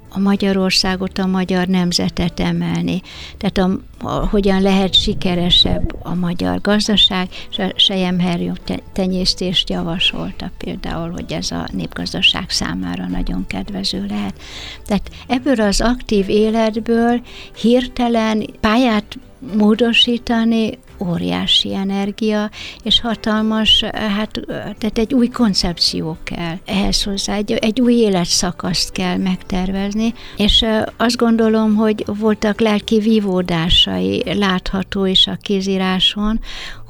a 0.09 0.19
Magyarországot, 0.19 1.17
a 1.17 1.26
magyar 1.26 1.67
nemzetet 1.67 2.39
emelni. 2.39 3.01
Tehát 3.38 3.57
a, 3.57 3.80
a, 4.07 4.28
hogyan 4.28 4.61
lehet 4.61 4.93
sikeresebb 4.93 5.95
a 6.03 6.13
magyar 6.13 6.61
gazdaság, 6.61 7.30
és 7.49 7.57
a 7.57 7.74
sejemherjó 7.76 8.53
tenyésztést 8.93 9.69
javasolta 9.69 10.51
például, 10.57 11.11
hogy 11.11 11.32
ez 11.34 11.51
a 11.51 11.67
népgazdaság 11.71 12.49
számára 12.49 13.07
nagyon 13.07 13.47
kedvező 13.47 14.05
lehet. 14.09 14.41
Tehát 14.86 15.09
ebből 15.28 15.61
az 15.61 15.82
aktív 15.82 16.30
életből 16.30 17.21
hirtelen 17.61 18.45
pályát 18.59 19.17
módosítani 19.57 20.80
óriási 20.99 21.75
energia, 21.75 22.49
és 22.83 23.01
hatalmas, 23.01 23.83
hát 23.91 24.39
tehát 24.51 24.97
egy 24.97 25.13
új 25.13 25.27
koncepció 25.27 26.17
kell 26.23 26.57
ehhez 26.65 27.03
hozzá, 27.03 27.35
egy, 27.35 27.51
egy 27.51 27.81
új 27.81 27.93
életszakaszt 27.93 28.91
kell 28.91 29.17
megtervezni, 29.17 30.13
és 30.37 30.65
azt 30.97 31.17
gondolom, 31.17 31.75
hogy 31.75 32.03
voltak 32.05 32.59
lelki 32.59 32.99
vívódásai 32.99 34.23
látható 34.33 35.05
is 35.05 35.27
a 35.27 35.37
kézíráson, 35.41 36.39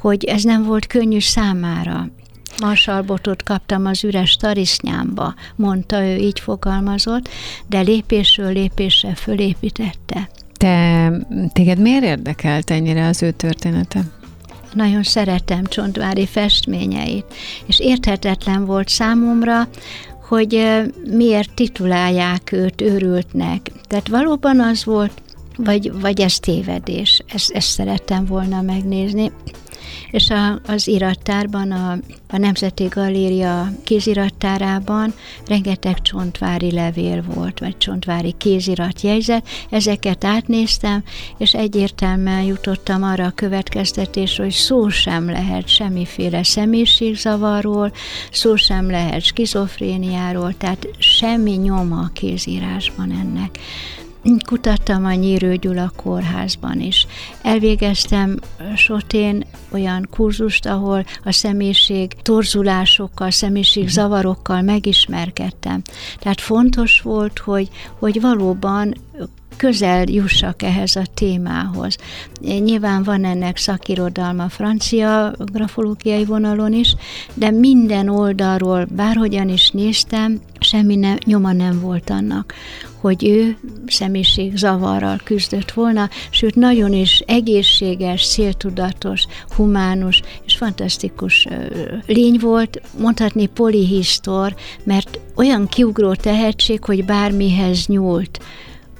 hogy 0.01 0.23
ez 0.23 0.43
nem 0.43 0.63
volt 0.63 0.87
könnyű 0.87 1.19
számára. 1.19 2.07
Marsalbotot 2.61 3.43
kaptam 3.43 3.85
az 3.85 4.03
üres 4.03 4.35
tarisznyámba, 4.35 5.33
mondta 5.55 6.03
ő, 6.03 6.15
így 6.15 6.39
fogalmazott, 6.39 7.29
de 7.67 7.79
lépésről 7.79 8.53
lépésre 8.53 9.15
fölépítette. 9.15 10.29
Te, 10.63 11.11
téged 11.53 11.79
miért 11.79 12.03
érdekelt 12.03 12.69
ennyire 12.69 13.07
az 13.07 13.23
ő 13.23 13.31
története? 13.31 14.01
Nagyon 14.73 15.03
szeretem 15.03 15.65
Csontvári 15.65 16.25
festményeit, 16.25 17.25
és 17.65 17.79
érthetetlen 17.79 18.65
volt 18.65 18.87
számomra, 18.87 19.67
hogy 20.27 20.81
miért 21.09 21.53
titulálják 21.53 22.51
őt 22.51 22.81
őrültnek. 22.81 23.71
Tehát 23.87 24.07
valóban 24.07 24.59
az 24.59 24.85
volt, 24.85 25.21
vagy, 25.57 25.91
vagy 26.01 26.21
ez 26.21 26.39
tévedés, 26.39 27.23
ezt, 27.27 27.51
ezt 27.51 27.69
szerettem 27.69 28.25
volna 28.25 28.61
megnézni. 28.61 29.31
És 30.11 30.29
a, 30.29 30.59
az 30.65 30.87
irattárban, 30.87 31.71
a, 31.71 31.91
a 32.27 32.37
Nemzeti 32.37 32.85
Galéria 32.85 33.71
kézirattárában 33.83 35.13
rengeteg 35.47 36.01
csontvári 36.01 36.71
levél 36.71 37.23
volt, 37.33 37.59
vagy 37.59 37.77
csontvári 37.77 38.33
kéziratjegyzet, 38.37 39.47
ezeket 39.69 40.23
átnéztem, 40.23 41.03
és 41.37 41.53
egyértelműen 41.53 42.43
jutottam 42.43 43.03
arra 43.03 43.25
a 43.25 43.31
következtetésre, 43.31 44.43
hogy 44.43 44.53
szó 44.53 44.89
sem 44.89 45.29
lehet 45.29 45.67
semmiféle 45.67 46.43
személyiségzavarról, 46.43 47.91
szó 48.31 48.55
sem 48.55 48.89
lehet 48.89 49.21
skizofréniáról, 49.21 50.53
tehát 50.57 50.87
semmi 50.97 51.51
nyoma 51.51 51.99
a 51.99 52.11
kézírásban 52.13 53.11
ennek 53.11 53.59
kutattam 54.45 55.05
a 55.05 55.13
Nyírő 55.13 55.55
Gyula 55.55 55.91
kórházban 55.95 56.79
is. 56.79 57.07
Elvégeztem 57.41 58.39
sotén 58.75 59.43
olyan 59.71 60.07
kurzust, 60.11 60.65
ahol 60.65 61.05
a 61.23 61.31
személyiség 61.31 62.13
torzulásokkal, 62.21 63.31
személyiség 63.31 63.89
zavarokkal 63.89 64.61
megismerkedtem. 64.61 65.81
Tehát 66.19 66.41
fontos 66.41 67.01
volt, 67.01 67.39
hogy, 67.39 67.69
hogy 67.99 68.21
valóban 68.21 68.93
közel 69.55 70.09
jussak 70.09 70.61
ehhez 70.61 70.95
a 70.95 71.03
témához. 71.13 71.97
Nyilván 72.39 73.03
van 73.03 73.25
ennek 73.25 73.57
szakirodalma 73.57 74.49
francia 74.49 75.33
grafológiai 75.51 76.25
vonalon 76.25 76.73
is, 76.73 76.95
de 77.33 77.51
minden 77.51 78.09
oldalról, 78.09 78.87
bárhogyan 78.95 79.49
is 79.49 79.69
néztem, 79.69 80.41
semmi 80.59 80.95
ne, 80.95 81.13
nyoma 81.25 81.51
nem 81.51 81.79
volt 81.79 82.09
annak, 82.09 82.53
hogy 83.03 83.27
ő 83.27 83.57
személyiség 83.87 84.57
zavarral 84.57 85.19
küzdött 85.23 85.71
volna, 85.71 86.09
sőt 86.29 86.55
nagyon 86.55 86.93
is 86.93 87.23
egészséges, 87.25 88.27
céltudatos, 88.27 89.25
humánus 89.55 90.21
és 90.45 90.55
fantasztikus 90.55 91.47
lény 92.05 92.37
volt, 92.39 92.81
mondhatni 92.99 93.45
polihisztor, 93.45 94.55
mert 94.83 95.19
olyan 95.35 95.67
kiugró 95.67 96.13
tehetség, 96.13 96.83
hogy 96.83 97.05
bármihez 97.05 97.87
nyúlt 97.87 98.39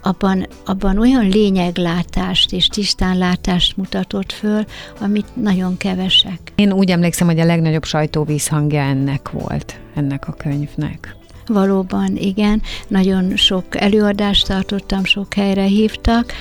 abban, 0.03 0.47
abban 0.65 0.97
olyan 0.97 1.27
lényeglátást 1.27 2.51
és 2.51 2.67
tisztánlátást 2.67 3.77
mutatott 3.77 4.31
föl, 4.31 4.65
amit 4.99 5.35
nagyon 5.35 5.77
kevesek. 5.77 6.39
Én 6.55 6.71
úgy 6.71 6.89
emlékszem, 6.89 7.27
hogy 7.27 7.39
a 7.39 7.45
legnagyobb 7.45 7.83
sajtóvízhangja 7.83 8.81
ennek 8.81 9.29
volt, 9.29 9.79
ennek 9.95 10.27
a 10.27 10.31
könyvnek. 10.31 11.15
Valóban, 11.47 12.17
igen, 12.17 12.61
nagyon 12.87 13.35
sok 13.35 13.81
előadást 13.81 14.47
tartottam, 14.47 15.03
sok 15.03 15.33
helyre 15.33 15.63
hívtak, 15.63 16.33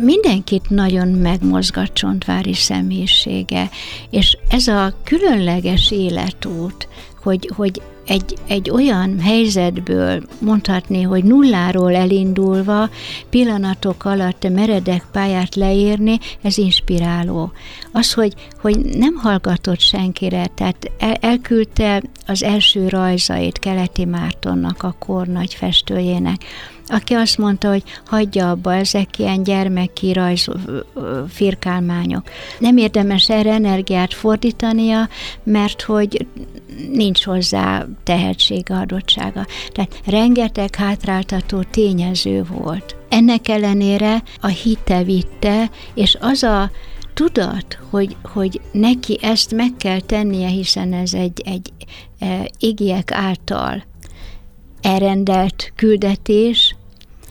mindenkit 0.00 0.70
nagyon 0.70 1.08
megmozgat 1.08 1.92
Csontvári 1.92 2.54
személyisége, 2.54 3.70
és 4.10 4.38
ez 4.48 4.66
a 4.66 4.94
különleges 5.04 5.90
életút, 5.90 6.88
hogy, 7.26 7.50
hogy 7.56 7.82
egy, 8.06 8.36
egy 8.46 8.70
olyan 8.70 9.20
helyzetből 9.20 10.22
mondhatni, 10.38 11.02
hogy 11.02 11.24
nulláról 11.24 11.94
elindulva 11.94 12.88
pillanatok 13.30 14.04
alatt 14.04 14.48
meredek 14.48 15.04
pályát 15.12 15.54
leírni, 15.54 16.18
ez 16.42 16.58
inspiráló. 16.58 17.52
Az, 17.92 18.12
hogy, 18.12 18.34
hogy 18.60 18.78
nem 18.78 19.14
hallgatott 19.14 19.80
senkire, 19.80 20.46
tehát 20.54 20.90
el, 20.98 21.14
elküldte 21.14 22.02
az 22.26 22.42
első 22.42 22.88
rajzait 22.88 23.58
Keleti 23.58 24.04
Mártonnak, 24.04 24.82
a 24.82 24.96
kor 24.98 25.26
nagy 25.26 25.54
festőjének, 25.54 26.44
aki 26.88 27.14
azt 27.14 27.38
mondta, 27.38 27.68
hogy 27.68 27.82
hagyja 28.06 28.50
abba, 28.50 28.74
ezek 28.74 29.18
ilyen 29.18 29.42
gyermeki 29.42 30.12
rajz 30.12 30.46
firkálmányok. 31.28 32.30
Nem 32.58 32.76
érdemes 32.76 33.28
erre 33.30 33.52
energiát 33.52 34.14
fordítania, 34.14 35.08
mert 35.42 35.82
hogy 35.82 36.26
nincs 36.92 37.24
hozzá 37.24 37.86
tehetsége, 38.02 38.74
adottsága. 38.74 39.46
Tehát 39.72 40.00
rengeteg 40.04 40.74
hátráltató 40.74 41.62
tényező 41.62 42.44
volt. 42.44 42.96
Ennek 43.08 43.48
ellenére 43.48 44.22
a 44.40 44.46
hite 44.46 45.02
vitte, 45.02 45.70
és 45.94 46.16
az 46.20 46.42
a 46.42 46.70
tudat, 47.14 47.78
hogy, 47.90 48.16
hogy 48.22 48.60
neki 48.72 49.18
ezt 49.22 49.54
meg 49.54 49.72
kell 49.76 50.00
tennie, 50.00 50.48
hiszen 50.48 50.92
ez 50.92 51.14
egy, 51.14 51.42
egy 51.44 51.72
e, 52.18 52.50
égiek 52.58 53.12
által 53.12 53.84
elrendelt 54.82 55.72
küldetés, 55.76 56.75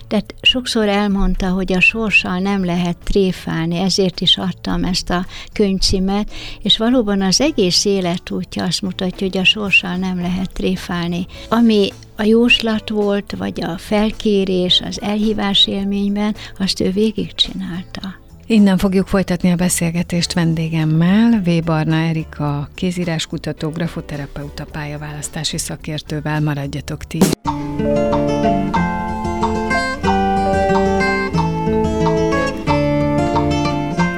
tehát 0.08 0.34
sokszor 0.40 0.88
elmondta, 0.88 1.48
hogy 1.48 1.72
a 1.72 1.80
sorssal 1.80 2.38
nem 2.38 2.64
lehet 2.64 2.96
tréfálni, 3.04 3.78
ezért 3.78 4.20
is 4.20 4.36
adtam 4.36 4.84
ezt 4.84 5.10
a 5.10 5.26
könyvcímet, 5.52 6.30
és 6.62 6.78
valóban 6.78 7.22
az 7.22 7.40
egész 7.40 7.84
életútja 7.84 8.64
azt 8.64 8.82
mutatja, 8.82 9.26
hogy 9.26 9.38
a 9.38 9.44
sorssal 9.44 9.96
nem 9.96 10.20
lehet 10.20 10.52
tréfálni. 10.52 11.26
Ami 11.48 11.88
a 12.16 12.22
jóslat 12.22 12.88
volt, 12.88 13.34
vagy 13.38 13.64
a 13.64 13.78
felkérés 13.78 14.82
az 14.84 15.00
elhívás 15.02 15.66
élményben, 15.66 16.34
azt 16.58 16.80
ő 16.80 16.90
végigcsinálta. 16.90 18.24
Innen 18.48 18.78
fogjuk 18.78 19.06
folytatni 19.06 19.50
a 19.50 19.56
beszélgetést 19.56 20.32
vendégemmel, 20.32 21.40
V. 21.44 21.64
Barna 21.64 21.96
Erika, 21.96 22.68
kézíráskutató, 22.74 23.70
grafoterapeuta 23.70 24.64
pályaválasztási 24.64 25.58
szakértővel. 25.58 26.40
Maradjatok 26.40 27.04
ti! 27.04 27.18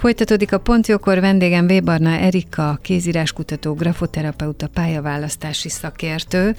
Folytatódik 0.00 0.52
a 0.52 0.58
Pontjókor 0.58 1.20
vendégem 1.20 1.66
Vébarna 1.66 2.10
Erika, 2.10 2.78
kézíráskutató, 2.82 3.74
grafoterapeuta, 3.74 4.68
pályaválasztási 4.68 5.68
szakértő. 5.68 6.56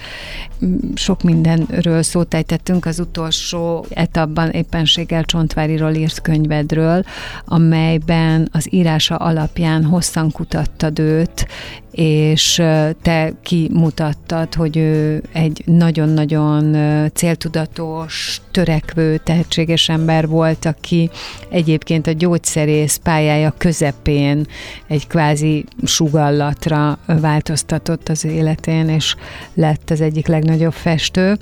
Sok 0.94 1.24
mindenről 1.24 2.02
szót 2.02 2.34
ejtettünk 2.34 2.86
az 2.86 3.00
utolsó 3.00 3.86
etapban 3.90 4.50
éppenséggel 4.50 5.24
Csontváriról 5.24 5.94
írt 5.94 6.22
könyvedről, 6.22 7.04
amelyben 7.46 8.50
az 8.52 8.74
írása 8.74 9.16
alapján 9.16 9.84
hosszan 9.84 10.32
kutattad 10.32 11.00
őt, 11.00 11.48
és 11.92 12.62
te 13.02 13.34
kimutattad, 13.42 14.54
hogy 14.54 14.78
ő 14.78 15.24
egy 15.32 15.62
nagyon-nagyon 15.66 16.76
céltudatos, 17.14 18.42
törekvő, 18.52 19.18
tehetséges 19.18 19.90
ember 19.90 20.28
volt, 20.28 20.66
aki 20.66 21.10
egyébként 21.50 22.08
a 22.08 22.12
gyógyszerész 22.12 23.00
pályája 23.04 23.54
közepén 23.58 24.46
egy 24.88 25.08
kvázi 25.08 25.66
sugallatra 25.84 26.98
változtatott 27.06 28.10
az 28.10 28.26
életén, 28.26 28.90
és 28.90 29.16
lett 29.54 29.90
az 29.90 30.02
egyik 30.02 30.28
legnagyobb 30.28 30.74
festő. 30.74 31.38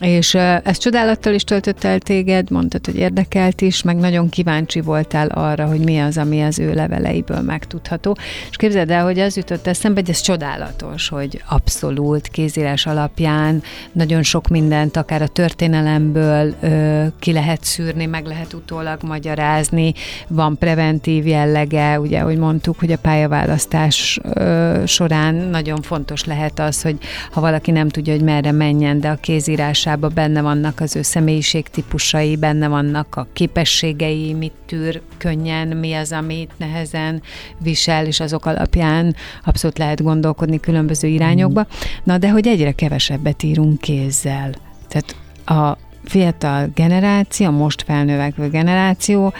És 0.00 0.34
ez 0.34 0.78
csodálattal 0.78 1.34
is 1.34 1.44
töltött 1.44 1.84
el 1.84 1.98
téged, 1.98 2.50
mondtad, 2.50 2.86
hogy 2.86 2.96
érdekelt 2.96 3.60
is, 3.60 3.82
meg 3.82 3.96
nagyon 3.96 4.28
kíváncsi 4.28 4.80
voltál 4.80 5.28
arra, 5.28 5.66
hogy 5.66 5.80
mi 5.80 5.98
az, 5.98 6.18
ami 6.18 6.42
az 6.42 6.58
ő 6.58 6.74
leveleiből 6.74 7.40
megtudható. 7.40 8.16
És 8.50 8.56
képzeld 8.56 8.90
el, 8.90 9.04
hogy 9.04 9.18
az 9.18 9.36
jutott 9.36 9.66
eszembe, 9.66 10.00
hogy 10.00 10.10
ez 10.10 10.20
csodálatos, 10.20 11.08
hogy 11.08 11.42
abszolút 11.48 12.28
kézírás 12.28 12.86
alapján 12.86 13.62
nagyon 13.92 14.22
sok 14.22 14.48
mindent, 14.48 14.96
akár 14.96 15.22
a 15.22 15.28
történelemből 15.28 16.54
ö, 16.60 17.04
ki 17.18 17.32
lehet 17.32 17.64
szűrni, 17.64 18.06
meg 18.06 18.26
lehet 18.26 18.52
utólag 18.52 19.02
magyarázni, 19.02 19.94
van 20.28 20.58
preventív 20.58 21.26
jellege, 21.26 22.00
ugye, 22.00 22.20
hogy 22.20 22.36
mondtuk, 22.36 22.78
hogy 22.78 22.92
a 22.92 22.98
pályaválasztás 22.98 24.20
ö, 24.32 24.82
során 24.86 25.34
nagyon 25.34 25.82
fontos 25.82 26.24
lehet 26.24 26.58
az, 26.58 26.82
hogy 26.82 26.98
ha 27.30 27.40
valaki 27.40 27.70
nem 27.70 27.88
tudja, 27.88 28.12
hogy 28.12 28.22
merre 28.22 28.52
menjen, 28.52 29.00
de 29.00 29.08
a 29.08 29.14
kézírás 29.14 29.86
tudásába 29.94 30.08
benne 30.08 30.42
vannak 30.42 30.80
az 30.80 30.96
ő 30.96 31.02
személyiségtípusai, 31.02 32.36
benne 32.36 32.68
vannak 32.68 33.16
a 33.16 33.26
képességei, 33.32 34.32
mit 34.32 34.52
tűr 34.66 35.00
könnyen, 35.18 35.68
mi 35.68 35.94
az, 35.94 36.12
amit 36.12 36.50
nehezen 36.56 37.22
visel, 37.58 38.06
és 38.06 38.20
azok 38.20 38.46
alapján 38.46 39.14
abszolút 39.44 39.78
lehet 39.78 40.02
gondolkodni 40.02 40.60
különböző 40.60 41.08
irányokba. 41.08 41.66
Na, 42.04 42.18
de 42.18 42.30
hogy 42.30 42.46
egyre 42.46 42.72
kevesebbet 42.72 43.42
írunk 43.42 43.80
kézzel. 43.80 44.54
Tehát 44.88 45.16
a 45.46 45.78
fiatal 46.04 46.70
generáció, 46.74 47.46
a 47.46 47.50
most 47.50 47.82
felnövekvő 47.82 48.48
generáció, 48.48 49.32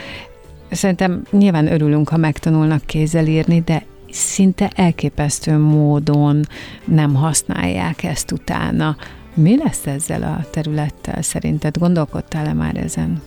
szerintem 0.71 1.23
nyilván 1.31 1.73
örülünk, 1.73 2.09
ha 2.09 2.17
megtanulnak 2.17 2.87
kézzel 2.87 3.27
írni, 3.27 3.61
de 3.61 3.85
szinte 4.11 4.71
elképesztő 4.75 5.59
módon 5.59 6.47
nem 6.85 7.15
használják 7.15 8.03
ezt 8.03 8.33
utána. 8.33 8.97
Mi 9.35 9.57
lesz 9.57 9.87
ezzel 9.87 10.23
a 10.23 10.47
területtel 10.51 11.23
szerinted? 11.23 11.79
Gondolkodtál-e 11.79 12.53
már 12.53 12.77
ezen? 12.77 13.23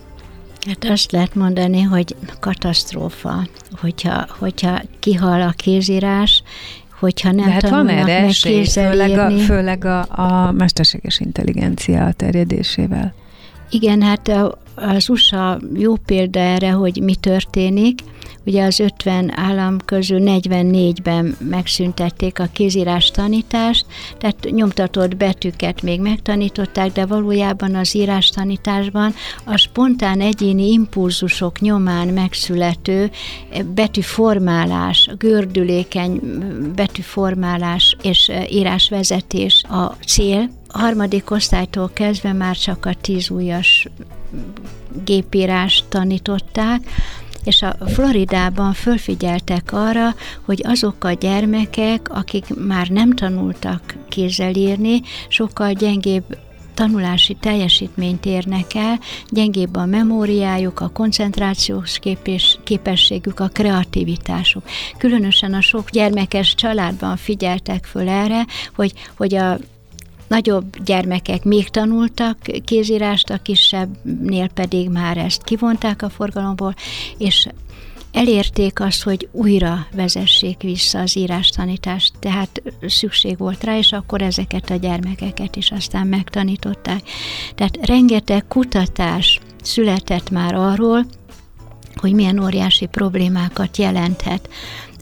Hát 0.68 0.86
azt 0.86 1.12
lehet 1.12 1.36
mondani, 1.36 1.82
hogy 1.82 2.16
katasztrófa, 2.40 3.48
hogyha, 3.82 4.26
hogyha 4.40 4.82
kihal 5.00 5.42
a 5.42 5.54
kézírás, 5.56 6.44
hogyha 7.00 7.32
nem 7.32 7.46
De 7.46 7.52
hát 7.52 7.70
van 7.70 7.88
erre 7.88 8.18
esély, 8.18 8.66
főleg, 8.66 9.18
a, 9.18 9.30
főleg 9.30 9.86
a, 9.86 10.06
a 10.10 10.52
mesterséges 10.52 11.20
intelligencia 11.20 12.12
terjedésével. 12.12 13.14
Igen, 13.70 14.02
hát 14.02 14.32
az 14.76 15.10
USA 15.10 15.60
jó 15.74 15.96
példa 15.96 16.40
erre, 16.40 16.72
hogy 16.72 17.02
mi 17.04 17.16
történik. 17.16 18.02
Ugye 18.48 18.64
az 18.64 18.80
50 18.80 19.32
állam 19.36 19.78
közül 19.86 20.20
44-ben 20.22 21.36
megszüntették 21.40 22.40
a 22.40 22.48
kézírás 22.54 23.12
tanítást, 23.12 23.86
tehát 24.18 24.48
nyomtatott 24.52 25.16
betűket 25.16 25.82
még 25.82 26.02
megtanították, 26.02 26.92
de 26.92 27.06
valójában 27.06 27.76
az 27.76 27.96
írás 27.96 28.30
tanításban 28.30 29.14
a 29.46 29.58
spontán 29.58 30.22
egyéni 30.22 30.72
impulzusok 30.72 31.60
nyomán 31.60 32.08
megszülető 32.08 33.12
betűformálás, 33.74 35.10
gördülékeny 35.18 36.22
betűformálás 36.76 37.96
és 38.02 38.32
írásvezetés 38.50 39.64
a 39.70 39.96
cél, 40.06 40.50
a 40.68 40.80
harmadik 40.80 41.32
osztálytól 41.32 41.90
kezdve 41.94 42.34
már 42.34 42.56
csak 42.56 42.86
a 42.86 42.94
tíz 43.02 43.30
ujjas 43.30 43.88
gépírást 45.04 45.86
tanították, 45.90 46.82
és 47.48 47.62
a 47.62 47.76
Floridában 47.88 48.74
fölfigyeltek 48.74 49.74
arra, 49.74 50.16
hogy 50.46 50.62
azok 50.66 51.04
a 51.04 51.12
gyermekek, 51.12 52.10
akik 52.10 52.46
már 52.68 52.88
nem 52.88 53.12
tanultak 53.12 53.96
kézzel 54.10 54.56
írni, 54.56 55.02
sokkal 55.28 55.74
gyengébb 55.74 56.38
tanulási 56.74 57.34
teljesítményt 57.34 58.26
érnek 58.26 58.76
el, 58.76 59.00
gyengébb 59.30 59.76
a 59.76 59.86
memóriájuk, 59.86 60.80
a 60.80 60.90
koncentrációs 60.90 62.00
képes, 62.00 62.60
képességük, 62.64 63.40
a 63.40 63.48
kreativitásuk. 63.48 64.64
Különösen 64.98 65.54
a 65.54 65.62
sok 65.62 65.90
gyermekes 65.90 66.56
családban 66.56 67.18
figyeltek 67.18 67.86
föl 67.86 68.10
erre, 68.10 68.46
hogy, 68.76 68.94
hogy 69.18 69.36
a 69.36 69.58
Nagyobb 70.28 70.84
gyermekek 70.84 71.44
még 71.44 71.70
tanultak 71.70 72.38
kézírást, 72.66 73.30
a 73.30 73.38
kisebbnél 73.38 74.50
pedig 74.50 74.90
már 74.90 75.18
ezt 75.18 75.44
kivonták 75.44 76.02
a 76.02 76.10
forgalomból, 76.10 76.74
és 77.18 77.48
elérték 78.12 78.80
azt, 78.80 79.04
hogy 79.04 79.28
újra 79.32 79.88
vezessék 79.96 80.62
vissza 80.62 81.00
az 81.00 81.18
írástanítást, 81.18 82.14
tehát 82.20 82.62
szükség 82.82 83.38
volt 83.38 83.64
rá, 83.64 83.78
és 83.78 83.92
akkor 83.92 84.22
ezeket 84.22 84.70
a 84.70 84.76
gyermekeket 84.76 85.56
is 85.56 85.72
aztán 85.72 86.08
megtanították. 86.08 87.02
Tehát 87.56 87.78
rengeteg 87.82 88.48
kutatás 88.48 89.40
született 89.62 90.30
már 90.30 90.56
arról, 90.56 91.06
hogy 91.96 92.14
milyen 92.14 92.44
óriási 92.44 92.86
problémákat 92.86 93.78
jelenthet. 93.78 94.50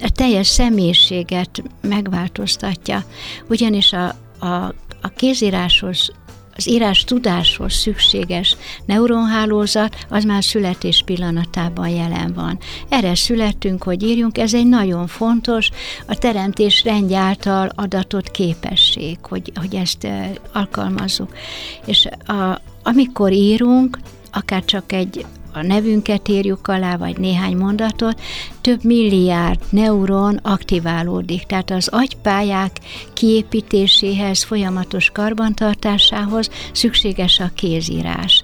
A 0.01 0.09
teljes 0.09 0.47
személyiséget 0.47 1.63
megváltoztatja, 1.81 3.03
ugyanis 3.49 3.93
a, 3.93 4.07
a 4.45 4.73
a 5.05 5.09
kézíráshoz 5.15 6.11
az 6.57 6.69
írás 6.69 7.03
tudáshoz 7.03 7.73
szükséges 7.73 8.55
neuronhálózat, 8.85 10.05
az 10.09 10.23
már 10.23 10.43
születés 10.43 11.01
pillanatában 11.05 11.87
jelen 11.87 12.33
van. 12.33 12.59
Erre 12.89 13.15
születtünk, 13.15 13.83
hogy 13.83 14.03
írjunk, 14.03 14.37
ez 14.37 14.53
egy 14.53 14.67
nagyon 14.67 15.07
fontos, 15.07 15.69
a 16.05 16.15
teremtés 16.15 16.83
rendje 16.83 17.17
által 17.17 17.69
adatott 17.75 18.31
képesség, 18.31 19.17
hogy, 19.21 19.51
hogy 19.55 19.75
ezt 19.75 20.07
alkalmazzuk. 20.53 21.33
És 21.85 22.07
a, 22.25 22.61
amikor 22.83 23.31
írunk, 23.31 23.99
akár 24.31 24.65
csak 24.65 24.91
egy 24.91 25.25
a 25.55 25.61
nevünket 25.61 26.27
írjuk 26.27 26.67
alá, 26.67 26.97
vagy 26.97 27.17
néhány 27.17 27.57
mondatot, 27.57 28.21
több 28.61 28.83
milliárd 28.83 29.59
neuron 29.69 30.39
aktiválódik. 30.43 31.43
Tehát 31.43 31.71
az 31.71 31.87
agypályák 31.87 32.79
kiépítéséhez, 33.13 34.43
folyamatos 34.43 35.09
karbantartásához 35.09 36.49
szükséges 36.71 37.39
a 37.39 37.51
kézírás. 37.55 38.43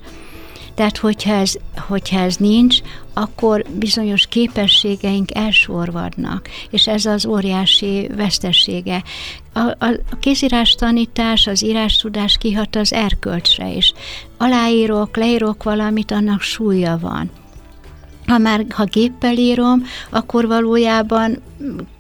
Tehát, 0.74 0.98
hogyha 0.98 1.34
ez, 1.34 1.54
hogyha 1.76 2.20
ez 2.20 2.36
nincs, 2.36 2.80
akkor 3.14 3.66
bizonyos 3.74 4.28
képességeink 4.28 5.36
elsorvadnak, 5.36 6.50
és 6.70 6.88
ez 6.88 7.06
az 7.06 7.26
óriási 7.26 8.10
vesztessége. 8.16 9.04
A, 9.54 9.60
a, 9.60 9.86
a 10.12 10.16
kézírás 10.20 10.76
tanítás, 10.76 11.48
az 11.48 11.64
írás 11.64 11.96
tudás 11.96 12.38
kihat 12.38 12.76
az 12.76 12.94
erkölcsre 12.94 13.70
is. 13.70 13.94
Aláírok, 14.38 15.18
leírok 15.18 15.64
valamit, 15.64 16.12
annak 16.12 16.42
súlya 16.42 16.98
van 17.00 17.41
ha 18.28 18.38
már 18.38 18.66
ha 18.70 18.84
géppel 18.84 19.38
írom, 19.38 19.84
akkor 20.10 20.48
valójában 20.48 21.38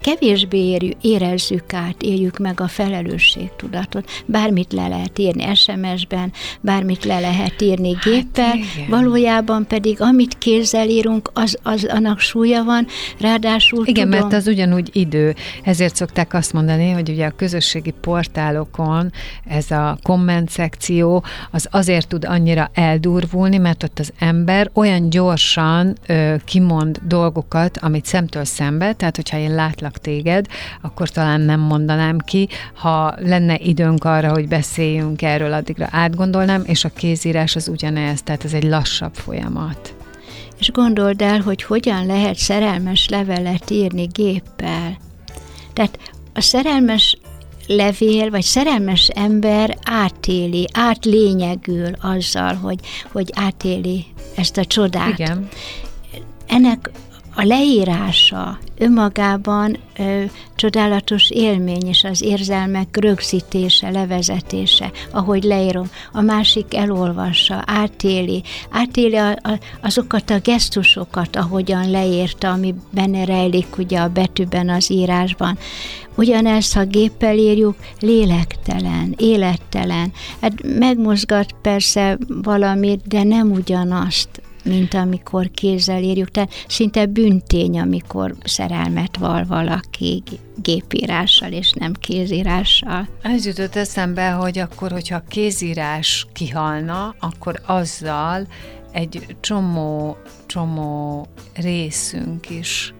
kevésbé 0.01 0.57
érjük, 0.57 0.97
érezzük 1.01 1.73
át, 1.73 2.01
éljük 2.01 2.37
meg 2.37 2.61
a 2.61 2.67
felelősségtudatot. 2.67 4.09
Bármit 4.25 4.73
le 4.73 4.87
lehet 4.87 5.19
írni 5.19 5.55
SMS-ben, 5.55 6.31
bármit 6.61 7.05
le 7.05 7.19
lehet 7.19 7.61
írni 7.61 7.93
hát 7.93 8.03
géppel, 8.03 8.45
hát 8.45 8.87
valójában 8.89 9.67
pedig 9.67 10.01
amit 10.01 10.37
kézzel 10.37 10.89
írunk, 10.89 11.29
az, 11.33 11.57
az 11.63 11.85
annak 11.85 12.19
súlya 12.19 12.63
van, 12.63 12.87
ráadásul 13.19 13.85
Igen, 13.85 14.09
tudom, 14.09 14.19
mert 14.19 14.33
az 14.33 14.47
ugyanúgy 14.47 14.89
idő. 14.93 15.35
Ezért 15.63 15.95
szokták 15.95 16.33
azt 16.33 16.53
mondani, 16.53 16.91
hogy 16.91 17.09
ugye 17.09 17.25
a 17.25 17.31
közösségi 17.31 17.93
portálokon 18.01 19.11
ez 19.45 19.71
a 19.71 19.97
komment 20.03 20.49
szekció 20.49 21.23
az 21.51 21.67
azért 21.71 22.07
tud 22.07 22.25
annyira 22.25 22.69
eldurvulni, 22.73 23.57
mert 23.57 23.83
ott 23.83 23.99
az 23.99 24.13
ember 24.19 24.69
olyan 24.73 25.09
gyorsan 25.09 25.97
ö, 26.05 26.20
kimond 26.45 26.99
dolgokat, 27.03 27.77
amit 27.77 28.05
szemtől 28.05 28.45
szembe, 28.45 28.93
tehát 28.93 29.15
hogyha 29.15 29.37
én 29.37 29.55
látlak 29.55 29.97
téged, 29.97 30.45
akkor 30.81 31.09
talán 31.09 31.41
nem 31.41 31.59
mondanám 31.59 32.17
ki. 32.17 32.49
Ha 32.73 33.15
lenne 33.17 33.57
időnk 33.57 34.03
arra, 34.03 34.31
hogy 34.31 34.47
beszéljünk 34.47 35.21
erről, 35.21 35.53
addigra 35.53 35.87
átgondolnám, 35.91 36.63
és 36.65 36.83
a 36.83 36.89
kézírás 36.89 37.55
az 37.55 37.67
ugyanez, 37.67 38.21
tehát 38.21 38.43
ez 38.43 38.53
egy 38.53 38.63
lassabb 38.63 39.13
folyamat. 39.13 39.95
És 40.59 40.71
gondold 40.71 41.21
el, 41.21 41.39
hogy 41.39 41.63
hogyan 41.63 42.05
lehet 42.05 42.35
szerelmes 42.35 43.09
levelet 43.09 43.69
írni 43.69 44.05
géppel. 44.05 44.97
Tehát 45.73 45.99
a 46.33 46.41
szerelmes 46.41 47.17
levél, 47.67 48.29
vagy 48.29 48.41
szerelmes 48.41 49.07
ember 49.07 49.77
átéli, 49.83 50.67
átlényegül 50.73 51.91
azzal, 52.01 52.53
hogy, 52.53 52.79
hogy 53.11 53.31
átéli 53.35 54.05
ezt 54.35 54.57
a 54.57 54.65
csodát. 54.65 55.19
Igen. 55.19 55.47
Ennek 56.51 56.91
a 57.35 57.43
leírása 57.43 58.57
önmagában 58.77 59.77
ö, 59.97 60.23
csodálatos 60.55 61.29
élmény, 61.29 61.87
és 61.87 62.03
az 62.03 62.21
érzelmek 62.21 62.97
rögzítése, 62.97 63.89
levezetése, 63.89 64.91
ahogy 65.11 65.43
leírom. 65.43 65.89
A 66.11 66.21
másik 66.21 66.75
elolvassa, 66.75 67.63
átéli, 67.65 68.43
átéli 68.69 69.15
a, 69.15 69.29
a, 69.29 69.59
azokat 69.81 70.29
a 70.29 70.39
gesztusokat, 70.39 71.35
ahogyan 71.35 71.91
leírta, 71.91 72.51
ami 72.51 72.75
benne 72.89 73.25
rejlik 73.25 73.77
ugye 73.77 73.99
a 73.99 74.09
betűben, 74.09 74.69
az 74.69 74.91
írásban. 74.91 75.57
Ugyanezt, 76.15 76.73
ha 76.73 76.83
géppel 76.83 77.37
írjuk, 77.37 77.75
lélektelen, 77.99 79.13
élettelen. 79.17 80.11
Hát 80.41 80.53
megmozgat 80.79 81.55
persze 81.61 82.17
valamit, 82.27 83.07
de 83.07 83.23
nem 83.23 83.51
ugyanazt 83.51 84.40
mint 84.63 84.93
amikor 84.93 85.51
kézzel 85.51 86.03
írjuk. 86.03 86.31
Tehát 86.31 86.51
szinte 86.67 87.05
büntény, 87.05 87.79
amikor 87.79 88.35
szerelmet 88.43 89.17
val 89.17 89.45
valaki 89.45 90.23
gépírással 90.61 91.51
és 91.51 91.71
nem 91.71 91.93
kézírással. 91.93 93.07
Ez 93.21 93.45
jutott 93.45 93.75
eszembe, 93.75 94.29
hogy 94.29 94.59
akkor, 94.59 94.91
hogyha 94.91 95.23
kézírás 95.27 96.27
kihalna, 96.33 97.15
akkor 97.19 97.61
azzal 97.65 98.47
egy 98.91 99.35
csomó, 99.39 100.17
csomó 100.45 101.27
részünk 101.55 102.49
is 102.49 102.93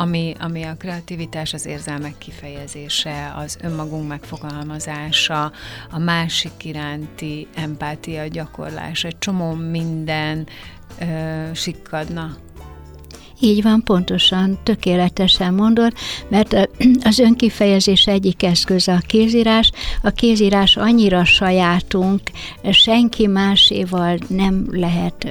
ami, 0.00 0.34
ami 0.38 0.62
a 0.62 0.74
kreativitás, 0.74 1.52
az 1.52 1.66
érzelmek 1.66 2.18
kifejezése, 2.18 3.32
az 3.36 3.58
önmagunk 3.62 4.08
megfogalmazása, 4.08 5.52
a 5.90 5.98
másik 5.98 6.64
iránti 6.64 7.48
empátia 7.54 8.26
gyakorlása, 8.26 9.08
egy 9.08 9.18
csomó 9.18 9.54
minden 9.54 10.46
ö, 11.00 11.50
sikkadna. 11.54 12.36
Így 13.40 13.62
van, 13.62 13.82
pontosan, 13.84 14.58
tökéletesen 14.62 15.54
mondod, 15.54 15.92
mert 16.28 16.54
az 17.10 17.18
önkifejezés 17.18 18.06
egyik 18.06 18.42
eszköze 18.42 18.92
a 18.92 19.06
kézírás. 19.06 19.70
A 20.02 20.10
kézírás 20.10 20.76
annyira 20.76 21.24
sajátunk, 21.24 22.20
senki 22.70 23.26
máséval 23.26 24.18
nem 24.26 24.66
lehet 24.70 25.28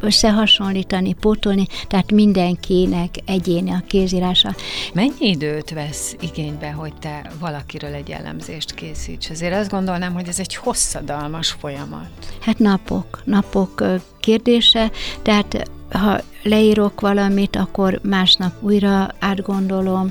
összehasonlítani, 0.00 1.12
pótolni, 1.12 1.66
tehát 1.88 2.12
mindenkinek 2.12 3.14
egyéni 3.24 3.70
a 3.70 3.82
kézírása. 3.86 4.54
Mennyi 4.94 5.12
időt 5.18 5.70
vesz 5.70 6.16
igénybe, 6.20 6.70
hogy 6.70 6.92
te 7.00 7.30
valakiről 7.40 7.94
egy 7.94 8.10
elemzést 8.10 8.74
készíts? 8.74 9.30
Azért 9.30 9.54
azt 9.54 9.70
gondolnám, 9.70 10.12
hogy 10.12 10.28
ez 10.28 10.38
egy 10.38 10.54
hosszadalmas 10.54 11.50
folyamat. 11.50 12.08
Hát 12.40 12.58
napok, 12.58 13.22
napok 13.24 13.84
kérdése, 14.28 14.90
tehát 15.22 15.70
ha 15.90 16.20
leírok 16.42 17.00
valamit, 17.00 17.56
akkor 17.56 18.00
másnap 18.02 18.52
újra 18.62 19.08
átgondolom. 19.18 20.10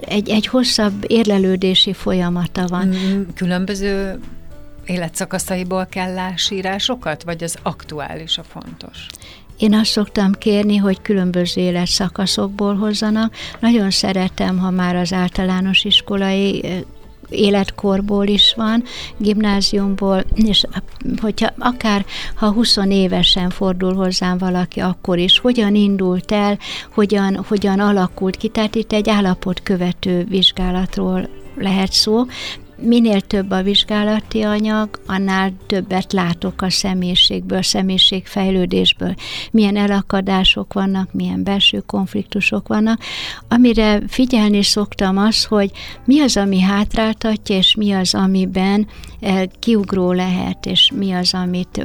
Egy, 0.00 0.28
egy 0.28 0.46
hosszabb 0.46 1.04
érlelődési 1.06 1.92
folyamata 1.92 2.66
van. 2.66 2.86
Mm, 2.86 3.22
különböző 3.34 4.20
életszakaszaiból 4.84 5.86
kell 5.86 6.14
lásírásokat, 6.14 7.22
vagy 7.22 7.42
az 7.44 7.56
aktuális 7.62 8.38
a 8.38 8.42
fontos? 8.42 9.06
Én 9.56 9.74
azt 9.74 9.90
szoktam 9.90 10.32
kérni, 10.32 10.76
hogy 10.76 11.02
különböző 11.02 11.60
életszakaszokból 11.60 12.74
hozzanak. 12.74 13.34
Nagyon 13.60 13.90
szeretem, 13.90 14.58
ha 14.58 14.70
már 14.70 14.96
az 14.96 15.12
általános 15.12 15.84
iskolai 15.84 16.64
életkorból 17.32 18.26
is 18.26 18.54
van, 18.56 18.82
gimnáziumból, 19.16 20.24
és 20.34 20.64
hogyha 21.20 21.50
akár 21.58 22.04
ha 22.34 22.52
20 22.52 22.76
évesen 22.88 23.50
fordul 23.50 23.94
hozzám 23.94 24.38
valaki, 24.38 24.80
akkor 24.80 25.18
is, 25.18 25.38
hogyan 25.38 25.74
indult 25.74 26.32
el, 26.32 26.58
hogyan, 26.94 27.44
hogyan 27.48 27.80
alakult 27.80 28.36
ki, 28.36 28.48
tehát 28.48 28.74
itt 28.74 28.92
egy 28.92 29.08
állapot 29.08 29.62
követő 29.62 30.24
vizsgálatról 30.24 31.28
lehet 31.56 31.92
szó, 31.92 32.24
minél 32.82 33.20
több 33.20 33.50
a 33.50 33.62
vizsgálati 33.62 34.42
anyag, 34.42 35.00
annál 35.06 35.52
többet 35.66 36.12
látok 36.12 36.62
a 36.62 36.70
személyiségből, 36.70 37.62
személyiségfejlődésből. 37.62 39.14
Milyen 39.50 39.76
elakadások 39.76 40.72
vannak, 40.72 41.12
milyen 41.12 41.42
belső 41.42 41.82
konfliktusok 41.86 42.68
vannak. 42.68 43.00
Amire 43.48 44.00
figyelni 44.08 44.62
szoktam 44.62 45.18
az, 45.18 45.44
hogy 45.44 45.70
mi 46.04 46.20
az, 46.20 46.36
ami 46.36 46.60
hátráltatja, 46.60 47.56
és 47.56 47.74
mi 47.74 47.92
az, 47.92 48.14
amiben 48.14 48.86
eh, 49.20 49.42
kiugró 49.58 50.12
lehet, 50.12 50.66
és 50.66 50.92
mi 50.94 51.12
az, 51.12 51.34
amit 51.34 51.82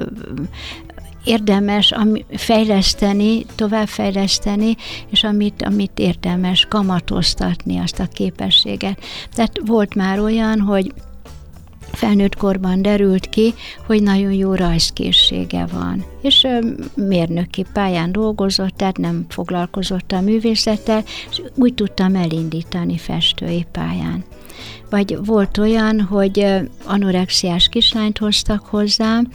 érdemes 1.28 1.93
fejleszteni, 2.30 3.45
továbbfejleszteni, 3.55 4.75
és 5.09 5.23
amit, 5.23 5.61
amit 5.61 5.99
érdemes 5.99 6.65
kamatoztatni, 6.69 7.78
azt 7.78 7.99
a 7.99 8.07
képességet. 8.13 8.99
Tehát 9.34 9.59
volt 9.65 9.95
már 9.95 10.19
olyan, 10.19 10.59
hogy 10.59 10.93
felnőtt 11.91 12.36
korban 12.36 12.82
derült 12.82 13.30
ki, 13.30 13.53
hogy 13.86 14.03
nagyon 14.03 14.32
jó 14.32 14.53
rajzkészsége 14.53 15.65
van. 15.65 16.05
És 16.21 16.47
mérnöki 16.95 17.65
pályán 17.73 18.11
dolgozott, 18.11 18.75
tehát 18.75 18.97
nem 18.97 19.25
foglalkozott 19.30 20.11
a 20.11 20.21
művészettel, 20.21 21.03
és 21.30 21.41
úgy 21.55 21.73
tudtam 21.73 22.15
elindítani 22.15 22.97
festői 22.97 23.65
pályán. 23.71 24.23
Vagy 24.89 25.17
volt 25.25 25.57
olyan, 25.57 26.01
hogy 26.01 26.45
anorexiás 26.86 27.67
kislányt 27.69 28.17
hoztak 28.17 28.65
hozzám, 28.65 29.28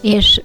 és 0.00 0.42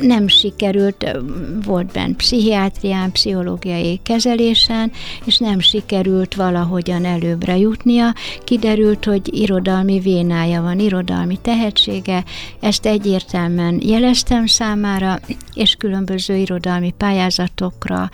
nem 0.00 0.28
sikerült, 0.28 1.18
volt 1.64 1.92
bent 1.92 2.16
pszichiátrián, 2.16 3.12
pszichológiai 3.12 4.00
kezelésen, 4.02 4.92
és 5.24 5.38
nem 5.38 5.60
sikerült 5.60 6.34
valahogyan 6.34 7.04
előbbre 7.04 7.56
jutnia. 7.56 8.14
Kiderült, 8.44 9.04
hogy 9.04 9.34
irodalmi 9.34 9.98
vénája 9.98 10.62
van, 10.62 10.78
irodalmi 10.78 11.38
tehetsége, 11.42 12.24
ezt 12.60 12.86
egyértelműen 12.86 13.80
jeleztem 13.84 14.46
számára, 14.46 15.18
és 15.54 15.74
különböző 15.74 16.36
irodalmi 16.36 16.94
pályázatokra 16.96 18.10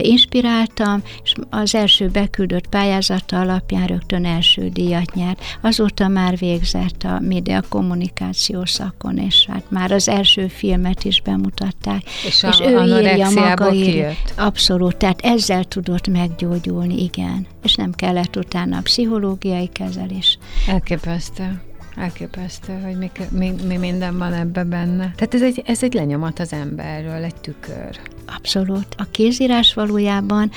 inspiráltam, 0.00 1.02
és 1.22 1.34
az 1.50 1.74
első 1.74 2.08
beküldött 2.08 2.66
pályázata 2.68 3.40
alapján 3.40 3.86
rögtön 3.86 4.24
első 4.24 4.68
díjat 4.68 5.14
nyert. 5.14 5.42
Azóta 5.60 6.08
már 6.08 6.38
végzett 6.38 7.02
a 7.02 7.20
média 7.20 7.62
kommunikáció 7.68 8.64
szakon, 8.64 9.18
és 9.18 9.46
hát 9.48 9.64
már 9.68 9.92
az 9.92 10.08
első 10.08 10.46
film 10.48 10.79
filmet 10.80 11.04
is 11.04 11.20
bemutatták. 11.20 12.02
És, 12.26 12.42
és 12.42 12.60
a, 12.60 12.64
ő 12.64 13.00
írja 13.00 13.30
maga 13.30 13.70
kijött? 13.70 14.34
Abszolút, 14.36 14.96
tehát 14.96 15.20
ezzel 15.20 15.64
tudott 15.64 16.08
meggyógyulni, 16.08 17.02
igen. 17.02 17.46
És 17.62 17.74
nem 17.74 17.92
kellett 17.92 18.36
utána 18.36 18.80
pszichológiai 18.80 19.66
kezelés. 19.66 20.38
Elképesztő. 20.68 21.60
Elképesztő, 21.96 22.80
hogy 22.84 22.96
mi, 22.96 23.10
mi, 23.30 23.54
mi 23.66 23.76
minden 23.76 24.18
van 24.18 24.32
ebbe 24.32 24.64
benne. 24.64 25.12
Tehát 25.16 25.34
ez 25.34 25.42
egy, 25.42 25.62
ez 25.66 25.82
egy 25.82 25.92
lenyomat 25.94 26.38
az 26.38 26.52
emberről, 26.52 27.24
egy 27.24 27.34
tükör. 27.34 28.00
Abszolút. 28.36 28.86
A 28.96 29.04
kézírás 29.10 29.74
valójában 29.74 30.50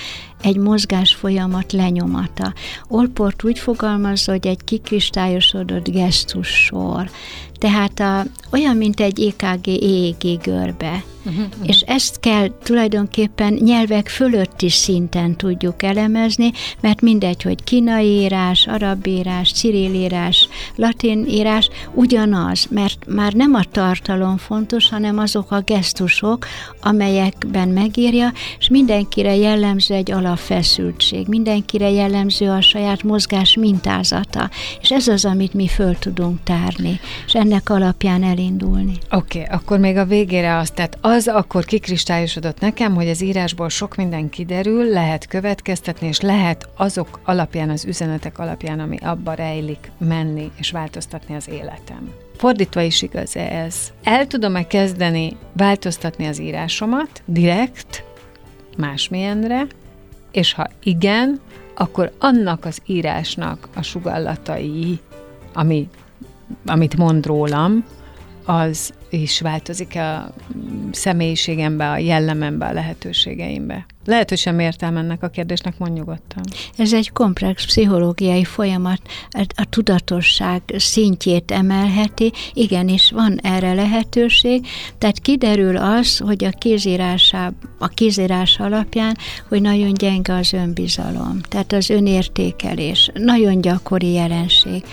egy 0.43 0.57
mozgás 0.57 1.13
folyamat 1.13 1.71
lenyomata. 1.71 2.53
Olport 2.87 3.43
úgy 3.43 3.59
fogalmazza, 3.59 4.31
hogy 4.31 4.47
egy 4.47 4.63
kikristályosodott 4.63 5.89
gesztussor. 5.89 7.09
Tehát 7.63 7.99
a, 7.99 8.25
olyan, 8.51 8.77
mint 8.77 8.99
egy 8.99 9.21
EKG, 9.21 9.67
EEG 9.67 10.41
görbe. 10.41 11.03
Uh-huh, 11.25 11.43
uh-huh. 11.45 11.67
És 11.67 11.79
ezt 11.79 12.19
kell 12.19 12.47
tulajdonképpen 12.63 13.53
nyelvek 13.53 14.09
fölötti 14.09 14.69
szinten 14.69 15.35
tudjuk 15.35 15.83
elemezni, 15.83 16.51
mert 16.81 17.01
mindegy, 17.01 17.41
hogy 17.41 17.63
kínai 17.63 18.07
írás, 18.07 18.67
arab 18.67 19.07
írás, 19.07 19.51
ciril 19.51 19.93
írás, 19.93 20.47
latin 20.75 21.25
írás, 21.27 21.69
ugyanaz, 21.93 22.67
mert 22.69 23.05
már 23.07 23.33
nem 23.33 23.53
a 23.53 23.63
tartalom 23.71 24.37
fontos, 24.37 24.89
hanem 24.89 25.17
azok 25.17 25.51
a 25.51 25.61
gesztusok, 25.61 26.47
amelyekben 26.81 27.67
megírja, 27.67 28.31
és 28.59 28.69
mindenkire 28.69 29.35
jellemző 29.35 29.93
egy 29.93 30.11
alapfeszültség, 30.33 31.27
mindenkire 31.27 31.89
jellemző 31.89 32.49
a 32.49 32.61
saját 32.61 33.03
mozgás 33.03 33.55
mintázata, 33.55 34.49
és 34.81 34.91
ez 34.91 35.07
az, 35.07 35.25
amit 35.25 35.53
mi 35.53 35.67
föl 35.67 35.97
tudunk 35.99 36.43
tárni, 36.43 36.99
és 37.25 37.33
ennek 37.33 37.69
alapján 37.69 38.23
elindulni. 38.23 38.97
Oké, 39.11 39.41
okay, 39.41 39.55
akkor 39.55 39.79
még 39.79 39.97
a 39.97 40.05
végére 40.05 40.57
azt, 40.57 40.73
tehát 40.73 40.97
az 41.01 41.27
akkor 41.27 41.65
kikristályosodott 41.65 42.59
nekem, 42.59 42.95
hogy 42.95 43.09
az 43.09 43.21
írásból 43.21 43.69
sok 43.69 43.95
minden 43.95 44.29
kiderül, 44.29 44.89
lehet 44.89 45.27
következtetni, 45.27 46.07
és 46.07 46.19
lehet 46.19 46.69
azok 46.75 47.19
alapján, 47.25 47.69
az 47.69 47.85
üzenetek 47.85 48.39
alapján, 48.39 48.79
ami 48.79 48.97
abba 49.01 49.33
rejlik, 49.33 49.91
menni 49.97 50.51
és 50.55 50.71
változtatni 50.71 51.35
az 51.35 51.49
életem. 51.49 52.11
Fordítva 52.37 52.81
is 52.81 53.01
igaz 53.01 53.35
ez. 53.35 53.75
El 54.03 54.27
tudom-e 54.27 54.67
kezdeni 54.67 55.37
változtatni 55.57 56.25
az 56.25 56.39
írásomat 56.39 57.21
direkt, 57.25 58.03
másmilyenre, 58.77 59.67
és 60.33 60.53
ha 60.53 60.67
igen, 60.83 61.39
akkor 61.75 62.11
annak 62.19 62.65
az 62.65 62.81
írásnak 62.85 63.67
a 63.75 63.81
sugallatai, 63.81 64.99
ami, 65.53 65.89
amit 66.65 66.97
mond 66.97 67.25
rólam, 67.25 67.85
az 68.45 68.93
is 69.13 69.41
változik 69.41 69.95
a 69.95 70.33
személyiségembe, 70.91 71.89
a 71.89 71.97
jellemembe, 71.97 72.65
a 72.65 72.73
lehetőségeimbe. 72.73 73.85
Lehet, 74.05 74.29
hogy 74.29 74.37
sem 74.37 74.59
értem 74.59 74.97
ennek 74.97 75.23
a 75.23 75.27
kérdésnek, 75.27 75.77
mond 75.77 75.93
nyugodtan. 75.93 76.43
Ez 76.77 76.93
egy 76.93 77.11
komplex 77.11 77.65
pszichológiai 77.65 78.43
folyamat, 78.43 79.01
a 79.31 79.65
tudatosság 79.69 80.61
szintjét 80.77 81.51
emelheti, 81.51 82.31
igenis 82.53 83.11
van 83.11 83.39
erre 83.43 83.73
lehetőség, 83.73 84.67
tehát 84.97 85.19
kiderül 85.19 85.77
az, 85.77 86.17
hogy 86.17 86.43
a 86.43 86.49
kézírásá, 86.49 87.51
a 87.79 87.87
kézírás 87.87 88.59
alapján, 88.59 89.17
hogy 89.47 89.61
nagyon 89.61 89.93
gyenge 89.93 90.33
az 90.33 90.53
önbizalom, 90.53 91.41
tehát 91.41 91.73
az 91.73 91.89
önértékelés, 91.89 93.09
nagyon 93.13 93.61
gyakori 93.61 94.11
jelenség. 94.11 94.83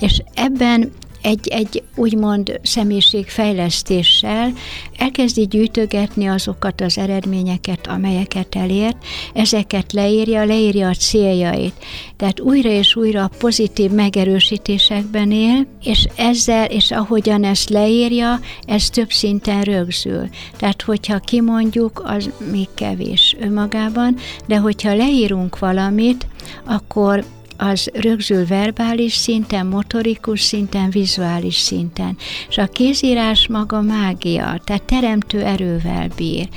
És 0.00 0.22
ebben 0.34 0.92
egy, 1.22 1.48
egy 1.48 1.82
úgymond 1.94 2.60
személyiségfejlesztéssel 2.62 4.52
elkezdi 4.96 5.46
gyűjtögetni 5.46 6.26
azokat 6.26 6.80
az 6.80 6.98
eredményeket, 6.98 7.86
amelyeket 7.86 8.54
elért, 8.54 8.96
ezeket 9.34 9.92
leírja, 9.92 10.44
leírja 10.44 10.88
a 10.88 10.94
céljait. 10.94 11.74
Tehát 12.16 12.40
újra 12.40 12.68
és 12.68 12.96
újra 12.96 13.30
pozitív 13.38 13.90
megerősítésekben 13.90 15.30
él, 15.30 15.66
és 15.82 16.06
ezzel, 16.16 16.64
és 16.64 16.90
ahogyan 16.90 17.44
ezt 17.44 17.70
leírja, 17.70 18.40
ez 18.66 18.90
több 18.90 19.10
szinten 19.10 19.62
rögzül. 19.62 20.28
Tehát, 20.56 20.82
hogyha 20.82 21.18
kimondjuk, 21.18 22.02
az 22.04 22.30
még 22.50 22.68
kevés 22.74 23.36
önmagában, 23.40 24.16
de 24.46 24.56
hogyha 24.56 24.94
leírunk 24.94 25.58
valamit, 25.58 26.26
akkor 26.64 27.24
az 27.70 27.88
rögzül 27.92 28.46
verbális 28.46 29.12
szinten, 29.12 29.66
motorikus 29.66 30.40
szinten, 30.40 30.90
vizuális 30.90 31.56
szinten. 31.56 32.16
És 32.48 32.58
a 32.58 32.66
kézírás 32.66 33.48
maga 33.48 33.80
mágia, 33.80 34.60
tehát 34.64 34.82
teremtő 34.82 35.42
erővel 35.42 36.08
bír 36.16 36.48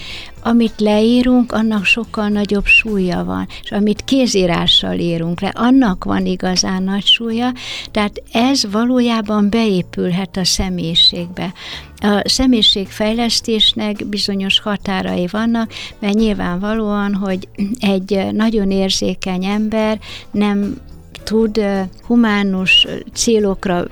amit 0.47 0.73
leírunk, 0.77 1.51
annak 1.51 1.85
sokkal 1.85 2.27
nagyobb 2.27 2.65
súlya 2.65 3.23
van, 3.23 3.47
és 3.63 3.71
amit 3.71 4.03
kézírással 4.03 4.99
írunk 4.99 5.41
le, 5.41 5.51
annak 5.53 6.03
van 6.03 6.25
igazán 6.25 6.83
nagy 6.83 7.05
súlya, 7.05 7.51
tehát 7.91 8.23
ez 8.31 8.71
valójában 8.71 9.49
beépülhet 9.49 10.37
a 10.37 10.43
személyiségbe. 10.43 11.53
A 11.97 12.21
személyiségfejlesztésnek 12.23 14.05
bizonyos 14.05 14.59
határai 14.59 15.27
vannak, 15.31 15.71
mert 15.99 16.13
nyilvánvalóan, 16.13 17.13
hogy 17.15 17.47
egy 17.79 18.27
nagyon 18.31 18.71
érzékeny 18.71 19.45
ember 19.45 19.99
nem 20.31 20.77
tud 21.25 21.59
humánus 22.07 22.87
célokra 23.13 23.85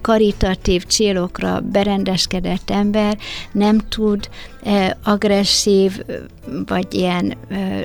karitatív 0.00 0.84
célokra 0.84 1.60
berendezkedett 1.60 2.70
ember 2.70 3.18
nem 3.52 3.78
tud 3.88 4.28
agresszív, 5.04 6.00
vagy 6.66 6.86
ilyen 6.90 7.34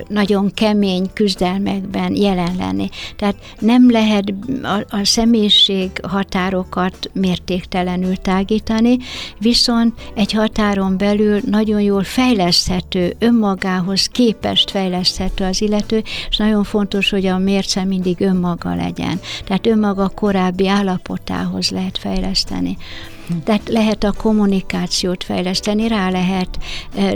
nagyon 0.08 0.50
kemény 0.54 1.10
küzdelmekben 1.12 2.14
jelen 2.14 2.56
lenni. 2.56 2.88
Tehát 3.16 3.36
nem 3.58 3.90
lehet 3.90 4.34
a, 4.62 4.96
a 4.96 5.04
személyiség 5.04 5.90
határokat 6.02 7.10
mértéktelenül 7.12 8.16
tágítani, 8.16 8.96
viszont 9.38 9.94
egy 10.14 10.32
határon 10.32 10.96
belül 10.98 11.40
nagyon 11.44 11.80
jól 11.80 12.02
fejleszthető, 12.02 13.14
önmagához 13.18 14.06
képest 14.06 14.70
fejleszthető 14.70 15.44
az 15.44 15.62
illető, 15.62 16.02
és 16.28 16.36
nagyon 16.36 16.64
fontos, 16.64 17.10
hogy 17.10 17.26
a 17.26 17.38
mérce 17.38 17.84
mindig 17.84 18.20
önmaga 18.20 18.74
legyen. 18.74 19.20
Tehát 19.44 19.66
önmaga 19.66 20.08
korábbi 20.08 20.68
állapotához 20.68 21.70
lehet 21.70 21.98
fejleszteni. 22.06 22.76
Tehát 23.44 23.68
lehet 23.68 24.04
a 24.04 24.12
kommunikációt 24.12 25.24
fejleszteni, 25.24 25.88
rá 25.88 26.10
lehet 26.10 26.58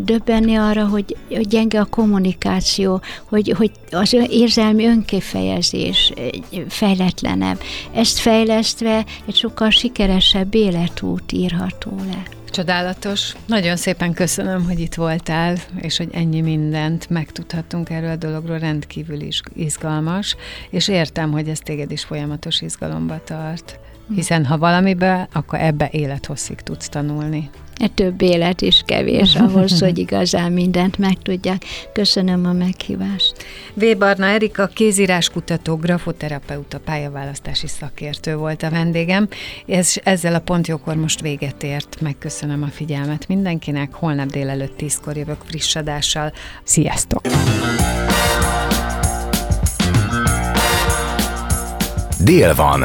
döbbenni 0.03 0.55
arra, 0.55 0.87
hogy, 0.87 1.17
gyenge 1.29 1.81
a 1.81 1.85
kommunikáció, 1.85 3.01
hogy, 3.29 3.55
hogy 3.57 3.71
az 3.91 4.13
érzelmi 4.31 4.87
önkifejezés 4.87 6.13
fejletlenebb. 6.69 7.61
Ezt 7.95 8.19
fejlesztve 8.19 9.05
egy 9.27 9.35
sokkal 9.37 9.71
sikeresebb 9.71 10.55
életút 10.55 11.33
írható 11.33 11.97
le. 12.07 12.23
Csodálatos. 12.51 13.33
Nagyon 13.47 13.77
szépen 13.77 14.13
köszönöm, 14.13 14.65
hogy 14.65 14.81
itt 14.81 14.95
voltál, 14.95 15.57
és 15.81 15.97
hogy 15.97 16.09
ennyi 16.13 16.41
mindent 16.41 17.11
megtudhattunk 17.11 17.91
erről 17.91 18.11
a 18.11 18.17
dologról, 18.17 18.59
rendkívül 18.59 19.21
is 19.21 19.41
izgalmas, 19.55 20.37
és 20.71 20.89
értem, 20.89 21.31
hogy 21.31 21.49
ez 21.49 21.59
téged 21.59 21.91
is 21.91 22.05
folyamatos 22.05 22.61
izgalomba 22.61 23.21
tart. 23.25 23.79
Hiszen 24.15 24.45
ha 24.45 24.59
valamibe, 24.59 25.29
akkor 25.33 25.59
ebbe 25.59 25.89
élethosszig 25.93 26.61
tudsz 26.61 26.89
tanulni. 26.89 27.51
E 27.81 27.89
több 27.95 28.23
élet 28.23 28.61
is 28.61 28.83
kevés 28.87 29.35
ahhoz, 29.35 29.81
hogy 29.81 29.99
igazán 29.99 30.53
mindent 30.53 30.99
megtudjak. 30.99 31.63
Köszönöm 31.93 32.47
a 32.47 32.53
meghívást. 32.53 33.35
V. 33.75 33.85
Barna 33.99 34.27
Erika, 34.27 34.67
kézíráskutató, 34.67 35.77
grafoterapeuta, 35.77 36.79
pályaválasztási 36.79 37.67
szakértő 37.67 38.37
volt 38.37 38.63
a 38.63 38.71
vendégem. 38.71 39.29
Ez, 39.67 39.95
ezzel 40.05 40.35
a 40.35 40.41
pontjókor 40.41 40.95
most 40.95 41.21
véget 41.21 41.63
ért. 41.63 42.01
Megköszönöm 42.01 42.63
a 42.63 42.69
figyelmet 42.69 43.29
mindenkinek. 43.29 43.95
Holnap 43.95 44.27
délelőtt 44.27 44.77
tízkor 44.77 45.17
jövök 45.17 45.41
friss 45.45 45.77
adással. 45.77 46.33
Sziasztok! 46.65 47.21
Dél 52.25 52.55
van. 52.55 52.85